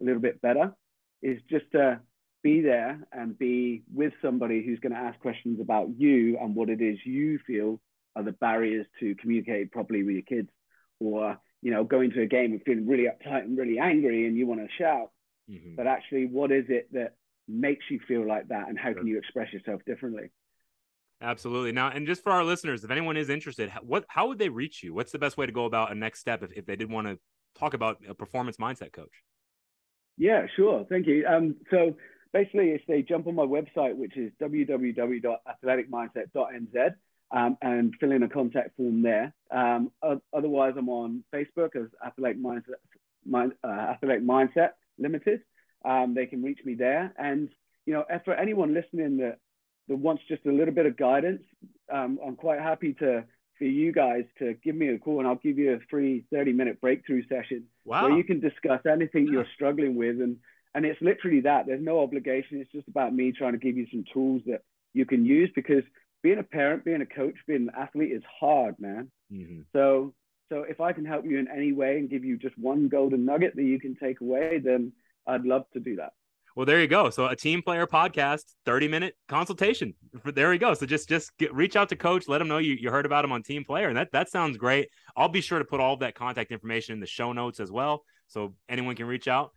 a 0.00 0.04
little 0.04 0.20
bit 0.20 0.42
better 0.42 0.74
is 1.22 1.38
just 1.48 1.70
to 1.72 2.00
be 2.42 2.60
there 2.60 3.00
and 3.12 3.38
be 3.38 3.82
with 3.94 4.12
somebody 4.20 4.64
who's 4.64 4.80
going 4.80 4.92
to 4.92 4.98
ask 4.98 5.18
questions 5.20 5.60
about 5.60 5.88
you 5.96 6.36
and 6.40 6.56
what 6.56 6.68
it 6.68 6.80
is 6.80 6.98
you 7.04 7.38
feel 7.46 7.80
are 8.16 8.24
the 8.24 8.32
barriers 8.32 8.84
to 8.98 9.14
communicate 9.14 9.70
properly 9.70 10.02
with 10.02 10.14
your 10.14 10.22
kids 10.22 10.48
or 10.98 11.38
you 11.62 11.70
know 11.70 11.84
going 11.84 12.10
to 12.10 12.20
a 12.20 12.26
game 12.26 12.52
and 12.52 12.62
feeling 12.64 12.86
really 12.86 13.04
uptight 13.04 13.44
and 13.44 13.56
really 13.56 13.78
angry 13.78 14.26
and 14.26 14.36
you 14.36 14.46
want 14.46 14.60
to 14.60 14.68
shout. 14.78 15.10
Mm-hmm. 15.50 15.74
but 15.74 15.88
actually 15.88 16.26
what 16.26 16.52
is 16.52 16.66
it 16.68 16.88
that 16.92 17.16
makes 17.48 17.84
you 17.90 17.98
feel 18.06 18.24
like 18.26 18.46
that 18.48 18.68
and 18.68 18.78
how 18.78 18.94
can 18.94 19.08
you 19.08 19.18
express 19.18 19.52
yourself 19.52 19.80
differently? 19.84 20.30
Absolutely. 21.20 21.72
Now 21.72 21.88
and 21.88 22.06
just 22.06 22.22
for 22.22 22.30
our 22.30 22.44
listeners 22.44 22.84
if 22.84 22.90
anyone 22.90 23.16
is 23.16 23.28
interested 23.28 23.72
what 23.82 24.04
how 24.08 24.28
would 24.28 24.38
they 24.38 24.48
reach 24.48 24.84
you? 24.84 24.94
What's 24.94 25.10
the 25.12 25.18
best 25.18 25.36
way 25.36 25.46
to 25.46 25.52
go 25.52 25.64
about 25.64 25.90
a 25.90 25.96
next 25.96 26.20
step 26.20 26.44
if, 26.44 26.52
if 26.52 26.64
they 26.64 26.76
did 26.76 26.88
want 26.90 27.08
to 27.08 27.18
talk 27.58 27.74
about 27.74 27.98
a 28.08 28.14
performance 28.14 28.58
mindset 28.58 28.92
coach? 28.92 29.24
Yeah 30.16 30.46
sure. 30.54 30.86
Thank 30.88 31.08
you. 31.08 31.26
Um, 31.26 31.56
so 31.70 31.96
basically 32.32 32.70
if 32.70 32.82
they 32.86 33.02
jump 33.02 33.26
on 33.26 33.34
my 33.34 33.44
website 33.44 33.96
which 33.96 34.16
is 34.16 34.30
www.athleticmindset.nz 34.40 36.94
um, 37.32 37.56
and 37.62 37.94
fill 37.98 38.12
in 38.12 38.22
a 38.22 38.28
contact 38.28 38.76
form 38.76 39.02
there. 39.02 39.32
Um, 39.50 39.90
otherwise, 40.32 40.74
I'm 40.76 40.88
on 40.88 41.24
Facebook 41.34 41.74
as 41.76 41.88
Athletic 42.04 42.40
Mindset, 42.40 42.80
Mind, 43.26 43.52
uh, 43.64 43.68
Athletic 43.68 44.22
Mindset 44.22 44.70
Limited. 44.98 45.40
Um, 45.84 46.14
they 46.14 46.26
can 46.26 46.42
reach 46.42 46.60
me 46.64 46.74
there. 46.74 47.12
And 47.18 47.48
you 47.86 47.94
know, 47.94 48.04
for 48.24 48.34
anyone 48.34 48.74
listening 48.74 49.16
that 49.18 49.38
that 49.88 49.96
wants 49.96 50.22
just 50.28 50.46
a 50.46 50.52
little 50.52 50.74
bit 50.74 50.86
of 50.86 50.96
guidance, 50.96 51.42
um, 51.92 52.18
I'm 52.24 52.36
quite 52.36 52.60
happy 52.60 52.92
to 52.94 53.24
for 53.58 53.64
you 53.64 53.92
guys 53.92 54.24
to 54.38 54.54
give 54.62 54.74
me 54.74 54.88
a 54.88 54.98
call, 54.98 55.18
and 55.18 55.28
I'll 55.28 55.36
give 55.36 55.58
you 55.58 55.74
a 55.74 55.78
free 55.90 56.24
30 56.32 56.52
minute 56.52 56.80
breakthrough 56.80 57.22
session 57.28 57.64
wow. 57.84 58.04
where 58.04 58.16
you 58.16 58.24
can 58.24 58.40
discuss 58.40 58.80
anything 58.90 59.26
yeah. 59.26 59.32
you're 59.32 59.46
struggling 59.54 59.96
with. 59.96 60.20
And 60.20 60.36
and 60.74 60.84
it's 60.84 61.00
literally 61.00 61.40
that. 61.40 61.66
There's 61.66 61.82
no 61.82 62.00
obligation. 62.00 62.60
It's 62.60 62.72
just 62.72 62.88
about 62.88 63.14
me 63.14 63.32
trying 63.32 63.52
to 63.52 63.58
give 63.58 63.76
you 63.76 63.86
some 63.90 64.04
tools 64.12 64.42
that 64.46 64.62
you 64.94 65.06
can 65.06 65.24
use 65.24 65.50
because 65.54 65.82
being 66.22 66.38
a 66.38 66.42
parent, 66.42 66.84
being 66.84 67.02
a 67.02 67.06
coach, 67.06 67.34
being 67.46 67.68
an 67.68 67.72
athlete 67.76 68.12
is 68.12 68.22
hard, 68.40 68.76
man. 68.78 69.10
Mm-hmm. 69.32 69.62
So 69.72 70.14
so 70.48 70.64
if 70.68 70.80
I 70.80 70.92
can 70.92 71.04
help 71.04 71.24
you 71.24 71.38
in 71.38 71.48
any 71.48 71.72
way 71.72 71.98
and 71.98 72.10
give 72.10 72.24
you 72.24 72.36
just 72.36 72.58
one 72.58 72.88
golden 72.88 73.24
nugget 73.24 73.56
that 73.56 73.62
you 73.62 73.80
can 73.80 73.96
take 73.96 74.20
away, 74.20 74.60
then 74.62 74.92
I'd 75.26 75.44
love 75.46 75.64
to 75.72 75.80
do 75.80 75.96
that. 75.96 76.12
Well, 76.54 76.66
there 76.66 76.80
you 76.80 76.86
go. 76.86 77.08
So 77.08 77.26
a 77.26 77.34
team 77.34 77.62
player 77.62 77.86
podcast, 77.86 78.44
30 78.66 78.88
minute 78.88 79.14
consultation. 79.28 79.94
There 80.24 80.50
we 80.50 80.58
go. 80.58 80.74
So 80.74 80.84
just 80.84 81.08
just 81.08 81.36
get, 81.38 81.54
reach 81.54 81.76
out 81.76 81.88
to 81.88 81.96
coach, 81.96 82.28
let 82.28 82.42
him 82.42 82.48
know 82.48 82.58
you, 82.58 82.74
you 82.74 82.90
heard 82.90 83.06
about 83.06 83.24
him 83.24 83.32
on 83.32 83.42
team 83.42 83.64
player. 83.64 83.88
And 83.88 83.96
that, 83.96 84.12
that 84.12 84.30
sounds 84.30 84.58
great. 84.58 84.88
I'll 85.16 85.30
be 85.30 85.40
sure 85.40 85.58
to 85.58 85.64
put 85.64 85.80
all 85.80 85.96
that 85.98 86.14
contact 86.14 86.52
information 86.52 86.92
in 86.92 87.00
the 87.00 87.06
show 87.06 87.32
notes 87.32 87.58
as 87.58 87.72
well. 87.72 88.04
So 88.28 88.54
anyone 88.68 88.94
can 88.94 89.06
reach 89.06 89.28
out. 89.28 89.52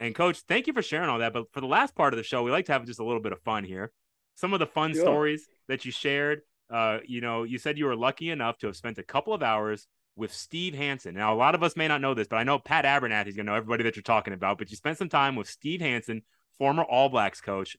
And 0.00 0.14
coach, 0.14 0.40
thank 0.48 0.66
you 0.66 0.72
for 0.72 0.82
sharing 0.82 1.10
all 1.10 1.18
that. 1.18 1.34
But 1.34 1.52
for 1.52 1.60
the 1.60 1.66
last 1.66 1.94
part 1.94 2.14
of 2.14 2.16
the 2.16 2.22
show, 2.22 2.42
we 2.42 2.50
like 2.50 2.66
to 2.66 2.72
have 2.72 2.86
just 2.86 3.00
a 3.00 3.04
little 3.04 3.20
bit 3.20 3.32
of 3.32 3.42
fun 3.42 3.64
here. 3.64 3.92
Some 4.38 4.52
of 4.52 4.60
the 4.60 4.66
fun 4.66 4.92
sure. 4.92 5.02
stories 5.02 5.48
that 5.66 5.84
you 5.84 5.90
shared. 5.90 6.42
Uh, 6.70 6.98
you 7.04 7.20
know, 7.20 7.42
you 7.42 7.58
said 7.58 7.76
you 7.76 7.86
were 7.86 7.96
lucky 7.96 8.30
enough 8.30 8.56
to 8.58 8.68
have 8.68 8.76
spent 8.76 8.96
a 8.98 9.02
couple 9.02 9.34
of 9.34 9.42
hours 9.42 9.88
with 10.14 10.32
Steve 10.32 10.74
Hansen. 10.74 11.14
Now, 11.14 11.34
a 11.34 11.36
lot 11.36 11.56
of 11.56 11.64
us 11.64 11.76
may 11.76 11.88
not 11.88 12.00
know 12.00 12.14
this, 12.14 12.28
but 12.28 12.36
I 12.36 12.44
know 12.44 12.60
Pat 12.60 12.84
Abernathy's 12.84 13.34
going 13.34 13.46
to 13.46 13.52
know 13.52 13.56
everybody 13.56 13.82
that 13.82 13.96
you're 13.96 14.04
talking 14.04 14.32
about. 14.32 14.58
But 14.58 14.70
you 14.70 14.76
spent 14.76 14.96
some 14.96 15.08
time 15.08 15.34
with 15.34 15.48
Steve 15.48 15.80
Hansen, 15.80 16.22
former 16.56 16.84
All 16.84 17.08
Blacks 17.08 17.40
coach, 17.40 17.76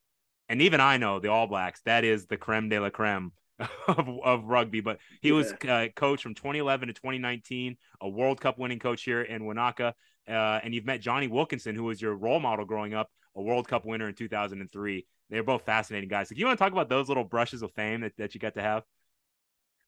and 0.49 0.61
even 0.61 0.81
I 0.81 0.97
know 0.97 1.19
the 1.19 1.29
All 1.29 1.47
Blacks. 1.47 1.81
That 1.85 2.03
is 2.03 2.25
the 2.25 2.35
creme 2.35 2.67
de 2.67 2.79
la 2.79 2.89
creme 2.89 3.31
of, 3.87 4.09
of 4.21 4.43
rugby. 4.43 4.81
But 4.81 4.99
he 5.21 5.29
yeah. 5.29 5.35
was 5.35 5.53
uh, 5.65 5.87
coach 5.95 6.21
from 6.21 6.35
2011 6.35 6.89
to 6.89 6.93
2019, 6.93 7.77
a 8.01 8.09
World 8.09 8.41
Cup 8.41 8.59
winning 8.59 8.79
coach 8.79 9.03
here 9.03 9.21
in 9.21 9.45
Wanaka. 9.45 9.93
Uh, 10.27 10.59
and 10.61 10.75
you've 10.75 10.85
met 10.85 10.99
Jonny 10.99 11.27
Wilkinson, 11.27 11.73
who 11.73 11.85
was 11.85 12.01
your 12.01 12.15
role 12.15 12.41
model 12.41 12.65
growing 12.65 12.93
up, 12.93 13.09
a 13.33 13.41
World 13.41 13.69
Cup 13.69 13.85
winner 13.85 14.09
in 14.09 14.15
2003. 14.15 15.05
They're 15.29 15.43
both 15.43 15.65
fascinating 15.65 16.09
guys. 16.09 16.29
So, 16.29 16.35
you 16.35 16.45
want 16.45 16.57
to 16.57 16.63
talk 16.63 16.71
about 16.71 16.89
those 16.89 17.07
little 17.07 17.23
brushes 17.23 17.61
of 17.61 17.71
fame 17.73 18.01
that, 18.01 18.13
that 18.17 18.33
you 18.33 18.39
got 18.39 18.55
to 18.55 18.61
have? 18.61 18.83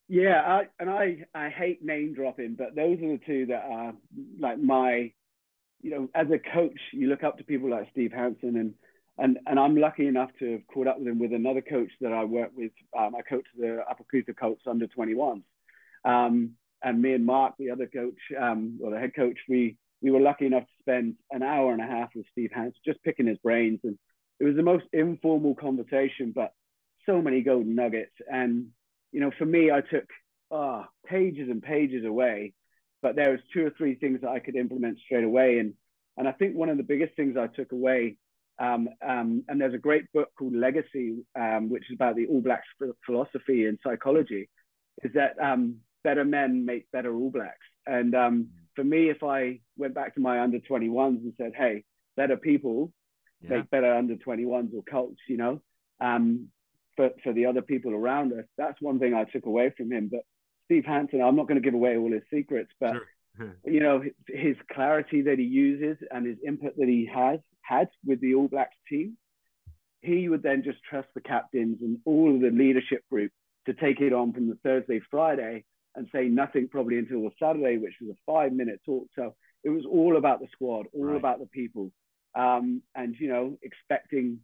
Yeah, 0.07 0.41
I, 0.41 0.67
and 0.77 0.89
I 0.89 1.23
I 1.33 1.49
hate 1.49 1.83
name 1.85 2.13
dropping, 2.13 2.55
but 2.55 2.75
those 2.75 2.97
are 2.97 3.13
the 3.13 3.19
two 3.25 3.45
that 3.45 3.63
are 3.63 3.93
like 4.39 4.59
my, 4.59 5.13
you 5.81 5.89
know, 5.89 6.09
as 6.13 6.27
a 6.31 6.37
coach, 6.37 6.77
you 6.91 7.07
look 7.07 7.23
up 7.23 7.37
to 7.37 7.45
people 7.45 7.69
like 7.69 7.87
Steve 7.91 8.11
Hansen, 8.11 8.57
and 8.57 8.73
and 9.17 9.39
and 9.47 9.57
I'm 9.57 9.77
lucky 9.77 10.07
enough 10.07 10.31
to 10.39 10.51
have 10.51 10.67
caught 10.67 10.87
up 10.87 10.99
with 10.99 11.07
him 11.07 11.17
with 11.17 11.31
another 11.31 11.61
coach 11.61 11.91
that 12.01 12.11
I 12.11 12.25
work 12.25 12.51
with. 12.53 12.73
Um, 12.97 13.15
I 13.15 13.21
coach 13.21 13.45
the 13.57 13.85
Upper 13.89 14.03
Clutha 14.13 14.35
Colts 14.37 14.63
under 14.67 14.85
21s, 14.87 15.43
um, 16.03 16.51
and 16.83 17.01
me 17.01 17.13
and 17.13 17.25
Mark, 17.25 17.53
the 17.57 17.71
other 17.71 17.87
coach, 17.87 18.19
um, 18.37 18.79
or 18.83 18.91
the 18.91 18.99
head 18.99 19.15
coach, 19.15 19.37
we 19.47 19.77
we 20.01 20.11
were 20.11 20.19
lucky 20.19 20.45
enough 20.45 20.63
to 20.63 20.73
spend 20.81 21.15
an 21.31 21.41
hour 21.41 21.71
and 21.71 21.81
a 21.81 21.85
half 21.85 22.09
with 22.15 22.25
Steve 22.33 22.51
Hansen, 22.53 22.81
just 22.85 23.01
picking 23.03 23.27
his 23.27 23.37
brains, 23.37 23.79
and 23.85 23.97
it 24.41 24.45
was 24.45 24.55
the 24.55 24.63
most 24.63 24.85
informal 24.91 25.55
conversation, 25.55 26.33
but 26.33 26.53
so 27.05 27.21
many 27.21 27.41
golden 27.41 27.75
nuggets 27.75 28.15
and 28.29 28.67
you 29.11 29.19
know, 29.19 29.31
for 29.37 29.45
me, 29.45 29.71
I 29.71 29.81
took 29.81 30.05
oh, 30.51 30.85
pages 31.05 31.49
and 31.49 31.61
pages 31.61 32.05
away, 32.05 32.53
but 33.01 33.15
there 33.15 33.31
was 33.31 33.39
two 33.53 33.65
or 33.65 33.71
three 33.71 33.95
things 33.95 34.21
that 34.21 34.29
I 34.29 34.39
could 34.39 34.55
implement 34.55 34.99
straight 34.99 35.23
away. 35.23 35.59
And 35.59 35.73
and 36.17 36.27
I 36.27 36.31
think 36.33 36.55
one 36.55 36.69
of 36.69 36.77
the 36.77 36.83
biggest 36.83 37.15
things 37.15 37.37
I 37.37 37.47
took 37.47 37.71
away, 37.71 38.17
um, 38.59 38.89
um, 39.05 39.43
and 39.47 39.59
there's 39.59 39.73
a 39.73 39.79
great 39.79 40.11
book 40.13 40.29
called 40.37 40.53
Legacy, 40.53 41.25
um, 41.39 41.69
which 41.69 41.89
is 41.89 41.95
about 41.95 42.15
the 42.15 42.27
All 42.27 42.41
Blacks 42.41 42.67
philosophy 43.05 43.65
and 43.65 43.79
psychology, 43.83 44.49
is 45.03 45.11
that 45.13 45.35
um, 45.41 45.77
better 46.03 46.25
men 46.25 46.65
make 46.65 46.91
better 46.91 47.15
All 47.15 47.31
Blacks. 47.31 47.57
And 47.87 48.13
um, 48.13 48.49
for 48.75 48.83
me, 48.83 49.09
if 49.09 49.23
I 49.23 49.61
went 49.77 49.95
back 49.95 50.15
to 50.15 50.21
my 50.21 50.41
under 50.41 50.59
21s 50.59 51.23
and 51.23 51.33
said, 51.37 51.53
hey, 51.55 51.83
better 52.17 52.37
people 52.37 52.91
yeah. 53.41 53.57
make 53.57 53.69
better 53.69 53.93
under 53.93 54.15
21s 54.15 54.73
or 54.75 54.83
colts, 54.89 55.19
you 55.27 55.37
know, 55.37 55.61
um, 55.99 56.47
for, 56.95 57.11
for 57.23 57.33
the 57.33 57.45
other 57.45 57.61
people 57.61 57.93
around 57.93 58.33
us. 58.33 58.45
That's 58.57 58.81
one 58.81 58.99
thing 58.99 59.13
I 59.13 59.25
took 59.25 59.45
away 59.45 59.73
from 59.75 59.91
him. 59.91 60.09
But 60.11 60.21
Steve 60.65 60.85
Hansen, 60.85 61.21
I'm 61.21 61.35
not 61.35 61.47
going 61.47 61.61
to 61.61 61.65
give 61.65 61.73
away 61.73 61.97
all 61.97 62.11
his 62.11 62.23
secrets, 62.33 62.71
but 62.79 62.93
sure. 62.93 63.07
you 63.65 63.79
know 63.79 64.03
his 64.27 64.57
clarity 64.73 65.21
that 65.21 65.39
he 65.39 65.45
uses 65.45 65.97
and 66.11 66.25
his 66.25 66.37
input 66.45 66.75
that 66.77 66.87
he 66.87 67.09
has 67.13 67.39
had 67.61 67.89
with 68.05 68.19
the 68.21 68.35
All 68.35 68.47
Blacks 68.47 68.75
team. 68.89 69.17
He 70.01 70.27
would 70.27 70.43
then 70.43 70.63
just 70.63 70.79
trust 70.89 71.09
the 71.13 71.21
captains 71.21 71.77
and 71.81 71.99
all 72.05 72.33
of 72.33 72.41
the 72.41 72.49
leadership 72.49 73.03
group 73.09 73.31
to 73.67 73.73
take 73.73 74.01
it 74.01 74.13
on 74.13 74.33
from 74.33 74.49
the 74.49 74.57
Thursday, 74.63 74.99
Friday, 75.11 75.63
and 75.95 76.07
say 76.11 76.25
nothing 76.25 76.67
probably 76.67 76.97
until 76.97 77.21
the 77.21 77.31
Saturday, 77.39 77.77
which 77.77 77.93
was 78.01 78.11
a 78.11 78.31
five 78.31 78.51
minute 78.51 78.81
talk. 78.85 79.07
So 79.15 79.35
it 79.63 79.69
was 79.69 79.85
all 79.85 80.17
about 80.17 80.39
the 80.39 80.47
squad, 80.51 80.87
all 80.93 81.05
right. 81.05 81.17
about 81.17 81.39
the 81.39 81.45
people, 81.47 81.91
um, 82.35 82.81
and 82.95 83.15
you 83.19 83.29
know 83.29 83.57
expecting 83.61 84.39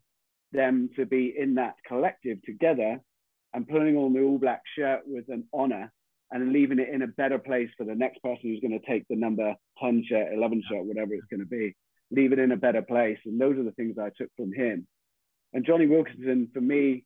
them 0.51 0.89
to 0.95 1.05
be 1.05 1.33
in 1.37 1.55
that 1.55 1.75
collective 1.87 2.41
together 2.43 2.99
and 3.53 3.67
putting 3.67 3.97
on 3.97 4.13
the 4.13 4.21
All 4.21 4.37
Black 4.37 4.61
shirt 4.77 5.01
with 5.05 5.25
an 5.29 5.45
honor 5.53 5.91
and 6.31 6.51
leaving 6.51 6.79
it 6.79 6.89
in 6.89 7.01
a 7.01 7.07
better 7.07 7.39
place 7.39 7.69
for 7.77 7.85
the 7.85 7.95
next 7.95 8.21
person 8.21 8.41
who's 8.43 8.59
going 8.59 8.77
to 8.77 8.85
take 8.85 9.07
the 9.07 9.15
number 9.15 9.55
10 9.81 10.03
shirt, 10.07 10.33
11 10.33 10.63
shirt, 10.69 10.85
whatever 10.85 11.13
it's 11.13 11.27
going 11.29 11.39
to 11.39 11.45
be. 11.45 11.75
Leave 12.11 12.33
it 12.33 12.39
in 12.39 12.51
a 12.51 12.57
better 12.57 12.81
place. 12.81 13.17
And 13.25 13.39
those 13.39 13.57
are 13.57 13.63
the 13.63 13.71
things 13.71 13.97
I 13.97 14.11
took 14.17 14.29
from 14.35 14.51
him. 14.53 14.87
and 15.53 15.65
jonny 15.65 15.87
Wilkinson, 15.87 16.49
for 16.53 16.61
me, 16.61 17.05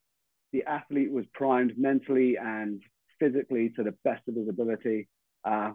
the 0.51 0.63
athlete 0.63 1.11
was 1.11 1.25
primed 1.33 1.77
mentally 1.77 2.37
and 2.37 2.81
physically 3.19 3.69
to 3.75 3.83
the 3.83 3.95
best 4.03 4.27
of 4.27 4.35
his 4.35 4.49
ability. 4.49 5.07
Uh, 5.45 5.71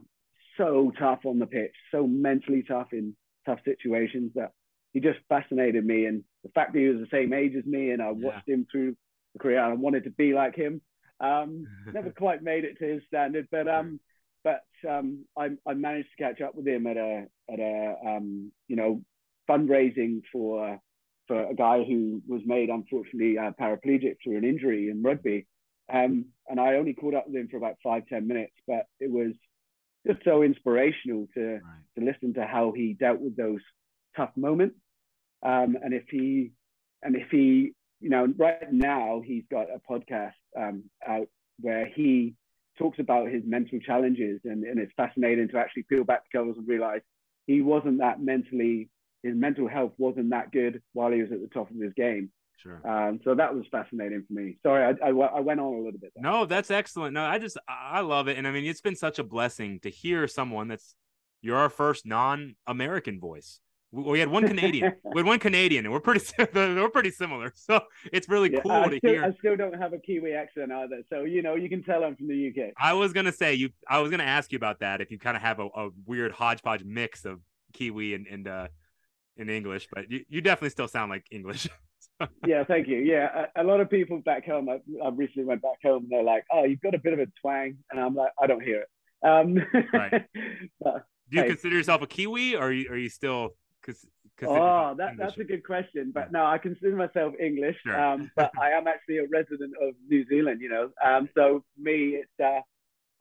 so 0.56 0.92
tough 0.98 1.20
on 1.24 1.38
the 1.38 1.46
pitch, 1.46 1.74
so 1.90 2.06
mentally 2.06 2.64
tough 2.66 2.88
in 2.92 3.16
tough 3.46 3.60
situations 3.64 4.32
that 4.34 4.52
he 4.96 5.00
just 5.00 5.18
fascinated 5.28 5.84
me. 5.84 6.06
And 6.06 6.24
the 6.42 6.48
fact 6.54 6.72
that 6.72 6.78
he 6.78 6.86
was 6.86 7.00
the 7.00 7.14
same 7.14 7.34
age 7.34 7.52
as 7.54 7.66
me 7.66 7.90
and 7.90 8.00
I 8.00 8.12
watched 8.12 8.48
yeah. 8.48 8.54
him 8.54 8.66
through 8.72 8.96
the 9.34 9.38
career 9.38 9.62
and 9.62 9.72
I 9.72 9.76
wanted 9.76 10.04
to 10.04 10.10
be 10.10 10.32
like 10.32 10.56
him. 10.56 10.80
Um, 11.20 11.66
never 11.92 12.08
quite 12.08 12.42
made 12.42 12.64
it 12.64 12.78
to 12.78 12.94
his 12.94 13.02
standard, 13.06 13.46
but 13.50 13.68
um, 13.68 14.00
but 14.42 14.62
um, 14.88 15.26
I, 15.38 15.50
I 15.68 15.74
managed 15.74 16.08
to 16.16 16.24
catch 16.24 16.40
up 16.40 16.54
with 16.54 16.66
him 16.66 16.86
at 16.86 16.96
a 16.96 17.26
at 17.52 17.60
a 17.60 17.94
um, 18.06 18.50
you 18.68 18.76
know 18.76 19.02
fundraising 19.46 20.22
for 20.32 20.80
for 21.28 21.44
a 21.44 21.54
guy 21.54 21.84
who 21.84 22.22
was 22.26 22.40
made 22.46 22.70
unfortunately 22.70 23.36
uh, 23.36 23.50
paraplegic 23.60 24.16
through 24.24 24.38
an 24.38 24.44
injury 24.44 24.88
in 24.88 25.02
rugby. 25.02 25.46
Um, 25.92 26.26
and 26.48 26.58
I 26.58 26.76
only 26.76 26.94
caught 26.94 27.14
up 27.14 27.26
with 27.26 27.36
him 27.36 27.48
for 27.50 27.58
about 27.58 27.76
five 27.84 28.06
ten 28.06 28.26
minutes, 28.26 28.54
but 28.66 28.86
it 28.98 29.10
was 29.10 29.34
just 30.06 30.24
so 30.24 30.42
inspirational 30.42 31.26
to 31.34 31.40
right. 31.40 31.98
to 31.98 32.04
listen 32.04 32.32
to 32.34 32.46
how 32.46 32.72
he 32.74 32.94
dealt 32.94 33.20
with 33.20 33.36
those 33.36 33.60
tough 34.16 34.30
moments. 34.36 34.76
Um, 35.46 35.76
and 35.82 35.94
if 35.94 36.04
he 36.10 36.52
and 37.02 37.14
if 37.14 37.28
he 37.30 37.72
you 38.00 38.10
know 38.10 38.26
right 38.36 38.72
now 38.72 39.22
he's 39.24 39.44
got 39.50 39.66
a 39.70 39.80
podcast 39.90 40.32
um, 40.58 40.84
out 41.06 41.28
where 41.60 41.86
he 41.86 42.34
talks 42.78 42.98
about 42.98 43.28
his 43.28 43.42
mental 43.46 43.78
challenges 43.80 44.40
and, 44.44 44.64
and 44.64 44.78
it's 44.78 44.92
fascinating 44.96 45.48
to 45.48 45.56
actually 45.56 45.84
peel 45.84 46.04
back 46.04 46.24
the 46.24 46.38
covers 46.38 46.56
and 46.58 46.68
realize 46.68 47.00
he 47.46 47.62
wasn't 47.62 47.98
that 47.98 48.20
mentally 48.20 48.90
his 49.22 49.34
mental 49.34 49.66
health 49.66 49.92
wasn't 49.96 50.28
that 50.30 50.52
good 50.52 50.82
while 50.92 51.10
he 51.10 51.22
was 51.22 51.32
at 51.32 51.40
the 51.40 51.48
top 51.48 51.70
of 51.70 51.76
his 51.80 51.92
game 51.94 52.30
Sure. 52.58 52.80
Um, 52.88 53.20
so 53.22 53.34
that 53.34 53.54
was 53.54 53.64
fascinating 53.70 54.24
for 54.26 54.32
me. 54.32 54.56
Sorry, 54.62 54.82
I, 54.82 55.06
I, 55.06 55.10
I 55.10 55.40
went 55.40 55.60
on 55.60 55.74
a 55.74 55.76
little 55.76 56.00
bit. 56.00 56.12
There. 56.14 56.22
No, 56.22 56.46
that's 56.46 56.70
excellent. 56.70 57.14
No, 57.14 57.22
I 57.22 57.38
just 57.38 57.58
I 57.68 58.00
love 58.00 58.28
it, 58.28 58.38
and 58.38 58.46
I 58.46 58.50
mean 58.50 58.64
it's 58.64 58.80
been 58.80 58.96
such 58.96 59.18
a 59.18 59.24
blessing 59.24 59.78
to 59.80 59.90
hear 59.90 60.26
someone 60.26 60.68
that's 60.68 60.94
you're 61.42 61.56
our 61.58 61.68
first 61.68 62.06
non-American 62.06 63.20
voice. 63.20 63.60
We, 63.92 64.18
had 64.18 64.28
one 64.28 64.46
Canadian. 64.46 64.92
we 65.14 65.20
had 65.20 65.26
one 65.26 65.38
Canadian, 65.38 65.86
and 65.86 65.92
we're 65.92 66.00
pretty 66.00 66.24
we're 66.54 66.88
pretty 66.90 67.10
similar. 67.10 67.52
So 67.54 67.80
it's 68.12 68.28
really 68.28 68.52
yeah, 68.52 68.60
cool 68.60 68.72
I 68.72 68.88
to 68.88 68.98
still, 68.98 69.10
hear. 69.10 69.24
I 69.24 69.32
still 69.38 69.56
don't 69.56 69.74
have 69.74 69.92
a 69.92 69.98
Kiwi 69.98 70.32
accent 70.32 70.72
either, 70.72 71.02
so 71.08 71.22
you 71.22 71.42
know 71.42 71.54
you 71.54 71.68
can 71.68 71.82
tell 71.82 72.04
I'm 72.04 72.16
from 72.16 72.28
the 72.28 72.48
UK. 72.48 72.72
I 72.78 72.92
was 72.92 73.12
gonna 73.12 73.32
say 73.32 73.54
you. 73.54 73.70
I 73.88 74.00
was 74.00 74.10
gonna 74.10 74.24
ask 74.24 74.52
you 74.52 74.56
about 74.56 74.80
that 74.80 75.00
if 75.00 75.10
you 75.10 75.18
kind 75.18 75.36
of 75.36 75.42
have 75.42 75.60
a, 75.60 75.66
a 75.66 75.90
weird 76.04 76.32
hodgepodge 76.32 76.84
mix 76.84 77.24
of 77.24 77.40
Kiwi 77.72 78.14
and 78.14 78.26
and 78.26 78.48
uh, 78.48 78.68
in 79.36 79.48
English, 79.48 79.88
but 79.92 80.10
you, 80.10 80.24
you 80.28 80.40
definitely 80.40 80.70
still 80.70 80.88
sound 80.88 81.10
like 81.10 81.24
English. 81.30 81.68
yeah, 82.46 82.64
thank 82.64 82.88
you. 82.88 82.98
Yeah, 82.98 83.46
a, 83.56 83.62
a, 83.62 83.64
lot 83.64 83.80
of 83.80 83.90
people 83.90 84.20
back 84.20 84.46
home. 84.46 84.68
I, 84.68 84.80
I, 85.04 85.10
recently 85.10 85.44
went 85.44 85.62
back 85.62 85.78
home. 85.82 86.04
and 86.04 86.10
They're 86.10 86.22
like, 86.22 86.44
"Oh, 86.50 86.64
you've 86.64 86.80
got 86.80 86.94
a 86.94 86.98
bit 86.98 87.12
of 87.12 87.18
a 87.18 87.26
twang," 87.40 87.76
and 87.90 88.00
I'm 88.00 88.14
like, 88.14 88.32
"I 88.40 88.46
don't 88.46 88.62
hear 88.62 88.82
it." 88.82 88.88
Um, 89.26 89.56
right. 89.92 90.24
but, 90.80 91.04
Do 91.30 91.36
you 91.36 91.42
hey. 91.42 91.48
consider 91.48 91.76
yourself 91.76 92.02
a 92.02 92.06
Kiwi, 92.06 92.56
or 92.56 92.68
are 92.68 92.72
you, 92.72 92.90
are 92.90 92.96
you 92.96 93.08
still? 93.08 93.50
Cause, 93.86 94.50
oh, 94.50 94.94
that, 94.98 95.16
that's 95.16 95.38
a 95.38 95.44
good 95.44 95.64
question. 95.64 96.12
But 96.14 96.30
no, 96.30 96.44
I 96.44 96.58
consider 96.58 96.94
myself 96.94 97.32
English. 97.40 97.76
Sure. 97.82 97.98
Um, 97.98 98.30
but 98.36 98.50
I 98.60 98.70
am 98.72 98.86
actually 98.86 99.18
a 99.18 99.26
resident 99.32 99.72
of 99.80 99.94
New 100.08 100.26
Zealand. 100.28 100.60
You 100.60 100.68
know, 100.68 100.90
um, 101.02 101.28
so 101.34 101.64
me, 101.78 102.20
it's 102.20 102.40
uh, 102.42 102.60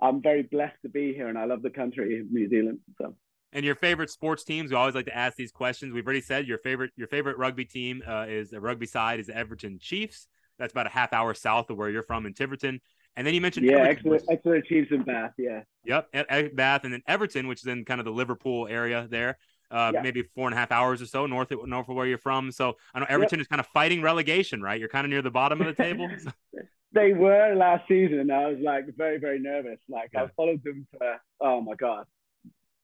I'm 0.02 0.22
very 0.22 0.44
blessed 0.44 0.76
to 0.82 0.90
be 0.90 1.14
here, 1.14 1.30
and 1.30 1.38
I 1.38 1.46
love 1.46 1.62
the 1.62 1.70
country, 1.70 2.20
of 2.20 2.32
New 2.32 2.50
Zealand. 2.50 2.80
So 3.02 3.16
and 3.56 3.64
your 3.64 3.76
favorite 3.76 4.10
sports 4.10 4.44
teams. 4.44 4.70
We 4.72 4.78
always 4.78 4.94
like 4.94 5.06
to 5.06 5.16
ask 5.16 5.38
these 5.38 5.52
questions. 5.52 5.94
We've 5.94 6.06
already 6.06 6.22
said 6.22 6.48
your 6.48 6.58
favorite 6.58 6.92
your 6.98 7.08
favorite 7.08 7.38
rugby 7.38 7.66
team 7.66 8.04
uh, 8.06 8.26
is 8.28 8.52
a 8.52 8.60
rugby 8.60 8.86
side 8.86 9.20
is 9.20 9.30
Exeter 9.30 9.78
Chiefs. 9.80 10.28
That's 10.60 10.74
about 10.74 10.88
a 10.88 10.90
half 10.90 11.14
hour 11.14 11.34
south 11.34 11.70
of 11.70 11.78
where 11.78 11.90
you're 11.90 12.04
from 12.04 12.26
in 12.26 12.34
Tiverton. 12.34 12.80
And 13.16 13.26
then 13.26 13.34
you 13.34 13.40
mentioned 13.40 13.66
yeah, 13.66 13.78
excellent, 13.78 14.24
Exeter 14.30 14.62
Chiefs 14.62 14.92
in 14.92 15.04
Bath. 15.04 15.32
Yeah. 15.38 15.62
Yep, 15.86 16.56
Bath, 16.56 16.84
and 16.84 16.92
then 16.92 17.02
Everton, 17.08 17.48
which 17.48 17.62
is 17.62 17.68
in 17.68 17.86
kind 17.86 18.02
of 18.02 18.06
the 18.06 18.12
Liverpool 18.12 18.68
area 18.68 19.08
there. 19.10 19.38
Uh, 19.72 19.92
yeah. 19.94 20.02
maybe 20.02 20.24
four 20.36 20.48
and 20.48 20.54
a 20.54 20.58
half 20.58 20.72
hours 20.72 21.02
or 21.02 21.06
so 21.06 21.26
north 21.26 21.52
of, 21.52 21.68
north 21.68 21.90
of 21.90 21.96
where 21.96 22.06
you're 22.06 22.18
from. 22.18 22.52
So 22.52 22.76
I 22.94 23.00
know 23.00 23.06
Everton 23.10 23.40
yep. 23.40 23.44
is 23.44 23.48
kind 23.48 23.60
of 23.60 23.68
fighting 23.68 24.02
relegation, 24.02 24.62
right? 24.62 24.80
You're 24.80 24.90
kind 24.90 25.06
of 25.06 25.10
near 25.10 25.22
the 25.22 25.32
bottom 25.32 25.60
of 25.60 25.68
the 25.68 25.74
table. 25.74 26.08
they 26.96 27.14
were 27.14 27.54
last 27.56 27.88
season. 27.88 28.20
and 28.20 28.32
I 28.32 28.48
was 28.48 28.58
like 28.62 28.86
very, 28.96 29.20
very 29.20 29.40
nervous. 29.40 29.80
Like 29.88 30.12
yeah. 30.14 30.24
I 30.24 30.28
followed 30.36 30.64
them 30.64 30.88
for 30.98 31.20
oh 31.42 31.62
my 31.62 31.76
god, 31.76 32.06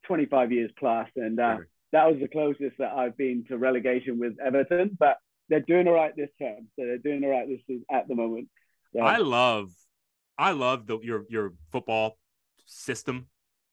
25 0.05 0.51
years 0.51 0.71
plus, 0.77 1.07
and 1.15 1.39
uh, 1.39 1.57
that 1.93 2.11
was 2.11 2.19
the 2.19 2.27
closest 2.27 2.77
that 2.77 2.91
I've 2.93 3.17
been 3.17 3.45
to 3.47 3.57
relegation 3.57 4.19
with 4.19 4.33
Everton. 4.43 4.97
But 4.99 5.17
they're 5.49 5.61
doing 5.61 5.87
all 5.87 5.93
right 5.93 6.15
this 6.15 6.29
term, 6.37 6.67
so 6.75 6.85
they're 6.85 6.97
doing 6.97 7.23
all 7.23 7.31
right 7.31 7.47
this 7.47 7.61
season 7.65 7.85
at 7.89 8.07
the 8.07 8.15
moment. 8.15 8.49
So. 8.93 9.01
I 9.01 9.17
love, 9.17 9.71
I 10.37 10.51
love 10.51 10.87
the 10.87 10.99
your 10.99 11.25
your 11.29 11.53
football 11.71 12.17
system, 12.65 13.27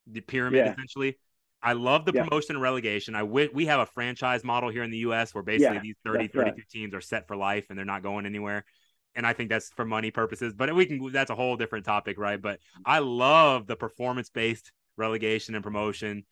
the 0.07 0.21
pyramid 0.21 0.65
yeah. 0.65 0.71
essentially. 0.71 1.17
I 1.61 1.73
love 1.73 2.05
the 2.05 2.13
yeah. 2.13 2.23
promotion 2.23 2.55
and 2.55 2.63
relegation. 2.63 3.15
I 3.15 3.19
w- 3.19 3.49
we 3.53 3.65
have 3.65 3.79
a 3.79 3.85
franchise 3.85 4.43
model 4.43 4.69
here 4.69 4.83
in 4.83 4.91
the 4.91 4.99
U.S. 4.99 5.33
where 5.33 5.43
basically 5.43 5.75
yeah, 5.75 5.81
these 5.81 5.95
30, 6.05 6.27
32 6.29 6.39
right. 6.39 6.69
teams 6.69 6.93
are 6.93 7.01
set 7.01 7.27
for 7.27 7.35
life 7.35 7.65
and 7.69 7.77
they're 7.77 7.85
not 7.85 8.03
going 8.03 8.25
anywhere. 8.25 8.65
And 9.15 9.25
I 9.25 9.33
think 9.33 9.49
that's 9.49 9.69
for 9.69 9.85
money 9.85 10.11
purposes, 10.11 10.53
but 10.53 10.73
we 10.73 10.85
can, 10.85 11.11
that's 11.11 11.31
a 11.31 11.35
whole 11.35 11.57
different 11.57 11.85
topic, 11.85 12.17
right? 12.17 12.41
But 12.41 12.59
I 12.85 12.99
love 12.99 13.67
the 13.67 13.75
performance 13.75 14.29
based 14.29 14.71
relegation 14.95 15.55
and 15.55 15.63
promotion. 15.63 16.25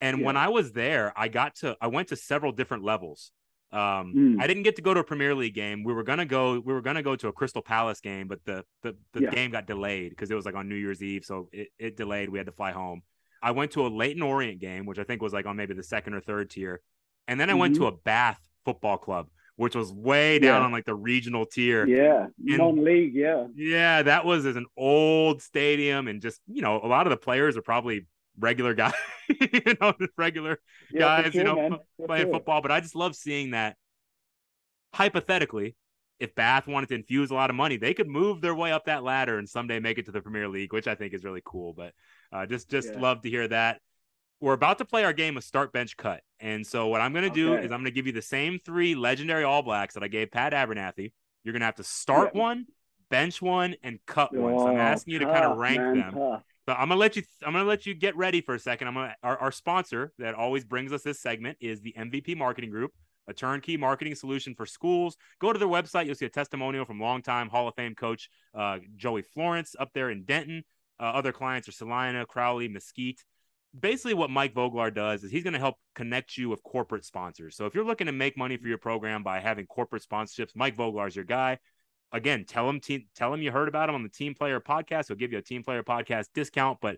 And 0.00 0.18
yeah. 0.18 0.26
when 0.26 0.36
I 0.36 0.48
was 0.48 0.72
there, 0.72 1.12
I 1.16 1.28
got 1.28 1.54
to 1.56 1.76
I 1.80 1.86
went 1.86 2.08
to 2.08 2.16
several 2.16 2.52
different 2.52 2.84
levels. 2.84 3.32
Um, 3.72 4.14
mm. 4.14 4.42
I 4.42 4.46
didn't 4.46 4.62
get 4.62 4.76
to 4.76 4.82
go 4.82 4.94
to 4.94 5.00
a 5.00 5.04
Premier 5.04 5.34
League 5.34 5.54
game. 5.54 5.84
We 5.84 5.92
were 5.92 6.02
gonna 6.02 6.26
go. 6.26 6.52
We 6.52 6.72
were 6.72 6.82
gonna 6.82 7.02
go 7.02 7.16
to 7.16 7.28
a 7.28 7.32
Crystal 7.32 7.62
Palace 7.62 8.00
game, 8.00 8.28
but 8.28 8.44
the 8.44 8.64
the, 8.82 8.96
the 9.12 9.26
game 9.28 9.50
got 9.50 9.66
delayed 9.66 10.10
because 10.10 10.30
it 10.30 10.34
was 10.34 10.44
like 10.44 10.54
on 10.54 10.68
New 10.68 10.76
Year's 10.76 11.02
Eve, 11.02 11.24
so 11.24 11.48
it, 11.52 11.68
it 11.78 11.96
delayed. 11.96 12.28
We 12.28 12.38
had 12.38 12.46
to 12.46 12.52
fly 12.52 12.72
home. 12.72 13.02
I 13.42 13.50
went 13.52 13.72
to 13.72 13.86
a 13.86 13.88
Leyton 13.88 14.22
Orient 14.22 14.60
game, 14.60 14.86
which 14.86 14.98
I 14.98 15.04
think 15.04 15.22
was 15.22 15.32
like 15.32 15.46
on 15.46 15.56
maybe 15.56 15.74
the 15.74 15.82
second 15.82 16.14
or 16.14 16.20
third 16.20 16.50
tier, 16.50 16.80
and 17.28 17.38
then 17.38 17.48
I 17.48 17.52
mm-hmm. 17.52 17.60
went 17.60 17.74
to 17.76 17.82
mm-hmm. 17.82 17.94
a 17.94 17.98
Bath 17.98 18.40
football 18.64 18.98
club, 18.98 19.28
which 19.56 19.74
was 19.74 19.92
way 19.92 20.38
down 20.38 20.60
yeah. 20.60 20.66
on 20.66 20.72
like 20.72 20.84
the 20.84 20.94
regional 20.94 21.46
tier. 21.46 21.86
Yeah, 21.86 22.26
non-league. 22.38 23.14
Yeah, 23.14 23.46
yeah, 23.54 24.02
that 24.02 24.24
was 24.24 24.46
as 24.46 24.56
an 24.56 24.66
old 24.76 25.42
stadium, 25.42 26.08
and 26.08 26.20
just 26.20 26.40
you 26.46 26.62
know, 26.62 26.80
a 26.82 26.88
lot 26.88 27.06
of 27.06 27.10
the 27.10 27.16
players 27.16 27.56
are 27.56 27.62
probably 27.62 28.06
regular 28.38 28.74
guys, 28.74 28.92
you 29.28 29.74
know, 29.80 29.94
regular 30.16 30.58
yeah, 30.90 31.00
guys, 31.00 31.32
sure, 31.32 31.40
you 31.40 31.44
know, 31.44 31.78
playing 32.04 32.26
sure. 32.26 32.32
football. 32.32 32.62
But 32.62 32.72
I 32.72 32.80
just 32.80 32.96
love 32.96 33.16
seeing 33.16 33.52
that. 33.52 33.76
Hypothetically, 34.94 35.76
if 36.18 36.34
Bath 36.34 36.66
wanted 36.66 36.88
to 36.88 36.94
infuse 36.94 37.30
a 37.30 37.34
lot 37.34 37.50
of 37.50 37.56
money, 37.56 37.76
they 37.76 37.94
could 37.94 38.08
move 38.08 38.40
their 38.40 38.54
way 38.54 38.72
up 38.72 38.86
that 38.86 39.02
ladder 39.02 39.38
and 39.38 39.48
someday 39.48 39.78
make 39.78 39.98
it 39.98 40.06
to 40.06 40.12
the 40.12 40.20
Premier 40.20 40.48
League, 40.48 40.72
which 40.72 40.86
I 40.86 40.94
think 40.94 41.12
is 41.12 41.24
really 41.24 41.42
cool. 41.44 41.74
But 41.74 41.92
uh, 42.32 42.46
just 42.46 42.68
just 42.68 42.92
yeah. 42.92 43.00
love 43.00 43.22
to 43.22 43.30
hear 43.30 43.48
that. 43.48 43.80
We're 44.40 44.52
about 44.52 44.78
to 44.78 44.84
play 44.84 45.04
our 45.04 45.12
game 45.12 45.36
of 45.36 45.44
start 45.44 45.72
bench 45.72 45.96
cut, 45.96 46.20
and 46.40 46.66
so 46.66 46.88
what 46.88 47.00
I'm 47.00 47.12
going 47.12 47.28
to 47.28 47.34
do 47.34 47.54
okay. 47.54 47.64
is 47.64 47.72
I'm 47.72 47.80
going 47.80 47.84
to 47.86 47.90
give 47.90 48.06
you 48.06 48.12
the 48.12 48.22
same 48.22 48.58
three 48.64 48.94
legendary 48.94 49.44
All 49.44 49.62
Blacks 49.62 49.94
that 49.94 50.02
I 50.02 50.08
gave 50.08 50.30
Pat 50.30 50.52
Abernathy. 50.52 51.12
You're 51.42 51.52
going 51.52 51.60
to 51.60 51.66
have 51.66 51.76
to 51.76 51.84
start 51.84 52.32
yeah. 52.34 52.40
one, 52.40 52.66
bench 53.08 53.40
one, 53.40 53.76
and 53.82 53.98
cut 54.06 54.34
one. 54.34 54.58
So 54.58 54.68
I'm 54.68 54.76
oh, 54.76 54.80
asking 54.80 55.14
you 55.14 55.18
to 55.20 55.26
kind 55.26 55.44
of 55.44 55.56
rank 55.56 55.78
man, 55.78 55.98
them. 55.98 56.14
Tough. 56.14 56.42
But 56.66 56.78
I'm 56.80 56.88
gonna 56.88 57.00
let 57.00 57.14
you. 57.14 57.22
I'm 57.44 57.52
gonna 57.52 57.64
let 57.64 57.86
you 57.86 57.94
get 57.94 58.16
ready 58.16 58.40
for 58.40 58.54
a 58.54 58.58
second. 58.58 58.88
I'm 58.88 58.94
gonna. 58.94 59.14
Our, 59.22 59.38
our 59.38 59.52
sponsor 59.52 60.12
that 60.18 60.34
always 60.34 60.64
brings 60.64 60.92
us 60.92 61.02
this 61.02 61.20
segment 61.20 61.58
is 61.60 61.80
the 61.80 61.94
MVP 61.96 62.36
Marketing 62.36 62.70
Group, 62.70 62.92
a 63.28 63.32
turnkey 63.32 63.76
marketing 63.76 64.16
solution 64.16 64.54
for 64.54 64.66
schools. 64.66 65.16
Go 65.40 65.52
to 65.52 65.58
their 65.58 65.68
website. 65.68 66.06
You'll 66.06 66.16
see 66.16 66.26
a 66.26 66.30
testimonial 66.30 66.84
from 66.84 67.00
longtime 67.00 67.48
Hall 67.48 67.68
of 67.68 67.76
Fame 67.76 67.94
coach 67.94 68.28
uh, 68.52 68.78
Joey 68.96 69.22
Florence 69.22 69.76
up 69.78 69.90
there 69.94 70.10
in 70.10 70.24
Denton. 70.24 70.64
Uh, 70.98 71.04
other 71.04 71.32
clients 71.32 71.68
are 71.68 71.72
Celina, 71.72 72.26
Crowley, 72.26 72.68
Mesquite. 72.68 73.22
Basically, 73.78 74.14
what 74.14 74.30
Mike 74.30 74.54
Voglar 74.54 74.90
does 74.90 75.22
is 75.22 75.30
he's 75.30 75.42
going 75.42 75.52
to 75.52 75.58
help 75.58 75.76
connect 75.94 76.38
you 76.38 76.48
with 76.48 76.62
corporate 76.62 77.04
sponsors. 77.04 77.56
So 77.56 77.66
if 77.66 77.74
you're 77.74 77.84
looking 77.84 78.06
to 78.06 78.12
make 78.12 78.38
money 78.38 78.56
for 78.56 78.68
your 78.68 78.78
program 78.78 79.22
by 79.22 79.38
having 79.40 79.66
corporate 79.66 80.02
sponsorships, 80.02 80.56
Mike 80.56 80.76
Voglar 80.76 81.08
is 81.08 81.16
your 81.16 81.26
guy 81.26 81.58
again, 82.12 82.44
tell 82.44 82.68
him 82.68 82.80
te- 82.80 83.08
tell 83.14 83.32
him 83.32 83.42
you 83.42 83.52
heard 83.52 83.68
about 83.68 83.88
him 83.88 83.94
on 83.94 84.02
the 84.02 84.08
Team 84.08 84.34
Player 84.34 84.60
podcast. 84.60 85.08
He'll 85.08 85.16
give 85.16 85.32
you 85.32 85.38
a 85.38 85.42
Team 85.42 85.62
Player 85.62 85.82
podcast 85.82 86.26
discount. 86.34 86.78
But 86.80 86.96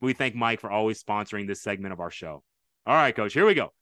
we 0.00 0.12
thank 0.12 0.34
Mike 0.34 0.60
for 0.60 0.70
always 0.70 1.02
sponsoring 1.02 1.46
this 1.46 1.62
segment 1.62 1.92
of 1.92 2.00
our 2.00 2.10
show. 2.10 2.42
All 2.86 2.94
right, 2.94 3.14
Coach, 3.14 3.32
here 3.32 3.46
we 3.46 3.54
go. 3.54 3.72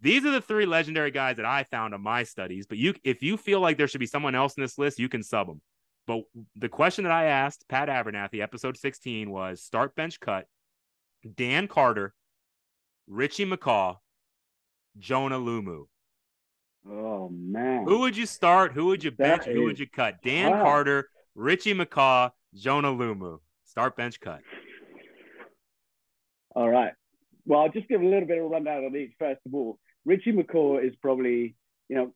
These 0.00 0.24
are 0.24 0.32
the 0.32 0.40
three 0.40 0.66
legendary 0.66 1.10
guys 1.10 1.36
that 1.36 1.46
I 1.46 1.64
found 1.64 1.94
on 1.94 2.02
my 2.02 2.24
studies. 2.24 2.66
But 2.66 2.78
you, 2.78 2.94
if 3.04 3.22
you 3.22 3.36
feel 3.36 3.60
like 3.60 3.76
there 3.76 3.88
should 3.88 4.00
be 4.00 4.06
someone 4.06 4.34
else 4.34 4.56
in 4.56 4.62
this 4.62 4.78
list, 4.78 4.98
you 4.98 5.08
can 5.08 5.22
sub 5.22 5.46
them. 5.46 5.60
But 6.12 6.24
the 6.56 6.68
question 6.68 7.04
that 7.04 7.12
I 7.12 7.24
asked 7.24 7.66
Pat 7.68 7.88
Abernathy, 7.88 8.42
episode 8.42 8.76
16, 8.76 9.30
was 9.30 9.62
start 9.62 9.94
bench 9.94 10.20
cut, 10.20 10.46
Dan 11.36 11.68
Carter, 11.68 12.12
Richie 13.08 13.46
McCaw, 13.46 13.96
Jonah 14.98 15.38
Lomu. 15.38 15.86
Oh 16.88 17.30
man. 17.32 17.84
Who 17.86 18.00
would 18.00 18.16
you 18.16 18.26
start? 18.26 18.72
Who 18.72 18.86
would 18.86 19.02
you 19.02 19.10
bench? 19.10 19.44
Who 19.44 19.64
would 19.64 19.78
you 19.78 19.86
cut? 19.88 20.16
Dan 20.22 20.50
wow. 20.50 20.62
Carter, 20.62 21.08
Richie 21.34 21.74
McCaw, 21.74 22.30
Jonah 22.54 22.92
Lomu. 22.92 23.38
Start 23.64 23.96
bench 23.96 24.20
cut. 24.20 24.40
All 26.54 26.68
right. 26.68 26.92
Well, 27.46 27.60
I'll 27.60 27.70
just 27.70 27.88
give 27.88 28.02
a 28.02 28.06
little 28.06 28.26
bit 28.26 28.38
of 28.38 28.44
a 28.44 28.48
rundown 28.48 28.84
on 28.84 28.94
each. 28.94 29.12
First 29.18 29.40
of 29.46 29.54
all, 29.54 29.78
Richie 30.04 30.32
McCaw 30.32 30.86
is 30.86 30.94
probably, 31.00 31.54
you 31.88 31.96
know, 31.96 32.14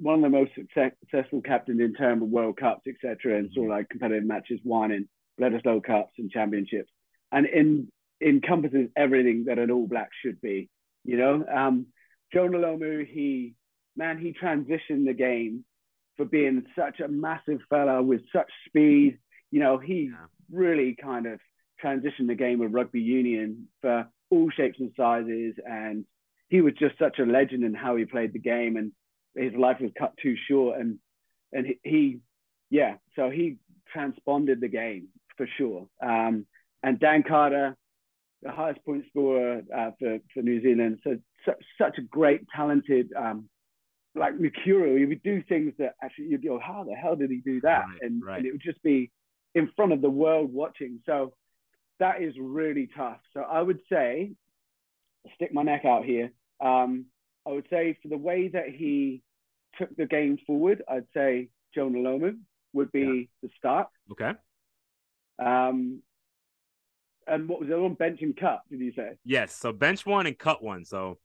one 0.00 0.16
of 0.16 0.22
the 0.22 0.28
most 0.28 0.52
successful 0.54 1.40
captains 1.42 1.80
in 1.80 1.94
terms 1.94 2.22
of 2.22 2.28
World 2.28 2.56
Cups, 2.56 2.82
etc., 2.86 3.38
and 3.38 3.50
sort 3.52 3.66
of 3.66 3.70
like 3.70 3.88
competitive 3.88 4.24
matches 4.24 4.60
won 4.64 4.92
in 4.92 5.08
Bledisloe 5.40 5.82
Cups 5.82 6.12
and 6.18 6.30
championships, 6.30 6.90
and 7.30 7.46
in 7.46 7.88
encompasses 8.20 8.88
everything 8.96 9.44
that 9.46 9.58
an 9.58 9.70
All 9.70 9.86
Black 9.86 10.10
should 10.22 10.40
be. 10.40 10.68
You 11.04 11.16
know, 11.16 11.44
um, 11.52 11.86
Jonah 12.32 12.58
Lomu, 12.58 13.06
he 13.06 13.54
man, 13.96 14.18
he 14.18 14.32
transitioned 14.32 15.06
the 15.06 15.14
game 15.14 15.64
for 16.16 16.24
being 16.24 16.64
such 16.76 17.00
a 17.00 17.08
massive 17.08 17.60
fella 17.68 18.02
with 18.02 18.22
such 18.32 18.50
speed. 18.66 19.18
You 19.50 19.60
know, 19.60 19.78
he 19.78 20.10
yeah. 20.12 20.26
really 20.50 20.96
kind 21.00 21.26
of 21.26 21.40
transitioned 21.82 22.28
the 22.28 22.34
game 22.34 22.60
of 22.60 22.72
rugby 22.72 23.00
union 23.00 23.68
for 23.80 24.06
all 24.30 24.50
shapes 24.50 24.78
and 24.78 24.92
sizes, 24.96 25.54
and 25.66 26.04
he 26.48 26.60
was 26.60 26.74
just 26.78 26.98
such 26.98 27.18
a 27.18 27.24
legend 27.24 27.64
in 27.64 27.74
how 27.74 27.96
he 27.96 28.04
played 28.04 28.32
the 28.32 28.38
game, 28.38 28.76
and 28.76 28.92
his 29.34 29.52
life 29.54 29.78
was 29.80 29.90
cut 29.98 30.14
too 30.22 30.36
short, 30.48 30.80
and 30.80 30.98
and 31.52 31.66
he, 31.66 31.78
he 31.82 32.18
yeah, 32.70 32.94
so 33.16 33.30
he 33.30 33.56
transponded 33.92 34.60
the 34.60 34.68
game 34.68 35.08
for 35.36 35.46
sure. 35.58 35.86
Um, 36.02 36.46
and 36.82 36.98
Dan 36.98 37.22
Carter, 37.22 37.76
the 38.42 38.50
highest 38.50 38.84
point 38.84 39.04
scorer 39.10 39.62
uh, 39.76 39.90
for, 39.98 40.18
for 40.34 40.42
New 40.42 40.62
Zealand. 40.62 40.98
So, 41.04 41.18
such, 41.44 41.62
such 41.80 41.98
a 41.98 42.02
great, 42.02 42.42
talented, 42.54 43.10
um, 43.16 43.48
like 44.14 44.38
mercurial. 44.38 44.96
He 44.96 45.06
would 45.06 45.22
do 45.22 45.42
things 45.48 45.74
that 45.78 45.94
actually 46.02 46.26
you'd 46.26 46.44
go, 46.44 46.58
how 46.58 46.84
the 46.84 46.94
hell 46.94 47.16
did 47.16 47.30
he 47.30 47.40
do 47.44 47.60
that? 47.62 47.84
Right, 47.88 47.98
and, 48.00 48.24
right. 48.24 48.38
and 48.38 48.46
it 48.46 48.52
would 48.52 48.62
just 48.62 48.82
be 48.82 49.10
in 49.54 49.70
front 49.76 49.92
of 49.92 50.00
the 50.00 50.10
world 50.10 50.52
watching. 50.52 51.00
So 51.06 51.34
that 51.98 52.22
is 52.22 52.34
really 52.40 52.88
tough. 52.96 53.18
So 53.34 53.40
I 53.40 53.60
would 53.60 53.80
say, 53.90 54.32
stick 55.36 55.52
my 55.52 55.62
neck 55.62 55.84
out 55.84 56.04
here. 56.04 56.32
Um, 56.60 57.06
I 57.46 57.50
would 57.50 57.66
say 57.70 57.98
for 58.02 58.08
the 58.08 58.18
way 58.18 58.48
that 58.48 58.68
he 58.68 59.22
took 59.78 59.94
the 59.96 60.06
game 60.06 60.38
forward, 60.46 60.82
I'd 60.88 61.06
say 61.14 61.48
Jonah 61.74 61.98
Lomu 61.98 62.36
would 62.72 62.92
be 62.92 63.00
yeah. 63.00 63.22
the 63.42 63.50
start. 63.58 63.88
Okay. 64.12 64.32
Um, 65.38 66.02
and 67.26 67.48
what 67.48 67.60
was 67.60 67.68
the 67.68 67.80
one? 67.80 67.94
Bench 67.94 68.20
and 68.22 68.36
cut, 68.36 68.62
did 68.70 68.80
you 68.80 68.92
say? 68.94 69.12
Yes. 69.24 69.54
So 69.54 69.72
bench 69.72 70.04
one 70.06 70.26
and 70.26 70.38
cut 70.38 70.62
one. 70.62 70.84
So 70.84 71.18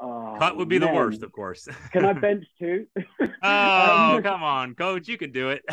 oh, 0.00 0.36
cut 0.38 0.56
would 0.56 0.68
be 0.68 0.78
man. 0.78 0.88
the 0.88 0.94
worst, 0.94 1.22
of 1.22 1.32
course. 1.32 1.68
Can 1.92 2.04
I 2.04 2.12
bench 2.20 2.44
two? 2.58 2.86
oh, 3.42 4.14
um, 4.16 4.22
come 4.22 4.42
on, 4.42 4.74
coach. 4.74 5.08
You 5.08 5.18
can 5.18 5.32
do 5.32 5.50
it. 5.50 5.64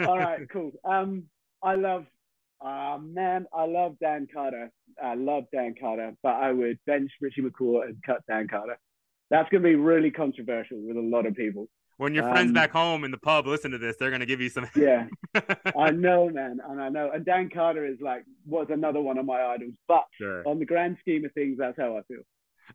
all 0.00 0.18
right, 0.18 0.40
cool. 0.50 0.72
Um, 0.84 1.24
I 1.62 1.74
love, 1.74 2.06
uh, 2.64 2.98
man, 3.02 3.46
I 3.52 3.66
love 3.66 3.96
Dan 4.00 4.26
Carter. 4.32 4.70
I 5.02 5.14
love 5.14 5.44
Dan 5.52 5.74
Carter, 5.78 6.14
but 6.22 6.34
I 6.34 6.52
would 6.52 6.78
bench 6.86 7.10
Richie 7.20 7.42
McCaw 7.42 7.84
and 7.84 7.96
cut 8.04 8.22
Dan 8.28 8.48
Carter. 8.48 8.78
That's 9.30 9.48
going 9.50 9.62
to 9.62 9.68
be 9.68 9.74
really 9.74 10.10
controversial 10.10 10.78
with 10.80 10.96
a 10.96 11.00
lot 11.00 11.26
of 11.26 11.34
people 11.34 11.68
when 11.96 12.14
your 12.14 12.24
friends 12.24 12.48
um, 12.48 12.54
back 12.54 12.72
home 12.72 13.04
in 13.04 13.10
the 13.10 13.18
pub 13.18 13.46
listen 13.46 13.70
to 13.70 13.78
this, 13.78 13.96
they're 13.96 14.10
gonna 14.10 14.26
give 14.26 14.40
you 14.40 14.48
some. 14.48 14.66
yeah, 14.76 15.06
I 15.78 15.90
know, 15.90 16.28
man, 16.28 16.58
and 16.68 16.80
I 16.80 16.88
know. 16.88 17.10
And 17.12 17.24
Dan 17.24 17.50
Carter 17.50 17.86
is 17.86 17.98
like 18.00 18.24
was 18.46 18.66
another 18.70 19.00
one 19.00 19.18
of 19.18 19.26
my 19.26 19.42
idols, 19.42 19.74
but 19.86 20.04
sure. 20.18 20.46
on 20.46 20.58
the 20.58 20.64
grand 20.64 20.96
scheme 21.00 21.24
of 21.24 21.32
things, 21.32 21.56
that's 21.58 21.78
how 21.78 21.96
I 21.96 22.02
feel. 22.02 22.22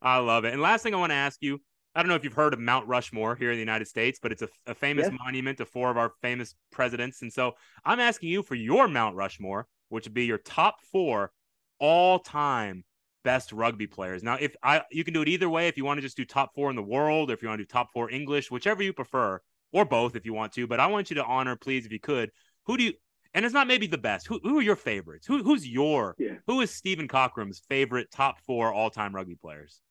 I 0.02 0.18
love 0.18 0.46
it. 0.46 0.54
And 0.54 0.62
last 0.62 0.84
thing 0.84 0.94
I 0.94 0.98
want 0.98 1.12
to 1.12 1.16
ask 1.16 1.42
you, 1.42 1.60
I 1.96 2.02
don't 2.02 2.10
know 2.10 2.16
if 2.16 2.24
you've 2.24 2.34
heard 2.34 2.54
of 2.54 2.60
Mount 2.60 2.88
Rushmore 2.88 3.36
here 3.36 3.52
in 3.52 3.58
the 3.58 3.62
United 3.62 3.88
States, 3.88 4.20
but 4.22 4.32
it's 4.32 4.42
a, 4.42 4.50
a 4.68 4.76
famous 4.76 5.08
yes. 5.10 5.20
monument 5.24 5.58
to 5.58 5.66
four 5.66 5.90
of 5.90 5.98
our 5.98 6.14
famous 6.22 6.56
presidents. 6.72 7.22
And 7.22 7.34
so 7.34 7.56
I'm 7.84 8.00
asking 8.00 8.30
you 8.30 8.44
for 8.44 8.56
your 8.56 8.88
Mount 8.88 9.16
Rushmore, 9.16 9.68
which 9.90 10.06
would 10.06 10.14
be 10.14 10.26
your 10.26 10.38
top 10.38 10.82
four 10.92 11.32
all 11.80 12.20
time 12.20 12.84
best 13.24 13.52
rugby 13.52 13.88
players. 13.88 14.24
Now, 14.24 14.36
if 14.36 14.56
I 14.64 14.84
you 14.92 15.04
can 15.04 15.14
do 15.14 15.22
it 15.22 15.28
either 15.28 15.50
way, 15.50 15.68
if 15.68 15.78
you 15.78 15.86
want 15.86 15.98
to 15.98 16.02
just 16.02 16.18
do 16.18 16.26
top 16.26 16.54
four 16.54 16.70
in 16.70 16.76
the 16.76 16.84
world, 16.84 17.30
or 17.30 17.34
if 17.34 17.42
you 17.42 17.48
want 17.48 17.60
to 17.60 17.66
do 17.66 17.68
top 17.68 17.92
four 17.94 18.10
English, 18.10 18.52
whichever 18.52 18.84
you 18.84 18.94
prefer, 18.94 19.40
or 19.72 19.86
both 19.86 20.16
if 20.16 20.26
you 20.26 20.34
want 20.34 20.54
to. 20.54 20.68
But 20.68 20.80
I 20.80 20.88
want 20.88 21.10
you 21.10 21.16
to 21.16 21.26
honor, 21.26 21.56
please, 21.56 21.86
if 21.86 21.92
you 21.92 22.00
could, 22.00 22.32
who 22.66 22.78
do 22.78 22.84
you 22.84 22.94
and 23.34 23.46
it's 23.46 23.54
not 23.54 23.68
maybe 23.68 23.88
the 23.88 23.98
best. 23.98 24.28
Who 24.28 24.40
who 24.44 24.60
are 24.60 24.64
your 24.64 24.76
favorites? 24.76 25.28
Who 25.28 25.44
who's 25.44 25.68
your 25.68 26.16
yeah. 26.18 26.36
who 26.48 26.62
is 26.62 26.72
Steven 26.72 27.08
Cockram's 27.08 27.62
favorite 27.70 28.10
top 28.12 28.40
four 28.42 28.74
all 28.74 28.90
time 28.90 29.14
rugby 29.14 29.36
players? 29.36 29.82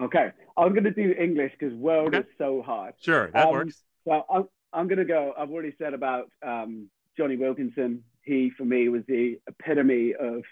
Okay, 0.00 0.30
I'm 0.56 0.74
gonna 0.74 0.90
do 0.90 1.14
English 1.18 1.52
because 1.58 1.74
world 1.74 2.14
okay. 2.14 2.18
is 2.18 2.34
so 2.38 2.62
hard. 2.62 2.94
Sure, 3.00 3.30
that 3.32 3.46
um, 3.46 3.52
works. 3.52 3.82
So 4.06 4.24
I'm 4.30 4.44
I'm 4.72 4.88
gonna 4.88 5.04
go. 5.04 5.34
I've 5.36 5.50
already 5.50 5.74
said 5.78 5.92
about 5.92 6.30
um, 6.46 6.88
Jonny 7.16 7.36
Wilkinson. 7.36 8.04
He 8.22 8.50
for 8.56 8.64
me 8.64 8.88
was 8.88 9.02
the 9.08 9.38
epitome 9.46 10.14
of 10.14 10.42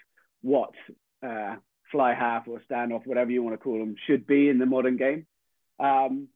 what 0.41 0.71
uh, 1.25 1.55
fly 1.91 2.13
half 2.13 2.47
or 2.47 2.61
standoff, 2.69 3.05
whatever 3.05 3.31
you 3.31 3.43
want 3.43 3.53
to 3.53 3.63
call 3.63 3.79
them, 3.79 3.95
should 4.05 4.27
be 4.27 4.49
in 4.49 4.59
the 4.59 4.65
modern 4.65 4.97
game. 4.97 5.25
Um, 5.79 6.27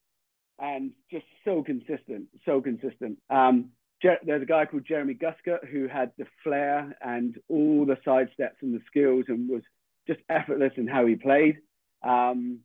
and 0.60 0.92
just 1.10 1.26
so 1.44 1.64
consistent, 1.64 2.28
so 2.46 2.62
consistent. 2.62 3.18
Um, 3.30 3.72
there's 4.04 4.42
a 4.42 4.46
guy 4.46 4.66
called 4.66 4.86
Jeremy 4.88 5.16
Guscott 5.16 5.68
who 5.68 5.88
had 5.88 6.12
the 6.18 6.26
flair 6.44 6.96
and 7.02 7.38
all 7.50 7.86
the 7.86 7.98
side 8.04 8.30
steps 8.34 8.58
and 8.62 8.74
the 8.74 8.82
skills 8.88 9.26
and 9.28 9.50
was 9.50 9.62
just 10.08 10.20
effortless 10.30 10.74
in 10.78 10.88
how 10.88 11.06
he 11.06 11.16
played. 11.16 11.58
Um, 12.04 12.60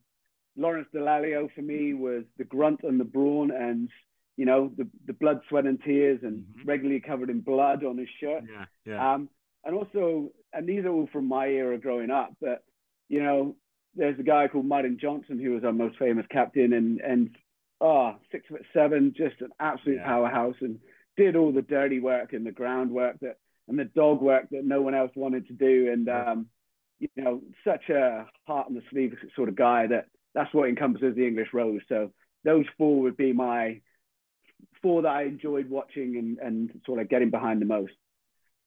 Lawrence 0.55 0.87
Dallaglio 0.93 1.49
for 1.53 1.61
me 1.61 1.93
was 1.93 2.23
the 2.37 2.43
grunt 2.43 2.81
and 2.83 2.99
the 2.99 3.05
brawn 3.05 3.51
and 3.51 3.89
you 4.35 4.45
know 4.45 4.71
the, 4.77 4.87
the 5.05 5.13
blood, 5.13 5.41
sweat 5.49 5.65
and 5.65 5.81
tears 5.83 6.19
and 6.23 6.39
mm-hmm. 6.39 6.67
regularly 6.67 6.99
covered 6.99 7.29
in 7.29 7.41
blood 7.41 7.83
on 7.83 7.97
his 7.97 8.09
shirt. 8.19 8.43
Yeah, 8.51 8.65
yeah. 8.85 9.13
Um, 9.13 9.29
and 9.63 9.75
also, 9.75 10.31
and 10.53 10.67
these 10.67 10.85
are 10.85 10.89
all 10.89 11.09
from 11.11 11.27
my 11.27 11.47
era 11.47 11.77
growing 11.77 12.09
up, 12.09 12.33
but 12.39 12.63
you 13.09 13.23
know, 13.23 13.55
there's 13.95 14.19
a 14.19 14.23
guy 14.23 14.47
called 14.47 14.65
Martin 14.65 14.97
Johnson 14.99 15.39
who 15.39 15.51
was 15.51 15.63
our 15.63 15.73
most 15.73 15.97
famous 15.97 16.25
captain 16.29 16.73
and 16.73 17.01
and 17.01 17.35
ah 17.81 18.15
oh, 18.15 18.15
six 18.31 18.47
foot 18.47 18.65
seven, 18.73 19.13
just 19.15 19.41
an 19.41 19.49
absolute 19.59 19.97
yeah. 19.97 20.05
powerhouse 20.05 20.55
and 20.61 20.79
did 21.15 21.35
all 21.35 21.51
the 21.51 21.61
dirty 21.61 21.99
work 21.99 22.33
and 22.33 22.45
the 22.45 22.51
groundwork 22.51 23.19
that 23.21 23.37
and 23.67 23.77
the 23.77 23.85
dog 23.85 24.21
work 24.21 24.49
that 24.51 24.63
no 24.63 24.81
one 24.81 24.95
else 24.95 25.11
wanted 25.15 25.47
to 25.47 25.53
do. 25.53 25.91
And 25.91 26.09
um, 26.09 26.47
you 26.99 27.09
know, 27.15 27.41
such 27.65 27.89
a 27.89 28.27
heart 28.45 28.67
on 28.67 28.75
the 28.75 28.83
sleeve 28.91 29.15
sort 29.35 29.49
of 29.49 29.55
guy 29.55 29.87
that 29.87 30.07
that's 30.33 30.53
what 30.53 30.69
encompasses 30.69 31.15
the 31.15 31.27
English 31.27 31.49
Rose. 31.53 31.81
So 31.89 32.11
those 32.43 32.65
four 32.77 33.01
would 33.01 33.17
be 33.17 33.33
my 33.33 33.81
four 34.81 35.01
that 35.01 35.09
I 35.09 35.23
enjoyed 35.23 35.69
watching 35.69 36.17
and, 36.17 36.37
and 36.39 36.81
sort 36.85 36.99
of 37.01 37.09
getting 37.09 37.29
behind 37.29 37.61
the 37.61 37.65
most. 37.65 37.93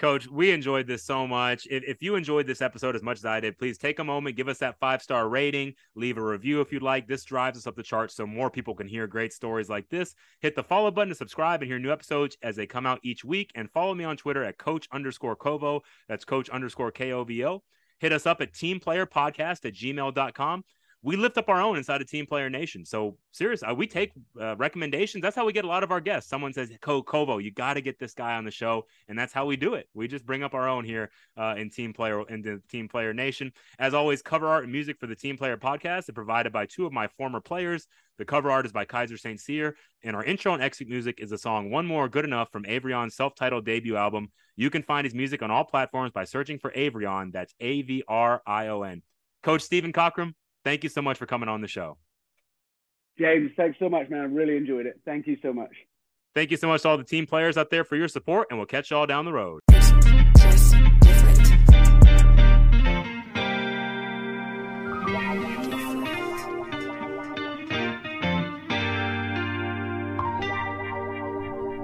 Coach, 0.01 0.26
we 0.28 0.51
enjoyed 0.51 0.86
this 0.86 1.05
so 1.05 1.26
much. 1.26 1.68
If, 1.70 1.84
if, 1.86 2.01
you 2.01 2.14
enjoyed 2.14 2.46
this 2.46 2.62
episode 2.62 2.96
as 2.96 3.03
much 3.03 3.18
as 3.18 3.26
I 3.26 3.38
did, 3.38 3.59
please 3.59 3.76
take 3.76 3.98
a 3.98 4.05
moment, 4.05 4.34
give 4.34 4.48
us 4.48 4.57
that 4.59 4.78
five 4.80 5.03
star 5.03 5.28
rating, 5.28 5.74
leave 5.94 6.16
a 6.16 6.24
review 6.24 6.62
if 6.62 6.72
you'd 6.72 6.82
like. 6.82 7.07
This 7.07 7.22
drives 7.22 7.59
us 7.59 7.66
up 7.66 7.76
the 7.76 7.82
charts 7.82 8.14
so 8.14 8.26
more 8.26 8.51
people 8.51 8.74
can 8.74 8.88
hear 8.88 9.07
great 9.07 9.30
stories 9.30 9.68
like 9.68 9.86
this. 9.90 10.14
Hit 10.40 10.57
the 10.57 10.62
follow 10.62 10.90
button 10.90 11.11
to 11.11 11.14
subscribe 11.14 11.61
and 11.61 11.70
hear 11.70 11.78
new 11.78 11.92
episodes 11.92 12.34
as 12.42 12.57
they 12.57 12.66
come 12.66 12.86
out 12.86 12.98
each 13.03 13.26
week. 13.26 13.53
And 13.55 13.70
follow 13.70 13.94
me 13.94 14.05
on 14.05 14.16
Twitter 14.16 14.42
at 14.42 14.57
coach 14.57 14.88
underscore 14.90 15.36
Kovo. 15.36 15.82
That's 16.09 16.24
coach 16.24 16.48
underscore 16.48 16.92
K 16.92 17.12
O 17.12 17.22
V 17.24 17.44
O. 17.44 17.62
Hit 17.98 18.12
us 18.12 18.24
up 18.24 18.40
at 18.40 18.55
teamplayerpodcast 18.55 19.66
at 19.66 19.74
gmail.com 19.74 20.64
we 21.03 21.16
lift 21.16 21.38
up 21.38 21.48
our 21.48 21.61
own 21.62 21.78
inside 21.78 22.03
of 22.03 22.09
Team 22.09 22.26
Player 22.26 22.51
Nation. 22.51 22.84
So 22.84 23.16
serious, 23.32 23.62
uh, 23.62 23.74
we 23.74 23.86
take 23.86 24.12
uh, 24.38 24.57
recommendations. 24.57 25.22
That's 25.22 25.34
how 25.34 25.46
we 25.46 25.53
get 25.53 25.64
a 25.64 25.68
lot 25.68 25.82
of 25.82 25.90
our 25.90 26.01
guests. 26.01 26.28
Someone 26.28 26.53
says, 26.53 26.70
"Co 26.82 27.03
Kovo, 27.03 27.38
you 27.38 27.51
got 27.51 27.74
to 27.74 27.80
get 27.80 27.98
this 27.98 28.12
guy 28.12 28.34
on 28.34 28.44
the 28.44 28.51
show," 28.51 28.86
and 29.09 29.18
that's 29.18 29.32
how 29.32 29.46
we 29.46 29.57
do 29.57 29.74
it. 29.74 29.88
We 29.94 30.09
just 30.09 30.26
bring 30.26 30.42
up 30.42 30.53
our 30.53 30.68
own 30.68 30.84
here 30.84 31.11
uh, 31.38 31.55
in 31.57 31.70
Team 31.70 31.94
Player 31.94 32.22
in 32.28 32.42
the 32.42 32.61
Team 32.68 32.86
Player 32.88 33.14
Nation. 33.14 33.53
As 33.78 33.94
always, 33.94 34.20
cover 34.20 34.46
art 34.46 34.64
and 34.64 34.72
music 34.72 34.98
for 34.98 35.07
the 35.07 35.16
Team 35.16 35.38
Player 35.38 35.57
podcast 35.57 36.01
is 36.01 36.14
provided 36.14 36.53
by 36.53 36.66
two 36.66 36.84
of 36.84 36.92
my 36.92 37.09
former 37.09 37.40
players. 37.40 37.86
The 38.18 38.26
cover 38.26 38.51
art 38.51 38.66
is 38.66 38.72
by 38.72 38.84
Kaiser 38.84 39.16
St. 39.16 39.40
Cyr, 39.40 39.76
and 40.03 40.14
our 40.14 40.24
intro 40.24 40.53
and 40.53 40.62
exit 40.62 40.88
music 40.88 41.20
is 41.20 41.30
the 41.30 41.38
song 41.38 41.70
"One 41.70 41.86
More 41.86 42.11
Good 42.11 42.26
Enough" 42.26 42.53
from 42.53 42.64
Avrion's 42.64 43.14
self-titled 43.14 43.64
debut 43.64 43.96
album. 43.96 44.30
You 44.57 44.68
can 44.68 44.82
find 44.82 45.07
his 45.07 45.14
music 45.14 45.42
on 45.42 45.51
all 45.51 45.64
platforms 45.64 46.12
by 46.12 46.24
searching 46.24 46.59
for 46.59 46.70
Avrion. 46.72 47.32
That's 47.32 47.55
A 47.61 47.80
V 47.80 48.03
R 48.07 48.42
I 48.46 48.66
O 48.66 48.82
N. 48.82 49.03
Coach 49.42 49.62
Steven 49.62 49.94
Cockram, 49.94 50.34
thank 50.64 50.82
you 50.84 50.90
so 50.90 51.02
much 51.02 51.18
for 51.18 51.26
coming 51.26 51.48
on 51.48 51.61
the 51.61 51.68
show. 51.68 51.96
James, 53.18 53.50
thanks 53.56 53.78
so 53.78 53.88
much, 53.88 54.08
man. 54.08 54.20
I 54.20 54.24
really 54.24 54.56
enjoyed 54.56 54.86
it. 54.86 55.00
Thank 55.04 55.26
you 55.26 55.36
so 55.42 55.52
much. 55.52 55.72
Thank 56.34 56.50
you 56.50 56.56
so 56.56 56.68
much 56.68 56.82
to 56.82 56.88
all 56.88 56.96
the 56.96 57.04
team 57.04 57.26
players 57.26 57.56
out 57.56 57.70
there 57.70 57.84
for 57.84 57.96
your 57.96 58.08
support, 58.08 58.48
and 58.50 58.58
we'll 58.58 58.66
catch 58.66 58.90
y'all 58.90 59.06
down 59.06 59.24
the 59.24 59.32
road. 59.32 59.61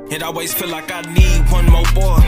It 0.09 0.23
always 0.23 0.55
feel 0.55 0.69
like 0.69 0.91
I 0.93 1.03
need 1.03 1.51
one 1.51 1.67
more 1.67 1.85
boy 1.93 2.21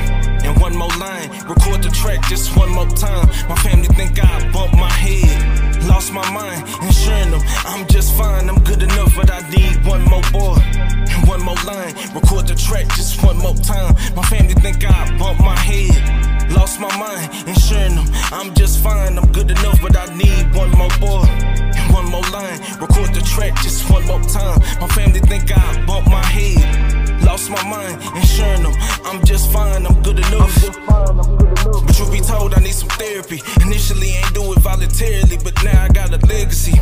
and 0.44 0.60
one 0.60 0.76
more 0.76 0.88
line. 0.98 1.30
Record 1.48 1.82
the 1.82 1.90
track 1.90 2.20
just 2.28 2.56
one 2.56 2.70
more 2.70 2.88
time. 2.88 3.28
My 3.48 3.54
family 3.56 3.86
think 3.86 4.22
I 4.22 4.50
bumped 4.52 4.74
my 4.74 4.90
head. 4.90 5.77
Lost 5.88 6.12
my 6.12 6.28
mind, 6.30 6.62
ensuring 6.82 7.30
them 7.30 7.42
I'm 7.64 7.86
just 7.88 8.14
fine. 8.16 8.48
I'm 8.48 8.62
good 8.62 8.82
enough, 8.82 9.16
but 9.16 9.30
I 9.30 9.40
need 9.50 9.84
one 9.86 10.04
more 10.04 10.22
boy 10.30 10.56
and 10.60 11.26
one 11.26 11.42
more 11.42 11.56
line. 11.64 11.94
Record 12.14 12.46
the 12.46 12.54
track 12.54 12.86
just 12.94 13.24
one 13.24 13.38
more 13.38 13.54
time. 13.54 13.94
My 14.14 14.22
family 14.22 14.54
think 14.54 14.84
I 14.84 15.16
bumped 15.18 15.42
my 15.42 15.56
head. 15.56 16.28
Lost 16.50 16.80
my 16.80 16.94
mind, 16.96 17.48
ensuring 17.48 17.96
them 17.96 18.06
I'm 18.32 18.54
just 18.54 18.82
fine. 18.82 19.18
I'm 19.18 19.32
good 19.32 19.50
enough, 19.50 19.80
but 19.82 19.96
I 19.96 20.06
need 20.14 20.54
one 20.54 20.70
more 20.72 20.92
boy 21.00 21.24
and 21.26 21.92
one 21.92 22.06
more 22.10 22.28
line. 22.30 22.58
Record 22.80 23.14
the 23.14 23.22
track. 23.22 23.54
just 23.62 23.90
one 23.90 24.06
more 24.06 24.22
time. 24.22 24.60
My 24.80 24.88
family 24.88 25.20
think 25.20 25.50
I 25.50 25.84
bumped 25.86 26.10
my 26.10 26.24
head. 26.24 26.98
Lost 27.22 27.50
my 27.50 27.62
mind, 27.68 28.00
ensuring 28.16 28.62
them 28.62 28.74
I'm 29.04 29.24
just 29.24 29.52
fine, 29.52 29.84
I'm 29.86 30.02
good 30.02 30.18
enough. 30.18 30.54
But 30.86 31.98
you 31.98 32.10
be 32.10 32.20
told 32.20 32.54
I 32.54 32.60
need 32.60 32.74
some 32.74 32.88
therapy. 32.90 33.42
Initially, 33.60 34.10
ain't 34.16 34.34
do 34.34 34.52
it 34.52 34.60
voluntarily, 34.60 35.36
but 35.42 35.54
now 35.62 35.77
I 35.78 35.88
got 35.88 36.12
a 36.12 36.26
legacy. 36.26 36.68